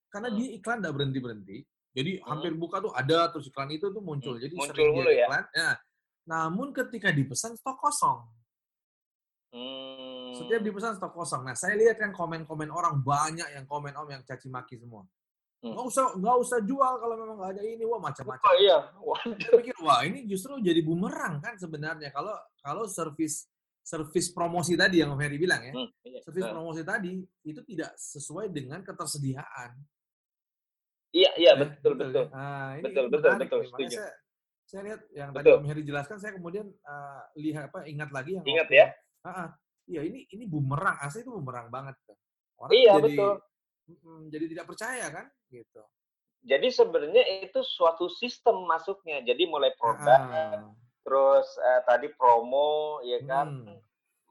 Karena 0.06 0.28
Hmm. 0.30 0.38
dia 0.38 0.48
iklan 0.54 0.76
nggak 0.80 0.94
berhenti-berhenti, 0.94 1.56
jadi 1.92 2.10
Hmm. 2.18 2.24
hampir 2.28 2.52
buka 2.54 2.76
tuh 2.78 2.92
ada 2.92 3.28
terus 3.28 3.46
iklan 3.46 3.70
itu 3.70 3.86
tuh 3.88 4.00
muncul. 4.00 4.34
Hmm, 4.36 4.42
Jadi 4.42 4.54
muncul 4.54 4.72
sering 4.72 4.90
mulu 4.92 5.08
dia 5.08 5.14
ya? 5.14 5.26
iklan. 5.26 5.44
Nah, 5.52 5.74
namun 6.26 6.66
ketika 6.72 7.08
dipesan 7.10 7.52
stok 7.54 7.76
kosong. 7.76 8.18
Hmm. 9.54 10.34
Setiap 10.36 10.60
dipesan 10.60 10.98
stok 10.98 11.12
kosong. 11.12 11.42
Nah, 11.42 11.56
saya 11.56 11.78
lihat 11.78 11.96
kan 11.96 12.12
komen-komen 12.12 12.68
orang 12.68 13.00
banyak 13.00 13.46
yang 13.50 13.64
komen 13.64 13.94
om 13.94 14.08
yang 14.10 14.20
caci 14.22 14.50
maki 14.50 14.76
semua. 14.76 15.06
Hmm. 15.64 15.72
Nggak 15.72 15.84
usah 15.88 16.04
nggak 16.14 16.36
usah 16.36 16.58
jual 16.62 16.92
kalau 17.00 17.14
memang 17.16 17.36
nggak 17.40 17.52
ada 17.56 17.62
ini, 17.64 17.84
wah 17.88 17.96
macam-macam. 17.96 18.44
Oh 18.44 18.56
iya, 18.60 18.76
waduh. 19.00 19.32
Saya 19.40 19.56
pikir 19.56 19.74
wah 19.80 20.00
ini 20.04 20.28
justru 20.28 20.52
jadi 20.60 20.80
bumerang 20.84 21.40
kan 21.40 21.56
sebenarnya 21.56 22.12
kalau 22.12 22.36
kalau 22.60 22.84
servis 22.84 23.48
servis 23.80 24.28
promosi 24.28 24.74
tadi 24.74 24.98
yang 25.00 25.14
Om 25.14 25.20
Heri 25.22 25.38
bilang 25.38 25.62
ya. 25.62 25.72
Hmm, 25.72 25.88
iya. 26.04 26.18
Servis 26.20 26.44
promosi 26.44 26.82
tadi 26.84 27.22
itu 27.46 27.60
tidak 27.64 27.94
sesuai 27.96 28.50
dengan 28.52 28.82
ketersediaan. 28.82 29.72
Iya, 31.16 31.30
iya 31.34 31.50
Ya, 31.50 31.54
betul 31.56 31.92
betul. 31.96 32.24
ya. 32.28 32.36
Nah, 32.36 32.68
ini 32.76 32.84
Betul, 32.84 33.02
ini 33.02 33.12
betul, 33.14 33.30
betul, 33.32 33.58
nih. 33.58 33.68
Makanya 33.72 33.88
setuju. 33.88 33.96
saya, 33.96 34.10
saya 34.66 34.80
lihat 34.84 35.00
yang 35.10 35.30
tadi 35.30 35.38
Betul. 35.40 35.56
Om 35.56 35.64
Heri 35.64 35.82
jelaskan, 35.82 36.16
saya 36.20 36.32
kemudian 36.36 36.66
eh, 36.68 37.22
lihat 37.38 37.62
apa 37.72 37.78
ingat 37.86 38.10
lagi 38.12 38.30
yang 38.36 38.44
Ingat 38.44 38.68
waktu- 38.68 38.76
ya? 38.76 38.86
Ah. 39.24 39.48
iya 39.86 40.02
ini 40.02 40.26
ini 40.28 40.44
bumerang, 40.44 40.98
asli 41.00 41.22
itu 41.22 41.30
bumerang 41.30 41.70
banget. 41.70 41.94
kan. 42.04 42.16
Orang 42.58 42.70
Iya, 42.70 42.92
jadi 42.98 43.06
betul. 43.08 43.34
mm, 43.86 44.20
jadi 44.28 44.44
tidak 44.50 44.66
percaya 44.66 45.06
kan, 45.08 45.26
gitu. 45.48 45.82
Jadi 46.42 46.68
sebenarnya 46.70 47.24
itu 47.42 47.60
suatu 47.62 48.06
sistem 48.06 48.66
masuknya. 48.66 49.18
Jadi 49.20 49.46
mulai 49.46 49.74
produk, 49.74 50.20
Ah, 50.20 50.62
terus 51.00 51.46
eh, 51.56 51.80
tadi 51.82 52.06
promo, 52.12 52.98
ya 53.02 53.18
kan, 53.24 53.62
Hmm. 53.62 53.78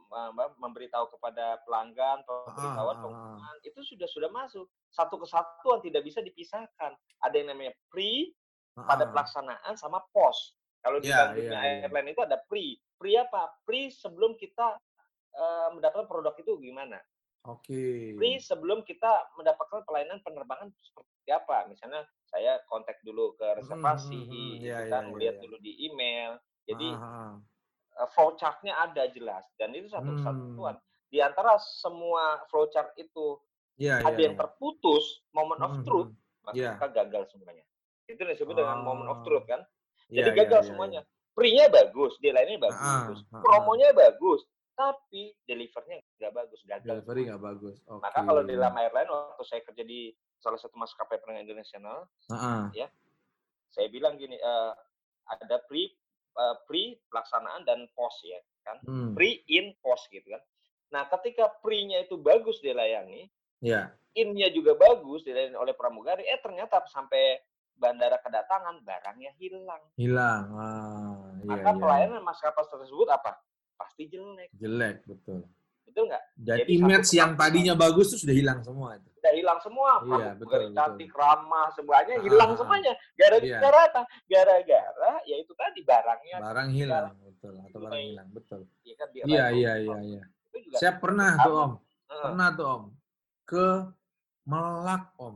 Mem- 0.10 0.58
memberitahu 0.62 1.12
kepada 1.18 1.60
pelanggan, 1.66 2.22
pemberitahuan, 2.24 2.95
ah, 2.95 2.99
ah. 2.99 3.03
pengumuman, 3.03 3.56
itu 3.66 3.80
sudah 3.84 4.08
sudah 4.08 4.30
masuk 4.32 4.66
satu 4.93 5.20
kesatuan 5.20 5.82
tidak 5.84 6.06
bisa 6.06 6.24
dipisahkan. 6.24 6.93
Ada 7.24 7.36
yang 7.36 7.51
namanya 7.51 7.74
pre 7.89 8.32
ah, 8.80 8.88
pada 8.88 9.06
ah. 9.06 9.12
pelaksanaan 9.12 9.74
sama 9.76 9.99
post. 10.14 10.56
Kalau 10.86 11.01
di 11.01 11.10
dalam 11.10 11.34
dunia 11.34 11.58
iya. 11.58 11.89
airline 11.89 12.14
itu 12.14 12.22
ada 12.22 12.38
pre. 12.45 12.78
Pre 13.01 13.12
apa? 13.18 13.49
Pre 13.66 13.89
sebelum 13.89 14.38
kita 14.38 14.78
eh, 15.34 15.70
mendapatkan 15.74 16.06
produk 16.06 16.38
itu 16.38 16.53
gimana? 16.62 17.01
Oke. 17.49 18.14
Pre 18.14 18.32
sebelum 18.38 18.86
kita 18.86 19.34
mendapatkan 19.34 19.82
pelayanan 19.86 20.22
penerbangan 20.22 20.70
seperti 20.78 21.30
apa? 21.34 21.66
Misalnya 21.70 22.06
saya 22.30 22.62
kontak 22.70 23.01
dulu 23.01 23.34
ke 23.34 23.47
reservasi, 23.62 24.14
hmm, 24.14 24.30
hmm. 24.30 24.49
gitu 24.62 24.66
Iya, 24.70 24.80
kan, 24.89 25.03
iya, 25.06 25.10
iya, 25.10 25.20
lihat 25.22 25.36
iya. 25.38 25.43
dulu 25.45 25.58
di 25.62 25.72
email. 25.89 26.32
Jadi 26.66 26.88
Ah, 26.93 27.01
ah, 27.01 27.18
ah. 27.18 27.34
Flowchart-nya 28.11 28.75
ada 28.75 29.07
jelas 29.07 29.47
dan 29.55 29.71
itu 29.71 29.87
satu 29.87 30.11
Hmm. 30.11 30.17
kesatuan. 30.19 30.75
Di 31.07 31.23
antara 31.23 31.55
semua 31.57 32.43
flowchart 32.49 32.91
itu 32.97 33.39
Iya, 33.75 34.03
ada 34.03 34.15
iya, 34.15 34.27
yang 34.27 34.35
iya. 34.35 34.41
terputus, 34.41 35.23
moment 35.31 35.59
of 35.59 35.71
Hmm, 35.79 35.83
truth, 35.83 36.11
hmm. 36.11 36.43
maka 36.43 36.55
kita 36.75 36.87
gagal 37.03 37.23
semuanya. 37.31 37.63
Itu 38.05 38.21
disebut 38.21 38.53
dengan 38.53 38.83
moment 38.83 39.07
of 39.07 39.19
Ah. 39.19 39.23
truth 39.23 39.45
kan. 39.45 39.61
Iya, 40.07 40.23
Jadi 40.23 40.29
iya, 40.31 40.37
gagal 40.43 40.61
iya, 40.61 40.67
semuanya. 40.67 41.01
iya. 41.03 41.33
Pre-nya 41.35 41.65
bagus, 41.67 42.15
deadline-nya 42.19 42.55
Ah, 42.55 42.63
bagus, 42.63 43.19
ah, 43.25 43.35
ah. 43.35 43.41
promonya 43.43 43.91
bagus, 43.91 44.47
tapi 44.71 45.35
deliver-nya 45.43 45.99
nggak 46.15 46.31
bagus, 46.31 46.59
gagal. 46.63 46.87
Delivery 46.95 47.21
nggak 47.27 47.43
bagus. 47.43 47.75
Oke. 47.85 47.99
Maka 47.99 48.19
kalau 48.23 48.41
di 48.43 48.53
dalam 48.55 48.75
airline 48.75 49.09
waktu 49.11 49.43
saya 49.43 49.61
kerja 49.63 49.83
di 49.83 50.15
salah 50.39 50.55
satu 50.55 50.75
maskapai 50.75 51.19
penerbangan 51.19 51.43
internasional, 51.43 52.07
Ah, 52.31 52.71
ah. 52.71 52.89
saya 53.67 53.87
bilang 53.91 54.15
gini, 54.15 54.35
eh, 54.35 54.71
ada 55.25 55.59
pre 55.67 55.91
eh, 56.36 56.55
pre 56.67 56.99
pelaksanaan 57.07 57.63
dan 57.63 57.88
post 57.95 58.19
ya 58.27 58.39
kan. 58.65 58.77
Hmm. 58.83 59.11
Pre 59.15 59.29
in 59.47 59.71
post 59.79 60.11
gitu 60.11 60.27
kan. 60.27 60.41
Nah, 60.93 61.09
ketika 61.17 61.49
pre-nya 61.59 62.05
itu 62.05 62.15
bagus 62.15 62.61
dilayani, 62.61 63.27
Iya. 63.59 63.91
in-nya 64.13 64.47
juga 64.53 64.77
bagus 64.77 65.25
dilayani 65.25 65.57
oleh 65.57 65.73
pramugari, 65.73 66.23
eh 66.23 66.39
ternyata 66.39 66.83
sampai 66.88 67.41
bandara 67.75 68.15
kedatangan 68.23 68.79
barangnya 68.86 69.36
hilang. 69.36 69.83
Hilang. 69.99 70.43
Ah, 70.55 71.36
iya, 71.43 71.49
Maka 71.51 71.69
iya. 71.73 71.79
pelayanan 71.81 72.21
maskapai 72.23 72.63
tersebut 72.71 73.07
apa? 73.11 73.36
Pasti 73.75 74.07
jelek. 74.07 74.49
Jelek, 74.55 75.03
betul. 75.03 75.43
Betul 75.95 76.11
nggak? 76.11 76.23
Dan 76.35 76.57
Jadi 76.59 76.71
image 76.75 77.09
yang 77.15 77.31
tadinya 77.39 77.71
bagus 77.71 78.11
itu 78.11 78.27
sudah 78.27 78.35
hilang 78.35 78.59
semua 78.59 78.99
itu. 78.99 79.07
Udah 79.15 79.31
hilang 79.31 79.59
semua. 79.63 79.91
Iya, 80.03 80.27
betul, 80.35 80.59
betul. 80.67 80.75
cantik, 80.75 81.11
ramah, 81.15 81.67
semuanya 81.71 82.13
Ah, 82.13 82.23
hilang 82.27 82.49
ah, 82.51 82.51
ah. 82.51 82.59
semuanya. 82.59 82.91
Iya. 82.91 83.15
Gara-gara 83.15 83.79
apa? 83.87 84.01
Gara-gara 84.27 85.11
ya 85.23 85.35
itu 85.39 85.53
tadi 85.55 85.79
barangnya 85.87 86.37
Barang 86.43 86.69
hilang, 86.75 87.15
betul. 87.23 87.53
Atau 87.63 87.79
barang 87.79 87.95
Iya. 87.95 88.07
hilang, 88.11 88.27
betul. 88.35 88.61
ya 88.83 88.93
kan 88.99 89.07
Iya, 89.15 89.23
iya, 89.23 89.45
itu. 89.79 89.87
iya, 89.87 89.97
iya. 90.03 90.23
Juga 90.51 90.75
Saya 90.83 90.93
pernah 90.99 91.31
tuh. 91.39 91.55
Om. 91.55 91.71
Heeh. 91.79 92.23
Pernah 92.27 92.47
tuh, 92.51 92.67
Om. 92.67 92.83
Ke 93.47 93.65
Melak, 94.43 95.03
Om. 95.15 95.35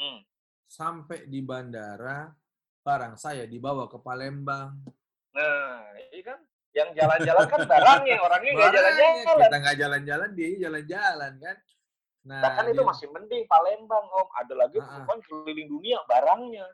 Hmm. 0.00 0.18
Sampai 0.64 1.28
di 1.28 1.44
bandara, 1.44 2.32
barang 2.80 3.20
saya 3.20 3.44
dibawa 3.44 3.92
ke 3.92 4.00
Palembang. 4.00 4.72
Nah, 5.36 5.84
ini 6.00 6.24
kan 6.24 6.40
yang 6.76 6.92
jalan-jalan 6.92 7.44
kan 7.48 7.60
barangnya, 7.64 8.16
orangnya 8.20 8.50
nggak 8.52 8.70
jalan-jalan. 8.70 9.16
kita 9.40 9.56
nggak 9.56 9.76
jalan-jalan, 9.76 10.28
dia 10.36 10.48
jalan-jalan 10.60 11.32
kan. 11.40 11.56
Nah, 12.26 12.42
Bahkan 12.42 12.64
itu 12.68 12.76
dia- 12.76 12.90
masih 12.90 13.06
mending 13.08 13.44
Palembang, 13.46 14.04
Om. 14.04 14.28
Ada 14.36 14.54
lagi 14.54 14.76
penumpang 14.76 15.18
keliling 15.24 15.68
dunia 15.70 15.98
barangnya. 16.04 16.66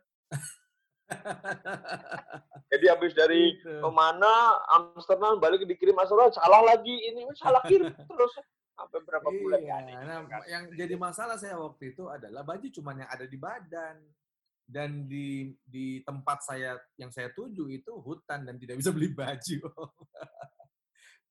Jadi 2.73 2.85
habis 2.89 3.13
dari 3.13 3.53
Gitu. 3.55 3.89
mana 3.91 4.33
Amsterdam 4.71 5.37
balik 5.37 5.63
dikirim 5.63 5.93
Amsterdam 5.95 6.33
salah 6.33 6.65
lagi 6.65 6.93
ini 7.05 7.29
salah 7.37 7.61
kirim 7.63 7.93
terus 8.11 8.33
sampai 8.73 8.99
berapa 9.05 9.29
bulan 9.29 9.61
Iya, 9.61 9.75
ada 9.77 9.93
nah, 10.01 10.25
kan. 10.25 10.41
yang 10.49 10.65
jadi 10.73 10.97
masalah 10.97 11.37
saya 11.37 11.61
waktu 11.61 11.93
itu 11.93 12.09
adalah 12.09 12.41
baju 12.41 12.65
cuma 12.65 12.97
yang 12.97 13.05
ada 13.07 13.29
di 13.29 13.37
badan 13.37 14.01
dan 14.65 15.05
di 15.05 15.51
di 15.63 16.01
tempat 16.01 16.43
saya 16.43 16.75
yang 16.97 17.11
saya 17.11 17.31
tuju 17.31 17.67
itu 17.69 17.93
hutan 17.99 18.43
dan 18.43 18.57
tidak 18.57 18.79
bisa 18.79 18.91
beli 18.91 19.11
baju. 19.11 19.59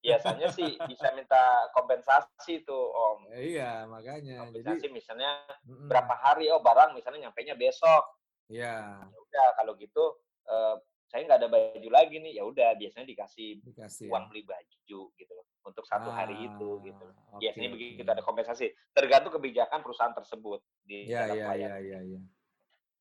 Biasanya 0.01 0.49
sih 0.49 0.81
bisa 0.89 1.13
minta 1.13 1.37
kompensasi 1.77 2.65
tuh 2.65 2.89
Om. 2.89 3.19
iya, 3.37 3.85
makanya. 3.85 4.41
Kompensasi 4.41 4.81
Jadi 4.81 4.89
misalnya 4.89 5.45
mm-mm. 5.61 5.85
berapa 5.85 6.13
hari 6.17 6.49
oh 6.49 6.57
barang 6.57 6.97
misalnya 6.97 7.29
nyampe 7.29 7.45
nya 7.45 7.53
besok. 7.53 8.03
Iya, 8.49 8.97
Ya 8.97 9.17
udah 9.21 9.47
kalau 9.55 9.77
gitu 9.77 10.03
eh, 10.49 10.75
saya 11.05 11.21
nggak 11.23 11.39
ada 11.45 11.49
baju 11.51 11.89
lagi 11.93 12.17
nih 12.17 12.33
ya 12.33 12.43
udah 12.43 12.73
biasanya 12.75 13.05
dikasih 13.05 13.61
dikasih. 13.61 14.09
uang 14.09 14.25
beli 14.27 14.41
baju 14.41 14.99
gitu 15.13 15.31
loh 15.31 15.45
untuk 15.61 15.85
satu 15.85 16.09
hari 16.09 16.49
itu 16.49 16.69
Ah, 16.71 16.81
gitu 16.81 17.05
oke, 17.05 17.39
Biasanya 17.39 17.69
begitu 17.69 18.01
ada 18.01 18.23
kompensasi 18.23 18.65
tergantung 18.91 19.37
kebijakan 19.37 19.85
perusahaan 19.85 20.11
tersebut 20.11 20.59
di 20.81 21.05
Iya, 21.07 21.29
dalam 21.29 21.35
iya, 21.37 21.45
pelayanan. 21.45 21.61
iya, 21.61 21.75
iya, 21.77 21.99
iya. 22.09 22.19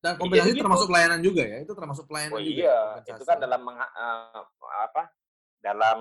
Dan 0.01 0.17
Ya, 0.17 0.19
kompensasi 0.19 0.49
jadi 0.49 0.57
gitu. 0.57 0.65
termasuk 0.65 0.87
pelayanan 0.89 1.21
juga 1.21 1.43
ya? 1.45 1.57
Itu 1.61 1.73
termasuk 1.77 2.05
pelayanan 2.09 2.35
Oh 2.35 2.41
juga. 2.41 2.57
iya, 2.57 2.79
kompensasi. 2.97 3.13
itu 3.21 3.25
kan 3.29 3.37
dalam 3.37 3.63
eh, 3.69 4.41
apa? 4.81 5.03
Dalam 5.61 5.99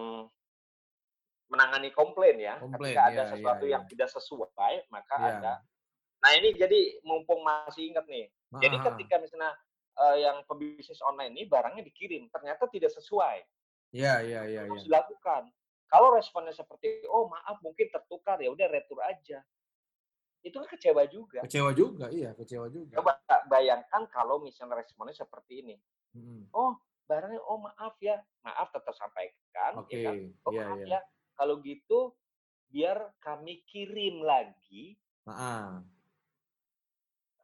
menangani 1.50 1.90
komplain 1.92 2.38
ya. 2.40 2.56
Komplain, 2.62 2.94
Ketika 2.96 3.02
ada 3.04 3.24
iya, 3.26 3.32
sesuatu 3.36 3.66
iya, 3.66 3.72
yang 3.76 3.84
tidak 3.90 4.10
sesuai, 4.14 4.74
maka 4.88 5.16
Iya. 5.18 5.30
ada. 5.36 5.54
Nah 6.20 6.32
ini 6.36 6.50
jadi 6.54 6.80
mumpung 7.04 7.42
masih 7.42 7.92
ingat 7.92 8.06
nih. 8.06 8.28
Jadi 8.60 8.76
Ah, 8.76 8.82
ah. 8.82 8.86
ketika 8.94 9.16
misalnya 9.20 9.52
eh, 10.00 10.16
yang 10.24 10.38
pebisnis 10.48 11.04
online 11.04 11.36
ini 11.36 11.44
barangnya 11.44 11.84
dikirim, 11.84 12.32
ternyata 12.32 12.72
tidak 12.72 12.88
sesuai, 12.96 13.44
Iya, 13.92 14.24
iya, 14.24 14.42
iya, 14.48 14.62
harus 14.64 14.86
iya. 14.86 14.96
dilakukan. 14.96 15.52
Kalau 15.90 16.14
responnya 16.14 16.54
seperti, 16.54 17.04
oh 17.10 17.28
maaf 17.28 17.60
mungkin 17.60 17.90
tertukar 17.90 18.40
ya 18.40 18.48
udah 18.48 18.68
retur 18.70 19.02
aja. 19.04 19.42
Itu 20.40 20.56
kan 20.64 20.68
kecewa 20.72 21.04
juga. 21.12 21.40
Kecewa 21.44 21.72
juga, 21.76 22.06
iya, 22.10 22.32
kecewa 22.32 22.72
juga. 22.72 22.96
Coba 23.00 23.20
bayangkan 23.52 24.08
kalau 24.08 24.40
misalnya 24.40 24.80
responnya 24.80 25.16
seperti 25.16 25.66
ini. 25.66 25.76
Mm-mm. 26.18 26.50
oh 26.58 26.74
barangnya 27.06 27.42
oh 27.46 27.62
maaf 27.62 27.98
ya 28.02 28.18
maaf 28.46 28.74
tetap 28.74 28.94
sampaikan 28.98 29.82
Oke, 29.82 29.98
ya 29.98 30.10
kan 30.10 30.16
oh 30.46 30.52
iya, 30.54 30.62
maaf 30.66 30.78
iya. 30.82 30.88
ya 30.90 31.00
kalau 31.38 31.56
gitu 31.62 32.00
biar 32.70 32.98
kami 33.22 33.62
kirim 33.66 34.22
lagi 34.22 34.98
ah. 35.26 35.82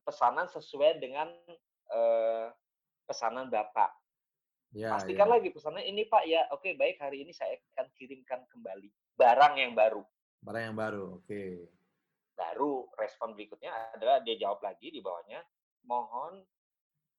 pesanan 0.06 0.50
sesuai 0.50 1.02
dengan 1.02 1.30
eh, 1.94 2.48
pesanan 3.06 3.50
bapak 3.50 3.94
Ya, 4.76 4.92
pastikan 4.92 5.32
ya. 5.32 5.40
lagi 5.40 5.56
pesanan 5.56 5.88
ini 5.88 6.04
pak 6.04 6.28
ya 6.28 6.52
oke 6.52 6.76
baik 6.76 7.00
hari 7.00 7.24
ini 7.24 7.32
saya 7.32 7.56
akan 7.80 7.88
kirimkan 7.96 8.44
kembali 8.52 8.92
barang 9.16 9.56
yang 9.56 9.72
baru 9.72 10.04
Barang 10.46 10.64
yang 10.70 10.78
baru, 10.78 11.18
oke. 11.18 11.42
Baru 12.36 12.86
respon 13.00 13.34
berikutnya 13.34 13.72
adalah 13.96 14.20
dia 14.22 14.36
jawab 14.36 14.60
lagi 14.60 14.92
di 14.92 15.00
bawahnya 15.00 15.40
mohon 15.88 16.44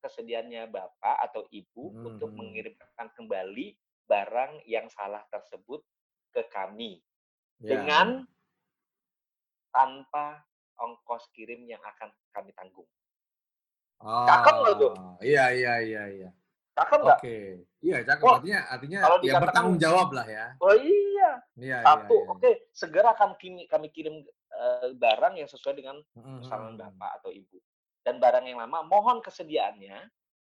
kesediaannya 0.05 0.69
bapak 0.71 1.17
atau 1.33 1.49
ibu 1.51 1.91
Hmm, 1.91 2.15
untuk 2.15 2.31
mengirimkan 2.37 3.09
kembali 3.17 3.75
barang 4.07 4.63
yang 4.69 4.87
salah 4.93 5.25
tersebut 5.33 5.83
ke 6.31 6.45
kami 6.53 7.01
Ya, 7.57 7.73
dengan 7.81 8.29
tanpa 9.73 10.45
ongkos 10.77 11.33
kirim 11.33 11.65
yang 11.65 11.81
akan 11.81 12.13
kami 12.37 12.53
tanggung. 12.53 12.85
Oh, 14.05 14.29
Cakep 14.29 14.55
nggak 14.61 14.75
tuh? 14.77 14.93
Iya, 15.25 15.45
iya, 15.57 15.75
iya, 15.81 16.03
iya. 16.13 16.31
Cakep 16.77 17.01
nggak? 17.01 17.19
Oke. 17.25 17.39
Iya, 17.81 17.97
cakep. 18.05 18.25
Oh, 18.29 18.37
artinya 18.37 18.59
artinya 18.69 18.99
kalau 19.01 19.17
ya 19.25 19.33
bertanggung 19.41 19.79
jawab 19.81 20.09
lah 20.13 20.27
ya. 20.29 20.47
Oh 20.61 20.77
iya, 20.77 21.31
Iya, 21.57 21.79
satu. 21.81 22.13
iya, 22.13 22.21
iya. 22.21 22.33
Oke, 22.37 22.51
segera 22.77 23.17
kami 23.17 23.35
kami, 23.41 23.63
kami 23.65 23.89
kirim 23.89 24.21
eh, 24.57 24.89
barang 24.93 25.35
yang 25.37 25.47
sesuai 25.47 25.75
dengan 25.77 25.97
Mm, 26.15 26.41
pesanan 26.41 26.73
mm, 26.73 26.77
mm. 26.77 26.83
bapak 26.83 27.11
atau 27.21 27.31
ibu. 27.31 27.59
Dan 28.01 28.17
barang 28.17 28.45
yang 28.45 28.59
lama, 28.59 28.81
mohon 28.83 29.19
kesediaannya 29.21 29.99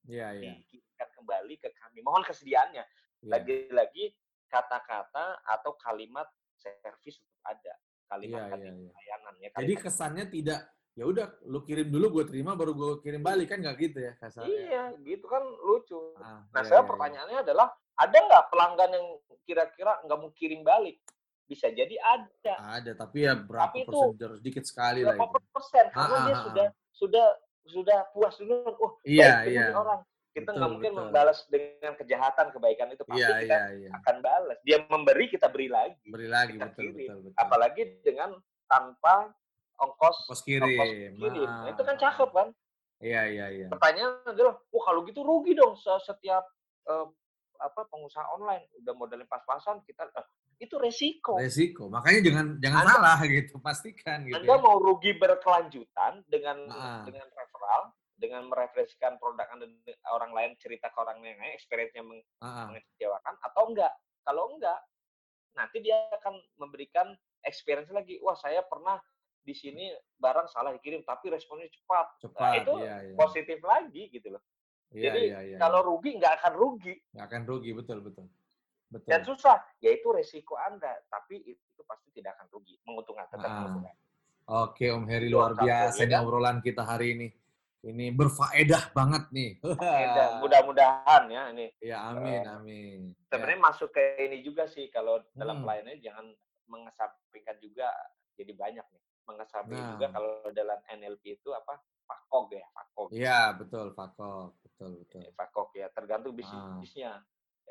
Iya, 0.09 0.27
iya. 0.33 0.53
dikirimkan 0.57 1.09
kembali 1.15 1.55
ke 1.57 1.69
kami. 1.77 2.01
Mohon 2.01 2.25
kesediaannya. 2.25 2.85
iya. 2.85 3.29
Lagi-lagi 3.29 4.17
kata-kata 4.51 5.45
atau 5.45 5.77
kalimat 5.77 6.27
servis 6.57 7.17
tetap 7.17 7.41
ada. 7.47 7.73
Iya, 7.73 7.77
Kalimat 8.09 8.41
iya, 8.41 8.51
kalimat 8.51 8.75
iya. 8.75 8.91
layanan 8.91 9.35
ya. 9.37 9.49
Jadi 9.49 9.55
kalimat- 9.55 9.83
kesannya 9.85 10.25
tidak 10.27 10.61
ya 10.91 11.05
udah 11.07 11.27
lu 11.47 11.63
kirim 11.63 11.87
dulu 11.87 12.07
gue 12.21 12.25
terima 12.27 12.53
baru 12.53 12.75
gue 12.75 12.93
kirim 13.01 13.23
balik 13.23 13.55
kan 13.55 13.63
nggak 13.63 13.77
gitu 13.79 13.99
ya 14.03 14.13
kasarnya. 14.19 14.51
Iya, 14.51 14.83
gitu 15.07 15.27
kan 15.31 15.45
lucu. 15.63 15.97
Ah, 16.19 16.43
Nah, 16.51 16.61
iya, 16.61 16.67
saya 16.67 16.75
iya, 16.75 16.83
iya. 16.83 16.91
pertanyaannya 16.91 17.39
adalah, 17.47 17.69
ada 17.95 18.17
nggak 18.19 18.45
pelanggan 18.51 18.91
yang 18.99 19.07
kira-kira 19.47 19.93
nggak 20.03 20.19
mau 20.19 20.33
kirim 20.35 20.61
balik? 20.67 20.99
Bisa 21.51 21.67
jadi 21.67 21.99
ada. 21.99 22.55
Ada, 22.79 22.95
tapi 22.95 23.27
ya 23.27 23.35
berapa 23.35 23.75
Tapi 23.75 23.83
itu 23.83 23.91
persen 23.91 24.15
harus 24.23 24.39
dikit 24.39 24.63
sekali 24.63 25.03
lah 25.03 25.19
Berapa 25.19 25.35
itu. 25.43 25.51
persen? 25.51 25.85
Karena 25.91 26.15
Ah, 26.15 26.23
dia 26.23 26.31
ah, 26.31 26.39
ah, 26.39 26.45
sudah 26.47 26.67
sudah 26.95 27.27
sudah 27.67 27.99
puas 28.15 28.35
dulu. 28.39 28.55
Oh, 28.79 28.93
Iya, 29.03 29.43
baik 29.43 29.51
iya. 29.51 29.67
orang. 29.75 30.01
Kita 30.31 30.55
nggak 30.55 30.71
mungkin 30.71 30.93
betul. 30.95 31.03
membalas 31.11 31.39
dengan 31.51 31.93
kejahatan 31.99 32.47
kebaikan 32.55 32.87
itu. 32.95 33.03
Pasti 33.03 33.19
Iya, 33.19 33.35
kita 33.43 33.57
iya, 33.59 33.63
iya. 33.75 33.91
akan 33.99 34.17
balas. 34.23 34.59
Dia 34.63 34.79
memberi, 34.87 35.27
kita 35.27 35.51
beri 35.51 35.67
lagi. 35.67 36.07
Beri 36.07 36.29
lagi 36.31 36.55
kita 36.55 36.71
betul, 36.71 36.83
kirim. 36.87 36.95
betul, 37.03 37.19
betul. 37.27 37.35
Apalagi 37.35 37.83
dengan 38.07 38.31
tanpa 38.71 39.35
ongkos 39.75 40.31
Ongkos 40.31 40.43
kirim. 40.47 41.19
kirim. 41.19 41.51
Ah, 41.51 41.67
Nah, 41.67 41.75
itu 41.75 41.83
kan 41.83 41.97
ah, 41.99 42.01
cakep 42.07 42.31
kan? 42.31 42.49
Iya, 43.03 43.23
iya, 43.27 43.47
iya. 43.51 43.67
Pertanyaan 43.67 44.23
adalah, 44.23 44.55
wah 44.71 44.83
kalau 44.87 45.03
gitu 45.03 45.27
rugi 45.27 45.59
dong 45.59 45.75
se- 45.75 46.05
setiap 46.07 46.47
eh, 46.87 47.07
apa 47.59 47.91
pengusaha 47.91 48.25
online 48.39 48.71
udah 48.81 48.95
modalnya 48.95 49.27
pas-pasan 49.27 49.83
kita 49.83 50.07
eh, 50.15 50.27
itu 50.61 50.77
resiko. 50.77 51.41
Resiko. 51.41 51.89
Makanya 51.89 52.21
jangan 52.21 52.47
jangan 52.61 52.81
Anda- 52.85 52.93
salah 52.95 53.19
gitu, 53.25 53.55
pastikan 53.59 54.29
gitu. 54.29 54.37
Anda 54.37 54.55
ya. 54.55 54.61
mau 54.61 54.77
rugi 54.77 55.17
berkelanjutan 55.17 56.21
dengan 56.29 56.69
Ah. 56.69 57.03
dengan 57.03 57.25
referral, 57.33 57.83
dengan 58.15 58.43
mereferensikan 58.47 59.17
produk 59.17 59.49
Anda 59.49 59.67
orang 60.13 60.31
lain, 60.31 60.51
cerita 60.61 60.93
ke 60.93 60.99
orang 61.01 61.19
lain, 61.19 61.57
experience-nya 61.57 62.05
meng- 62.05 62.29
Ah, 62.39 62.47
ah. 62.47 62.67
mengecewakan 62.69 63.35
atau 63.41 63.63
enggak? 63.67 63.93
Kalau 64.21 64.53
enggak, 64.53 64.79
nanti 65.51 65.81
dia 65.81 65.97
akan 66.13 66.37
memberikan 66.57 67.09
experience 67.43 67.89
lagi. 67.89 68.21
Wah, 68.21 68.37
saya 68.37 68.61
pernah 68.61 69.01
di 69.41 69.57
sini 69.57 69.89
barang 70.15 70.53
salah 70.53 70.71
dikirim 70.71 71.01
tapi 71.01 71.33
responnya 71.33 71.65
cepat. 71.67 72.07
Nah, 72.07 72.21
Cepat, 72.21 72.53
itu 72.61 72.73
iya, 72.79 72.97
iya. 73.01 73.15
positif 73.17 73.59
lagi 73.65 74.13
gitu 74.13 74.37
loh. 74.37 74.45
Iya, 74.93 75.03
Jadi 75.09 75.21
iya, 75.25 75.39
iya. 75.41 75.57
kalau 75.57 75.81
rugi 75.81 76.21
nggak 76.21 76.45
akan 76.45 76.53
rugi 76.53 76.95
nggak 77.17 77.27
akan 77.27 77.43
rugi, 77.49 77.71
betul, 77.73 78.05
betul. 78.05 78.29
Betul. 78.91 79.07
dan 79.07 79.23
susah, 79.23 79.57
yaitu 79.79 80.11
resiko 80.11 80.59
Anda, 80.59 80.91
tapi 81.07 81.39
itu 81.47 81.81
pasti 81.87 82.11
tidak 82.11 82.35
akan 82.35 82.47
rugi, 82.51 82.75
menguntungkan 82.83 83.27
tetap 83.27 83.47
Ah. 83.47 83.55
menguntungkan. 83.63 83.95
Oke 84.51 84.91
Om 84.91 85.07
Heri 85.07 85.31
luar 85.31 85.55
biasa 85.55 85.95
ya 85.97 86.05
nih 86.05 86.11
kan? 86.11 86.21
obrolan 86.21 86.59
kita 86.59 86.83
hari 86.83 87.15
ini. 87.15 87.29
Ini 87.81 88.13
berfaedah 88.13 88.93
banget 88.93 89.31
nih. 89.31 89.51
Mudah-mudahan 90.43 91.23
ya 91.29 91.43
ini 91.49 91.67
Ya 91.81 92.03
amin 92.11 92.43
amin. 92.45 93.01
Ya, 93.09 93.31
sebenarnya 93.31 93.61
masuk 93.63 93.89
ke 93.91 94.03
ini 94.21 94.43
juga 94.43 94.67
sih 94.67 94.91
kalau 94.91 95.23
dalam 95.33 95.63
Hmm. 95.63 95.65
pelayanannya 95.65 96.01
jangan 96.01 96.27
mengesampingkan 96.67 97.57
juga 97.59 97.89
jadi 98.35 98.53
banyak 98.53 98.85
nih. 98.85 99.03
Mengesampingkan 99.25 99.87
Nah. 99.87 99.93
juga 99.95 100.07
kalau 100.11 100.31
dalam 100.51 100.79
NLP 100.85 101.39
itu 101.39 101.51
apa? 101.51 101.79
Fakog 102.05 102.51
ya, 102.51 102.67
fakog. 102.75 103.09
Iya 103.15 103.55
betul 103.55 103.95
Fakok 103.95 104.59
betul 104.61 104.91
betul. 104.99 105.21
Eh, 105.23 105.33
Fakog 105.33 105.71
ya, 105.73 105.87
tergantung 105.89 106.35
Ah. 106.35 106.37
bisnisnya. 106.37 107.23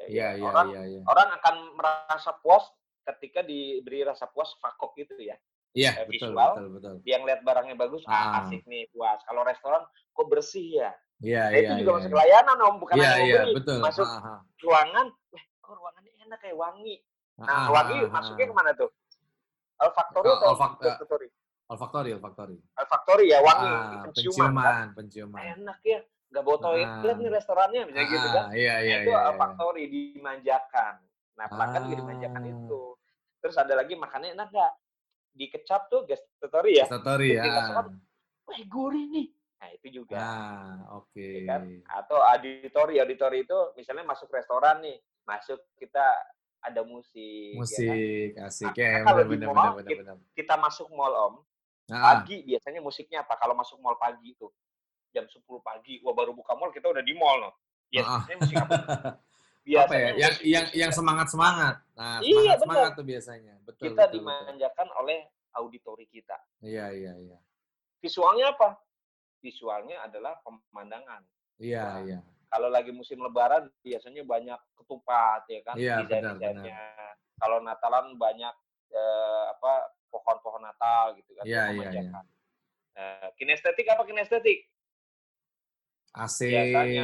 Ya, 0.07 0.31
iya 0.31 0.47
orang 0.47 0.67
iya 0.71 0.81
iya. 0.87 1.01
orang 1.03 1.27
akan 1.35 1.55
merasa 1.75 2.31
puas 2.39 2.63
ketika 3.03 3.43
diberi 3.43 4.07
rasa 4.07 4.31
puas 4.31 4.55
fakog 4.63 4.95
itu 4.95 5.11
ya. 5.19 5.35
Iya 5.75 6.01
eh, 6.01 6.05
betul 6.07 6.31
visual. 6.31 6.49
betul 6.55 6.67
betul. 6.79 6.93
Dia 7.03 7.15
ngeliat 7.19 7.41
barangnya 7.43 7.75
bagus, 7.75 8.01
ah, 8.07 8.41
asik 8.41 8.63
nih, 8.65 8.87
puas. 8.89 9.19
Kalau 9.27 9.43
restoran 9.43 9.83
kok 10.15 10.27
bersih 10.31 10.81
ya. 10.81 10.91
Iya 11.19 11.43
Nah, 11.43 11.51
iya. 11.51 11.59
itu 11.59 11.73
juga 11.83 11.91
iya, 11.91 11.97
masuk 11.99 12.09
iya. 12.09 12.17
layanan 12.23 12.57
om, 12.63 12.75
bukan 12.79 12.95
Iya 12.95 13.09
hanya 13.11 13.25
iya 13.27 13.41
betul. 13.51 13.77
Masuk 13.83 14.07
Ah, 14.07 14.23
ah. 14.23 14.39
ruangan, 14.63 15.05
eh 15.35 15.43
kok 15.59 15.73
ruangannya 15.75 16.11
enak 16.25 16.39
kayak 16.39 16.57
wangi. 16.57 16.95
Ah, 17.35 17.43
Nah, 17.43 17.55
ah, 17.59 17.67
wangi 17.75 17.97
masuknya 18.07 18.45
ke 18.47 18.55
mana 18.55 18.71
tuh? 18.73 18.89
Olfactory 19.79 20.27
Oh, 20.27 20.35
atau 20.39 20.75
gustatory? 20.79 21.27
Olfaktori 21.69 22.09
olfaktori. 22.17 22.55
Olfactory 22.73 23.25
ya, 23.29 23.39
wangi, 23.45 23.67
Ah, 23.69 24.03
penciuman. 24.09 24.09
kan? 24.09 24.09
penciuman 24.09 24.85
penciuman. 24.97 25.39
Enak 25.59 25.79
ya, 25.85 25.99
nggak 26.29 26.43
bawa 26.45 26.57
toilet 26.59 26.89
Ah. 27.09 27.17
nih 27.17 27.29
restorannya, 27.31 27.81
misalnya 27.85 28.07
gitu 28.07 28.27
kan. 28.29 28.45
Ah, 28.45 28.53
Iya 28.53 28.73
Nah, 28.73 28.79
iya 28.79 28.95
itu 29.01 29.09
iya. 29.09 29.17
iya. 29.17 29.29
olfactory, 29.33 29.83
dimanjakan. 29.87 30.93
Nah, 31.33 31.45
pelanggan 31.47 31.81
juga 31.85 31.95
dimanjakan 31.97 32.41
Ah. 32.41 32.51
itu. 32.53 32.81
Terus 33.39 33.55
ada 33.55 33.73
lagi 33.73 33.93
makannya 33.95 34.29
enak 34.33 34.47
nggak? 34.49 34.73
Dikecap 35.31 35.81
tuh 35.87 36.01
gustatory 36.03 36.71
ya. 36.77 36.85
Gustatory 36.85 37.29
ya. 37.33 37.43
Wah, 38.45 38.61
gurih 38.65 39.05
nih. 39.09 39.27
Nah, 39.59 39.69
itu 39.73 39.87
juga. 39.91 40.15
Ah 40.15 40.75
oke. 40.95 41.19
ya 41.19 41.41
kan? 41.47 41.61
Atau 41.85 42.17
auditori, 42.17 42.95
auditori 42.97 43.43
itu 43.43 43.57
misalnya 43.75 44.05
masuk 44.05 44.29
restoran 44.29 44.79
nih, 44.79 44.97
masuk 45.23 45.59
kita 45.75 46.01
ada 46.59 46.81
musik. 46.81 47.55
ya 47.55 47.55
kan? 47.55 47.59
Musik 47.59 48.29
asik 48.39 48.71
Nah, 48.71 48.79
ya 48.79 48.99
kalau 49.03 49.23
benar 49.25 49.31
di 49.31 49.47
mall, 49.47 49.55
benar 49.55 49.83
benar. 49.83 50.15
benar. 50.15 50.15
Kita 50.33 50.53
masuk 50.55 50.87
mall 50.91 51.13
om, 51.15 51.35
Ah, 51.89 52.21
pagi 52.21 52.45
biasanya 52.45 52.79
musiknya 52.79 53.25
apa? 53.25 53.33
Kalau 53.35 53.57
masuk 53.57 53.81
mall 53.81 53.97
pagi 53.97 54.31
itu 54.31 54.45
jam 55.09 55.25
10 55.25 55.41
pagi, 55.59 55.97
wah 56.01 56.13
baru 56.13 56.31
buka 56.31 56.53
mall 56.53 56.69
kita 56.69 56.89
udah 56.89 57.01
di 57.01 57.13
mall 57.13 57.37
loh. 57.41 57.53
Biasanya 57.91 58.37
musik 58.37 58.55
apa? 58.57 58.73
apa 58.75 59.17
Biasanya 59.65 59.97
ya? 59.97 60.11
Yang 60.15 60.33
musik- 60.33 60.45
yang 60.45 60.65
yang 60.73 60.91
semangat 60.93 61.27
semangat. 61.29 61.75
Nah 61.97 62.21
Iya, 62.21 62.29
semangat 62.29 62.57
betul. 62.57 62.63
semangat 62.65 62.91
tuh 62.93 63.05
biasanya. 63.05 63.55
Betul. 63.65 63.83
kita 63.85 63.93
betul, 63.93 64.05
betul. 64.05 64.13
dimanjakan 64.21 64.87
oleh 64.97 65.17
auditori 65.53 66.05
kita. 66.07 66.37
Iya 66.61 66.85
iya 66.93 67.13
iya. 67.17 67.37
Visualnya 67.99 68.53
apa? 68.53 68.77
Visualnya 69.41 69.97
adalah 70.05 70.37
pemandangan. 70.43 71.21
Iya 71.59 71.83
Wah, 71.83 71.97
iya. 72.05 72.19
Kalau 72.49 72.69
lagi 72.69 72.89
musim 72.89 73.21
lebaran 73.21 73.69
biasanya 73.85 74.25
banyak 74.25 74.57
ketupat 74.73 75.45
ya 75.49 75.59
kan 75.61 75.75
Iya, 75.77 76.01
desain-desainnya. 76.05 76.81
Kalau 77.37 77.61
Natalan 77.61 78.17
banyak 78.17 78.53
eh, 78.89 79.43
apa 79.53 79.93
pohon-pohon 80.09 80.65
Natal 80.65 81.13
gitu 81.21 81.37
kan. 81.37 81.45
Iya, 81.45 81.61
iya, 81.69 81.77
memanjakan. 81.77 82.25
Eh, 82.97 83.27
kinestetik 83.37 83.85
apa 83.85 84.01
kinestetik? 84.01 84.65
AC. 86.09 86.39
Biasanya 86.49 87.03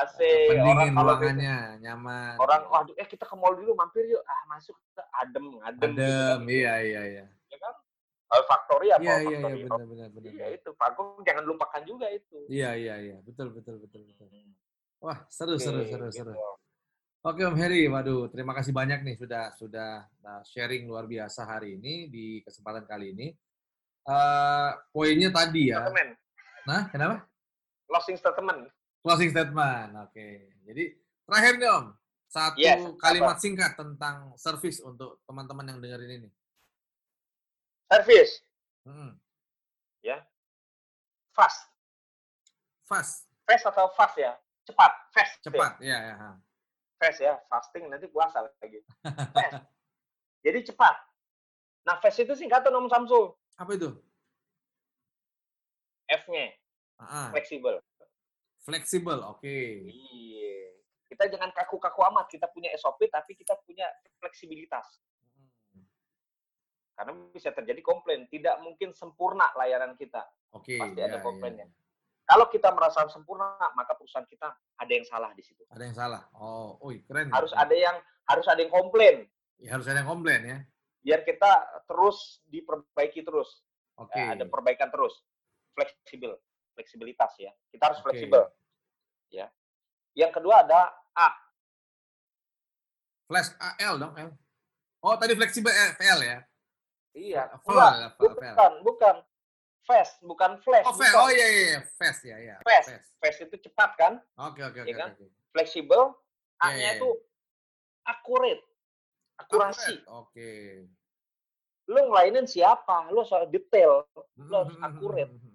AC, 0.00 0.18
Pendingin 0.48 0.72
orang 0.72 0.88
kalau 0.90 1.12
gitu, 1.14 1.20
ruangannya, 1.20 1.56
nyaman. 1.78 2.34
orang 2.40 2.62
waduh 2.66 2.94
eh 2.96 3.04
kita 3.04 3.24
ke 3.24 3.34
mall 3.36 3.52
dulu 3.52 3.76
mampir 3.76 4.08
yuk 4.08 4.24
ah 4.24 4.40
masuk 4.48 4.76
adem 5.14 5.60
adem 5.60 5.90
gitu 5.92 6.00
Adem, 6.00 6.40
kan. 6.40 6.48
iya 6.48 6.74
iya 6.80 7.02
iya. 7.04 7.24
ya 7.48 7.56
kan 7.60 7.74
olfaktori 8.28 8.88
apa 8.92 9.04
Iya 9.04 9.16
iya 9.20 9.38
iya 9.40 9.56
benar 9.68 9.84
benar 9.84 10.08
benar. 10.12 10.30
iya 10.32 10.46
itu 10.52 10.68
Fagung 10.76 11.20
jangan 11.24 11.44
lupakan 11.44 11.82
juga 11.84 12.06
itu 12.08 12.38
Iya 12.48 12.70
iya 12.74 12.94
iya, 13.00 13.16
betul 13.20 13.52
betul 13.52 13.80
betul 13.80 14.04
betul. 14.04 14.26
Hmm, 14.32 14.52
Wah, 14.98 15.18
seru 15.28 15.56
seru 15.56 15.84
oke, 15.84 15.92
seru 15.92 16.06
gitu. 16.08 16.16
seru. 16.24 16.32
Oke 17.18 17.42
Om 17.42 17.56
Heri, 17.58 17.84
waduh 17.86 18.30
terima 18.30 18.54
kasih 18.54 18.72
banyak 18.72 19.02
nih 19.02 19.16
sudah 19.18 19.52
sudah 19.54 19.90
uh, 20.22 20.42
sharing 20.46 20.86
luar 20.86 21.04
biasa 21.04 21.44
hari 21.44 21.76
ini 21.76 22.08
di 22.08 22.40
kesempatan 22.40 22.86
kali 22.86 23.12
ini. 23.12 23.26
Eh 24.08 24.70
poinnya 24.88 25.28
tadi 25.28 25.68
ya. 25.68 25.84
Nah, 26.64 26.88
kenapa? 26.88 27.28
Closing 27.88 28.14
statement 28.14 28.68
Closing 28.98 29.30
statement. 29.30 29.94
Oke. 30.04 30.52
Jadi 30.66 30.84
terakhir 31.22 31.52
nih 31.56 31.70
Om, 31.70 31.86
satu 32.28 32.58
Yes, 32.58 32.82
kalimat 32.98 33.38
singkat 33.38 33.72
tentang 33.72 34.34
service 34.34 34.82
untuk 34.82 35.22
teman-teman 35.24 35.64
yang 35.64 35.78
dengerin 35.78 36.22
ini. 36.22 36.30
service 37.88 38.44
Mm-mm. 38.84 39.16
fast 41.32 41.70
Fast, 42.82 43.30
fast 43.46 43.64
atau 43.64 43.86
fast 43.94 44.18
ya 44.18 44.34
cepat 44.66 44.92
fast 45.14 45.38
ya. 45.38 45.42
cepat, 45.46 45.72
ya 45.78 45.98
ya. 46.02 46.16
fast 46.98 47.20
ya 47.22 47.32
fasting 47.46 47.86
nanti 47.86 48.10
puasa 48.10 48.42
lagi 48.42 48.82
fast 49.36 49.62
jadi 50.42 50.66
cepat 50.66 50.98
nah 51.86 51.96
fast 52.02 52.18
itu 52.18 52.34
singkatan 52.34 52.74
Om 52.74 52.90
Samsul 52.90 53.32
Apa 53.54 53.78
itu? 53.78 53.94
F-nya 56.10 56.50
Ah, 56.98 57.30
fleksibel 57.30 57.78
fleksibel, 58.58 59.18
oke. 59.24 59.56
iya 59.86 60.74
kita 61.06 61.24
jangan 61.26 61.50
kaku-kaku 61.50 62.04
amat 62.04 62.28
kita 62.28 62.46
punya 62.48 62.68
SOP 62.74 63.06
tapi 63.06 63.32
kita 63.32 63.56
punya 63.58 63.86
fleksibilitas 64.18 65.00
Hmm, 65.70 65.84
karena 66.94 67.12
bisa 67.30 67.48
terjadi 67.50 67.78
komplain 67.80 68.26
tidak 68.26 68.58
mungkin 68.58 68.90
sempurna 68.90 69.48
layanan 69.54 69.94
kita 69.94 70.26
Oke. 70.50 70.76
Pasti 70.76 70.96
ya, 70.96 71.06
ada 71.06 71.18
ya, 71.18 71.22
komplainnya. 71.22 71.64
ya. 71.64 71.72
kalau 72.24 72.48
kita 72.48 72.68
merasa 72.72 73.06
sempurna 73.06 73.54
maka 73.72 73.94
perusahaan 73.94 74.24
kita 74.24 74.48
ada 74.74 74.90
yang 74.90 75.04
salah 75.04 75.30
di 75.32 75.40
situ 75.40 75.62
Ada 75.68 75.82
yang 75.82 75.96
salah. 75.96 76.22
Oh, 76.34 76.76
oh 76.78 76.90
keren. 77.04 77.30
harus 77.30 77.52
ya. 77.52 77.62
ada 77.62 77.74
yang 77.74 77.96
harus 78.26 78.46
ada 78.46 78.58
yang 78.58 78.72
komplain 78.72 79.24
Ya, 79.58 79.74
harus 79.74 79.86
ada 79.86 79.98
yang 79.98 80.10
komplain 80.10 80.42
ya. 80.42 80.58
biar 80.98 81.20
kita 81.22 81.50
terus 81.84 82.42
diperbaiki 82.44 83.22
terus 83.22 83.62
Oke. 83.94 84.14
Eh, 84.14 84.34
ada 84.34 84.44
perbaikan 84.44 84.88
terus 84.88 85.14
fleksibel 85.72 86.36
fleksibilitas 86.78 87.34
ya 87.42 87.50
kita 87.74 87.90
harus 87.90 87.98
Oke. 87.98 88.14
fleksibel 88.14 88.46
ya 89.34 89.50
Yang 90.18 90.42
kedua 90.42 90.66
ada 90.66 90.90
A. 91.14 91.30
Flash 93.30 93.54
AL 93.60 94.02
dong, 94.02 94.14
L. 94.18 94.30
Oh, 94.98 95.14
tadi 95.14 95.38
fleksibel 95.38 95.70
FL 95.94 96.18
ya? 96.26 96.38
Iya. 97.14 97.42
Bukan, 98.18 98.72
bukan. 98.82 99.16
Fast, 99.86 100.18
bukan 100.20 100.58
flash. 100.60 100.84
Oh, 100.84 100.96
fast. 100.96 101.12
bukan. 101.14 101.22
Oh 101.22 101.30
iya 101.30 101.46
iya, 101.46 101.62
iya. 101.70 101.80
fast 101.96 102.22
ya, 102.26 102.36
ya. 102.40 102.56
Fast. 102.66 102.98
Fast 103.22 103.38
itu 103.46 103.56
cepat 103.68 103.90
kan? 103.94 104.12
Oke, 104.42 104.60
oke, 104.66 104.82
oke. 104.82 104.88
Iya 104.90 104.96
kan? 104.98 105.08
oke. 105.14 105.24
Fleksibel, 105.54 106.02
Iya, 106.58 106.66
A-nya 106.66 106.90
iya, 106.90 106.98
itu 106.98 107.08
accurate. 108.02 108.62
Akurasi. 109.38 109.94
Oke. 110.10 110.50
Lu 111.86 112.00
ngelainin 112.10 112.44
siapa? 112.44 113.06
Lu 113.14 113.22
soal 113.22 113.46
detail. 113.48 114.02
Lu 114.34 114.54
harus 114.66 114.74
Hmm, 114.74 115.47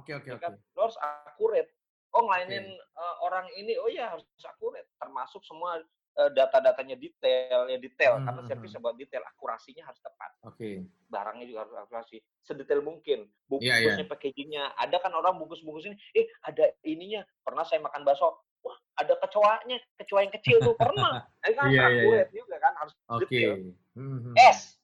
hmm, 0.00 0.04
hmm, 0.04 0.12
hmm, 0.12 0.20
hmm. 0.20 0.24
Oke, 0.24 0.30
oke, 0.30 0.30
oke. 0.36 0.42
kan? 0.44 0.52
Lu 0.76 0.80
harus 0.84 0.98
accurate. 1.00 1.70
Oh 2.12 2.24
ngelainin 2.24 2.66
eh, 2.76 3.14
orang 3.24 3.46
ini, 3.56 3.76
oh 3.80 3.88
ya 3.88 4.12
harus 4.12 4.24
accurate. 4.44 4.88
Termasuk 5.00 5.40
semua 5.44 5.80
eh, 6.16 6.30
data-datanya 6.32 6.96
detail, 6.96 7.68
ya 7.68 7.78
detail. 7.80 8.20
Hmm, 8.20 8.24
Karena 8.28 8.40
hmm, 8.44 8.48
servis 8.48 8.70
hmm. 8.72 8.76
sebuah 8.80 8.94
detail, 8.96 9.22
akurasinya 9.36 9.84
harus 9.84 10.00
tepat. 10.00 10.30
Oke. 10.44 10.84
barangnya 11.06 11.46
juga 11.46 11.62
harus 11.62 11.74
akurasi 11.86 12.18
sedetail 12.42 12.82
mungkin 12.82 13.30
Iya, 13.30 13.78
bungkusnya 13.78 14.04
iya. 14.06 14.10
packagingnya 14.10 14.64
ada 14.74 14.98
kan 14.98 15.14
orang 15.14 15.38
bungkus-bungkus 15.38 15.86
ini 15.86 15.94
eh 16.18 16.26
ada 16.42 16.66
ininya 16.82 17.22
pernah 17.46 17.62
saya 17.62 17.78
makan 17.78 18.02
bakso 18.02 18.42
wah 18.66 18.74
ada 18.98 19.14
kecoanya 19.22 19.78
kecoa 20.02 20.26
yang 20.26 20.34
kecil 20.34 20.58
tuh 20.66 20.74
pernah 20.74 21.22
itu 21.46 21.54
kan 21.54 21.70
Iya, 21.70 21.78
harus 21.78 21.94
iya, 21.94 22.02
akurat 22.02 22.28
juga 22.34 22.56
kan 22.58 22.72
harus 22.74 22.92
Oke. 23.06 23.22
detail 23.30 23.54
Hmm, 23.94 24.18
hmm, 24.18 24.34
S 24.34 24.82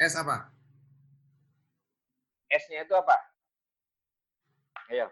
S 0.00 0.12
apa? 0.16 0.48
S-nya 2.48 2.88
itu 2.88 2.94
apa 2.96 3.16
ayo 4.90 5.08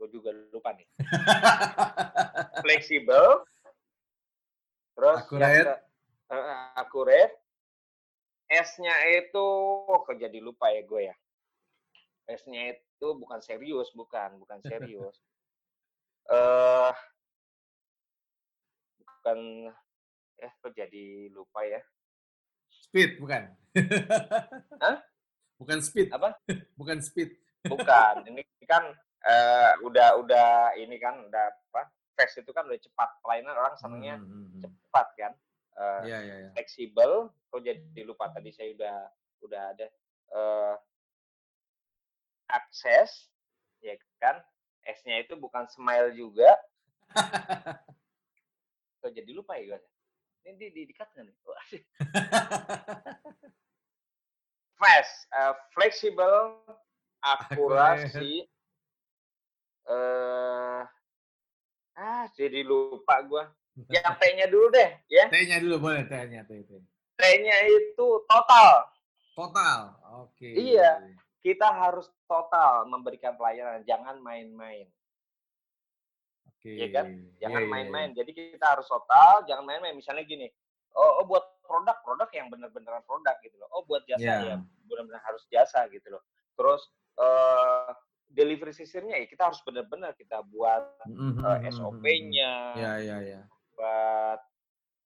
gue 0.00 0.08
juga 0.10 0.30
lupa 0.50 0.74
nih 0.74 0.88
fleksibel 2.64 3.46
terus 4.98 5.18
ke- 5.30 5.82
eh, 6.32 6.44
accurate 6.74 7.34
S-nya 8.52 8.92
itu 9.16 9.46
kok 9.86 10.18
jadi 10.18 10.38
lupa 10.42 10.68
ya 10.74 10.82
gue 10.84 11.00
ya 11.08 11.14
S-nya 12.28 12.74
itu 12.74 13.06
bukan 13.14 13.38
serius 13.40 13.88
bukan 13.94 14.36
bukan 14.42 14.58
serius 14.66 15.16
eh 16.34 16.92
bukan 18.98 19.38
eh 20.42 20.52
kok 20.58 20.72
jadi 20.74 21.30
lupa 21.30 21.62
ya 21.62 21.80
Speed 22.72 23.20
bukan? 23.20 23.52
Hah? 24.84 24.96
Bukan 25.60 25.78
speed. 25.84 26.08
Apa? 26.08 26.36
Bukan 26.76 26.98
speed. 27.04 27.36
Bukan 27.66 28.14
ini 28.26 28.42
kan 28.66 28.84
eh, 29.26 29.72
udah 29.86 30.18
udah 30.18 30.74
ini 30.78 30.96
kan 30.98 31.18
udah 31.26 31.50
apa 31.72 31.90
fast 32.18 32.38
itu 32.38 32.50
kan 32.50 32.66
udah 32.66 32.80
cepat. 32.80 33.08
Pelayanan 33.24 33.56
orang 33.56 33.74
senangnya 33.78 34.16
Hmm, 34.18 34.28
hmm, 34.28 34.46
hmm. 34.58 34.60
cepat 34.62 35.08
kan 35.18 35.32
Eh, 35.72 36.00
Iya, 36.04 36.18
iya, 36.20 36.34
iya. 36.44 36.50
fleksibel. 36.52 37.32
Kok 37.48 37.64
jadi 37.64 38.00
lupa 38.04 38.28
tadi 38.28 38.52
saya 38.52 38.76
udah 38.76 38.96
udah 39.40 39.62
ada 39.72 39.86
eh 40.32 40.74
akses 42.52 43.32
ya 43.80 43.96
kan? 44.20 44.36
S-nya 44.84 45.24
itu 45.24 45.32
bukan 45.40 45.64
smile 45.72 46.12
juga. 46.12 46.52
Kok 49.00 49.12
jadi 49.16 49.30
lupa 49.32 49.56
ya 49.56 49.72
gue 49.72 49.80
ini 50.42 50.58
di, 50.58 50.66
di, 50.74 50.92
nggak 50.92 51.22
nih? 51.22 51.36
Wah, 51.46 51.62
fast 54.80 55.30
eh, 55.30 55.54
fleksibel 55.70 56.58
akurasi 57.22 58.44
eh 59.82 60.82
ah 61.92 62.24
jadi 62.34 62.60
lupa 62.66 63.22
gua 63.22 63.44
yang 63.88 64.14
T-nya 64.20 64.46
dulu 64.50 64.68
deh 64.70 64.90
ya 65.08 65.26
T-nya 65.32 65.58
dulu 65.62 65.88
boleh 65.88 66.04
T-nya 66.04 66.44
T. 66.44 66.60
T-nya 67.16 67.56
itu 67.70 68.06
total 68.26 68.90
Total. 69.32 69.96
Oke. 70.20 70.44
Iya. 70.44 71.00
kita 71.40 71.64
harus 71.72 72.04
total 72.28 72.84
memberikan 72.84 73.32
pelayanan 73.34 73.80
jangan 73.88 74.20
main-main 74.20 74.86
Oke. 76.46 76.68
Iya 76.78 76.86
kan? 76.94 77.06
jangan 77.40 77.62
Iya, 77.64 77.66
iya, 77.66 77.72
main-main 77.72 78.10
jadi 78.14 78.30
kita 78.30 78.66
harus 78.76 78.86
total 78.86 79.42
jangan 79.48 79.64
main-main 79.66 79.96
misalnya 79.96 80.22
gini 80.22 80.46
oh, 80.94 81.22
oh 81.22 81.24
buat 81.26 81.42
produk 81.64 81.96
produk 82.04 82.28
yang 82.36 82.46
bener-beneran 82.52 83.02
produk 83.08 83.34
gitu 83.42 83.56
loh 83.58 83.66
oh 83.72 83.82
buat 83.88 84.04
jasa 84.06 84.22
Iya. 84.22 84.54
ya 84.54 84.56
benar-benar 84.86 85.22
harus 85.24 85.42
jasa 85.48 85.88
gitu 85.90 86.06
loh 86.12 86.22
terus 86.54 86.86
eh 87.18 87.90
delivery 88.32 88.72
systemnya 88.72 89.20
ya 89.20 89.28
kita 89.28 89.52
harus 89.52 89.60
benar-benar 89.60 90.16
kita 90.16 90.40
buat 90.48 90.82
iya. 91.04 91.12
Mhm, 91.12 91.20
eh, 91.20 91.28
mhm, 91.28 91.60
mhm, 91.60 91.72
SOP-nya. 91.76 92.52
Iya, 92.80 92.92
iya, 93.04 93.16
iya. 93.20 93.40
buat 93.76 94.40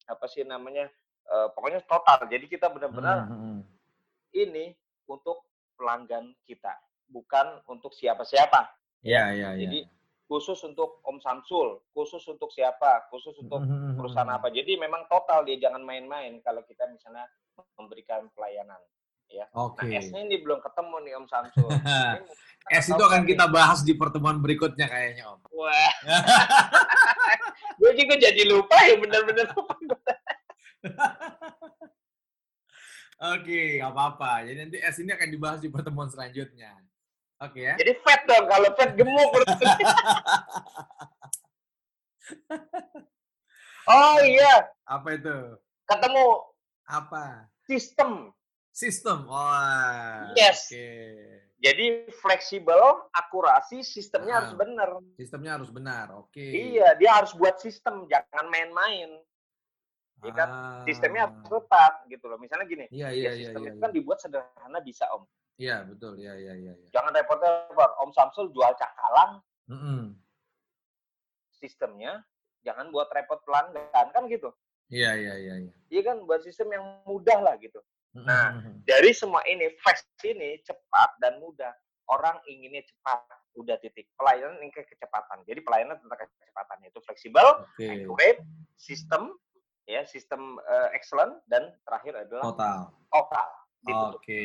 apa 0.07 0.25
sih 0.31 0.47
namanya 0.47 0.87
eh, 1.27 1.49
pokoknya 1.51 1.83
total 1.91 2.31
jadi 2.31 2.47
kita 2.47 2.71
benar-benar 2.71 3.27
Mhm, 3.27 3.35
mhm. 3.35 3.59
ini 4.39 4.71
untuk 5.11 5.43
pelanggan 5.75 6.31
kita 6.47 6.75
bukan 7.11 7.63
untuk 7.67 7.91
siapa-siapa 7.95 8.77
Iya, 9.07 9.25
iya, 9.39 9.49
iya. 9.55 9.61
Jadi 9.67 9.79
khusus 10.27 10.59
untuk 10.67 10.99
Om 11.07 11.23
Samsul, 11.23 11.79
khusus 11.95 12.23
untuk 12.27 12.51
siapa, 12.51 13.07
khusus 13.15 13.39
untuk 13.39 13.63
perusahaan 13.95 14.27
apa. 14.27 14.51
Jadi 14.51 14.75
memang 14.75 15.07
total 15.07 15.47
dia 15.47 15.55
jangan 15.63 15.87
main-main 15.87 16.43
kalau 16.43 16.67
kita 16.67 16.91
misalnya 16.91 17.31
memberikan 17.79 18.27
pelayanan. 18.35 18.83
Ya. 19.27 19.45
Oke. 19.53 19.87
Nah 19.87 19.99
S-nya 20.01 20.21
ini 20.23 20.39
belum 20.39 20.63
ketemu 20.63 20.97
nih 21.03 21.13
Om 21.19 21.27
Samsul. 21.27 21.69
S 22.83 22.91
itu 22.91 22.99
akan 22.99 23.23
kita 23.23 23.47
bahas 23.47 23.87
di 23.87 23.95
pertemuan 23.95 24.43
berikutnya 24.43 24.91
kayaknya, 24.91 25.31
Om. 25.31 25.41
Wah, 25.55 25.95
gue 27.79 27.93
juga 27.95 28.15
jadi 28.19 28.43
lupa 28.47 28.75
ya 28.83 28.99
bener-bener 28.99 29.47
lupa. 29.55 29.75
Oke, 33.17 33.81
nggak 33.81 33.93
apa-apa. 33.97 34.45
Jadi 34.45 34.59
nanti 34.61 34.77
S 34.83 35.01
ini 35.01 35.15
akan 35.15 35.29
dibahas 35.31 35.59
di 35.63 35.71
pertemuan 35.73 36.11
selanjutnya. 36.11 36.77
Oke 37.41 37.65
ya. 37.65 37.75
Jadi 37.81 37.93
fat 38.01 38.25
dong 38.29 38.45
kalau 38.49 38.71
fat 38.77 38.91
gemuk. 38.97 39.31
oh 43.89 44.19
iya, 44.25 44.69
Apa 44.89 45.09
itu? 45.17 45.37
ketemu 45.87 46.27
Apa? 46.89 47.47
sistem. 47.69 48.33
Sistem. 48.77 49.25
Wah. 49.25 50.37
Yes. 50.37 50.69
Oke. 50.69 50.85
Jadi 51.57 52.13
fleksibel, 52.21 53.09
akurasi, 53.09 53.81
sistemnya 53.81 54.37
Ah. 54.37 54.39
harus 54.45 54.53
benar. 54.53 54.89
Sistemnya 55.17 55.57
harus 55.57 55.73
benar. 55.73 56.13
Oke. 56.21 56.45
Iya, 56.45 56.93
dia 57.01 57.17
harus 57.17 57.33
buat 57.33 57.57
sistem, 57.57 58.05
jangan 58.05 58.53
main-main. 58.53 59.17
Iya 60.21 60.33
kan? 60.37 60.49
Ah. 60.53 60.85
Sistemnya 60.85 61.25
harus 61.25 61.41
tepat 61.49 62.05
gitu 62.13 62.29
loh. 62.29 62.37
Misalnya 62.37 62.69
gini, 62.69 62.85
Iya, 62.93 63.09
ya 63.09 63.17
iya, 63.17 63.31
iya, 63.33 63.37
sistem 63.49 63.63
iya. 63.65 63.69
itu 63.73 63.79
kan 63.81 63.93
dibuat 63.97 64.19
sederhana 64.21 64.79
bisa 64.85 65.09
Om. 65.09 65.25
Iya, 65.57 65.77
betul. 65.89 66.13
Iya, 66.21 66.33
iya, 66.37 66.55
iya. 66.61 66.73
iya. 66.77 66.89
Jangan 66.93 67.17
repot-repot. 67.17 67.91
Om 68.05 68.11
Samsul 68.13 68.53
jual 68.53 68.77
cakalang, 68.77 69.41
Mm-mm. 69.73 70.13
sistemnya 71.49 72.21
jangan 72.61 72.93
buat 72.93 73.09
repot 73.09 73.41
pelanggan 73.41 74.13
kan 74.13 74.23
gitu. 74.29 74.53
Iya, 74.93 75.17
iya, 75.17 75.35
iya, 75.41 75.55
iya. 75.65 75.73
Iya 75.89 76.03
kan 76.13 76.17
buat 76.29 76.45
sistem 76.45 76.77
yang 76.77 76.85
mudah 77.09 77.41
lah 77.41 77.57
gitu. 77.57 77.81
Nah, 78.25 78.57
mm-mm. 78.57 78.87
Dari 78.87 79.13
semua 79.13 79.43
ini, 79.45 79.69
fast 79.83 80.07
ini 80.25 80.63
cepat 80.65 81.21
dan 81.21 81.37
mudah. 81.43 81.75
Orang 82.07 82.39
inginnya 82.47 82.87
cepat, 82.87 83.27
udah 83.59 83.77
titik. 83.83 84.07
Pelayanan 84.15 84.63
ini 84.63 84.71
ke 84.71 84.87
kecepatan. 84.87 85.43
Jadi 85.43 85.61
pelayanan 85.67 85.99
tentang 85.99 86.23
kecepatan 86.23 86.79
itu 86.87 86.99
fleksibel, 87.03 87.47
accurate, 87.75 88.41
sistem, 88.79 89.35
ya 89.91 90.07
sistem 90.07 90.63
eh, 90.63 90.95
excellent 90.95 91.43
dan 91.51 91.75
terakhir 91.83 92.15
adalah 92.15 92.55
Total. 92.55 92.79
total. 93.11 93.49
Oke. 93.87 94.43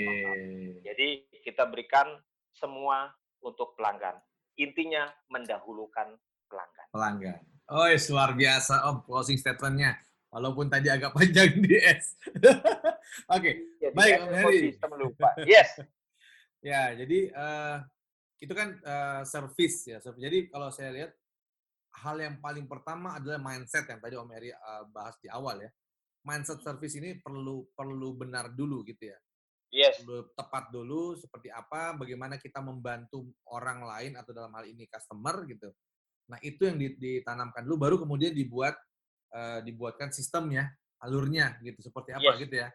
Jadi 0.85 1.25
kita 1.41 1.65
berikan 1.65 2.17
semua 2.53 3.09
untuk 3.41 3.73
pelanggan. 3.77 4.21
Intinya 4.57 5.09
mendahulukan 5.33 6.13
pelanggan. 6.45 6.87
Pelanggan. 6.93 7.39
Oh, 7.71 7.87
luar 7.87 8.35
biasa 8.35 8.83
Om 8.91 9.07
closing 9.07 9.39
statementnya. 9.39 9.95
Walaupun 10.31 10.71
tadi 10.71 10.87
agak 10.87 11.11
panjang 11.17 11.59
di 11.59 11.75
S. 11.75 12.15
Oke. 13.35 13.75
Jadi 13.77 13.91
Baik, 13.93 14.15
saya 14.15 14.23
Om 14.23 14.33
Heri. 14.39 14.59
sistem 14.71 14.91
lupa. 14.95 15.29
Yes. 15.51 15.69
Ya, 16.61 16.93
jadi 16.95 17.19
eh, 17.33 17.77
itu 18.39 18.53
kan 18.55 18.79
eh, 18.79 19.21
service 19.27 19.91
ya. 19.91 19.97
Jadi 19.99 20.47
kalau 20.47 20.71
saya 20.71 20.95
lihat 20.95 21.11
hal 21.99 22.15
yang 22.21 22.39
paling 22.39 22.63
pertama 22.69 23.19
adalah 23.19 23.41
mindset 23.43 23.83
yang 23.91 23.99
tadi 23.99 24.15
Om 24.15 24.31
Eri 24.31 24.55
eh, 24.55 24.83
bahas 24.95 25.19
di 25.19 25.27
awal 25.27 25.67
ya. 25.67 25.71
Mindset 26.23 26.63
service 26.63 26.95
ini 26.95 27.17
perlu 27.19 27.67
perlu 27.75 28.15
benar 28.15 28.53
dulu 28.55 28.87
gitu 28.87 29.11
ya. 29.11 29.17
Yes. 29.73 29.99
Perlu 29.99 30.31
tepat 30.31 30.69
dulu 30.71 31.17
seperti 31.19 31.51
apa, 31.51 31.97
bagaimana 31.97 32.39
kita 32.39 32.63
membantu 32.63 33.25
orang 33.51 33.83
lain 33.83 34.13
atau 34.15 34.31
dalam 34.31 34.53
hal 34.55 34.69
ini 34.69 34.87
customer 34.87 35.43
gitu. 35.49 35.71
Nah, 36.29 36.39
itu 36.45 36.63
yang 36.63 36.77
di- 36.79 36.95
ditanamkan 36.95 37.65
dulu 37.67 37.75
baru 37.75 37.95
kemudian 37.99 38.31
dibuat 38.31 38.77
eh, 39.31 39.59
dibuatkan 39.63 40.11
sistemnya, 40.11 40.67
alurnya 41.01 41.57
gitu 41.65 41.81
seperti 41.81 42.13
apa 42.13 42.35
Yes. 42.35 42.39
gitu 42.45 42.55
ya. 42.61 42.69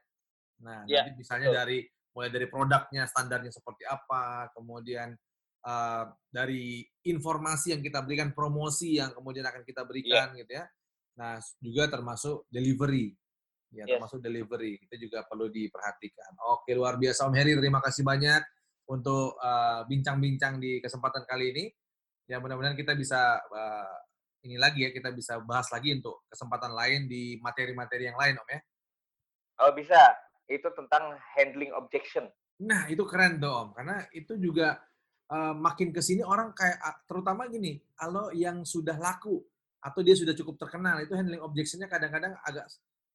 Nah, 0.67 0.83
Ya, 0.89 1.05
nanti 1.05 1.21
misalnya 1.21 1.49
betul. 1.53 1.61
dari 1.61 1.79
mulai 2.17 2.31
dari 2.33 2.47
produknya 2.49 3.05
standarnya 3.05 3.53
seperti 3.53 3.85
apa, 3.85 4.49
kemudian 4.57 5.13
uh, 5.69 6.05
dari 6.33 6.81
informasi 7.05 7.77
yang 7.77 7.85
kita 7.85 8.01
berikan, 8.01 8.33
promosi 8.33 8.97
yang 8.97 9.13
kemudian 9.13 9.45
akan 9.45 9.63
kita 9.69 9.85
berikan 9.85 10.33
yeah. 10.33 10.41
gitu 10.41 10.53
ya. 10.57 10.65
Nah, 11.21 11.37
juga 11.61 11.93
termasuk 11.93 12.49
delivery. 12.49 13.13
Ya, 13.77 13.85
yes. 13.85 14.01
termasuk 14.01 14.25
delivery. 14.25 14.81
Itu 14.81 14.97
juga 14.97 15.29
perlu 15.29 15.53
diperhatikan. 15.53 16.41
Oke, 16.57 16.73
luar 16.73 16.97
biasa 16.97 17.29
Om 17.29 17.37
Heri. 17.37 17.53
Terima 17.61 17.85
kasih 17.85 18.01
banyak 18.01 18.41
untuk 18.89 19.37
bincang-bincang 19.91 20.57
uh, 20.57 20.61
di 20.63 20.73
kesempatan 20.81 21.29
kali 21.29 21.53
ini. 21.53 21.65
Ya, 22.31 22.41
mudah-mudahan 22.41 22.79
kita 22.79 22.97
bisa 22.97 23.43
uh, 23.45 23.97
ini 24.47 24.57
lagi 24.57 24.87
ya, 24.87 24.91
kita 24.95 25.11
bisa 25.11 25.43
bahas 25.43 25.67
lagi 25.75 25.99
untuk 25.99 26.25
kesempatan 26.31 26.73
lain 26.73 27.11
di 27.11 27.37
materi-materi 27.43 28.07
yang 28.07 28.19
lain, 28.19 28.39
Om 28.39 28.49
ya. 28.49 28.61
Oh, 29.67 29.73
bisa. 29.75 29.99
Itu 30.47 30.71
tentang 30.73 31.19
handling 31.35 31.75
objection. 31.75 32.31
Nah, 32.63 32.87
itu 32.87 33.03
keren 33.05 33.43
Om. 33.43 33.75
Karena 33.75 34.07
itu 34.15 34.39
juga 34.39 34.79
uh, 35.29 35.55
makin 35.59 35.91
ke 35.91 35.99
sini 35.99 36.23
orang 36.23 36.55
kayak 36.55 37.05
terutama 37.11 37.51
gini, 37.51 37.83
kalau 37.99 38.31
yang 38.31 38.63
sudah 38.63 38.95
laku 38.95 39.43
atau 39.83 40.01
dia 40.03 40.19
sudah 40.19 40.35
cukup 40.35 40.59
terkenal 40.59 40.99
itu 40.99 41.15
handling 41.15 41.43
objectionnya 41.43 41.87
kadang-kadang 41.87 42.35
agak 42.43 42.67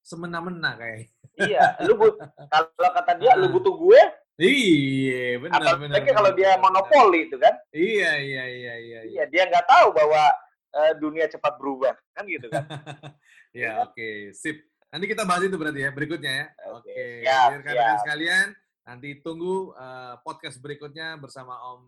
semena-mena 0.01 0.75
kayak. 0.77 1.11
Iya, 1.37 1.79
lu 1.87 1.95
but, 1.95 2.17
kalau 2.51 2.91
kata 2.91 3.13
dia 3.21 3.31
lu 3.37 3.53
butuh 3.53 3.75
gue. 3.75 4.01
Iya, 4.41 5.37
benar 5.37 5.77
benar. 5.77 6.01
kalau 6.01 6.31
dia 6.33 6.57
monopoli 6.57 7.29
itu 7.29 7.37
kan. 7.37 7.53
Iya, 7.69 8.11
iya, 8.17 8.43
iya, 8.49 8.73
iya. 8.81 8.99
Iya, 9.05 9.23
dia 9.29 9.43
nggak 9.45 9.67
tahu 9.69 9.93
bahwa 9.93 10.33
uh, 10.75 10.93
dunia 10.97 11.27
cepat 11.27 11.59
berubah 11.59 11.95
kan 12.15 12.23
gitu 12.27 12.47
kan. 12.47 12.65
ya, 13.55 13.83
oke, 13.83 13.95
okay. 13.95 14.31
sip. 14.35 14.63
Nanti 14.91 15.07
kita 15.07 15.23
bahas 15.23 15.47
itu 15.47 15.55
berarti 15.55 15.87
ya 15.87 15.91
berikutnya 15.95 16.33
ya. 16.35 16.47
Oke. 16.75 16.91
Okay. 16.91 17.23
Okay. 17.23 17.55
Rekan-rekan 17.63 17.97
sekalian, 18.03 18.47
nanti 18.83 19.09
tunggu 19.23 19.71
uh, 19.75 20.19
podcast 20.23 20.59
berikutnya 20.59 21.15
bersama 21.15 21.55
Om 21.75 21.87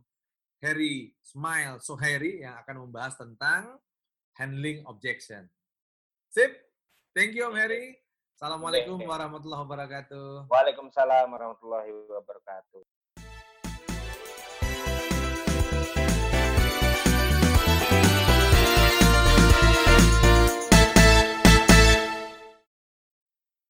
Harry 0.63 1.11
Smile 1.19 1.83
Soheri 1.83 2.47
yang 2.47 2.55
akan 2.63 2.87
membahas 2.87 3.19
tentang 3.19 3.75
handling 4.39 4.87
objection. 4.87 5.47
Sip. 6.31 6.51
Thank 7.13 7.35
you 7.35 7.45
Om 7.51 7.59
Heri. 7.59 7.99
Assalamualaikum 8.33 8.97
warahmatullahi 9.03 9.61
wabarakatuh. 9.61 10.49
Waalaikumsalam 10.49 11.29
warahmatullahi 11.29 11.91
wabarakatuh. 11.93 12.92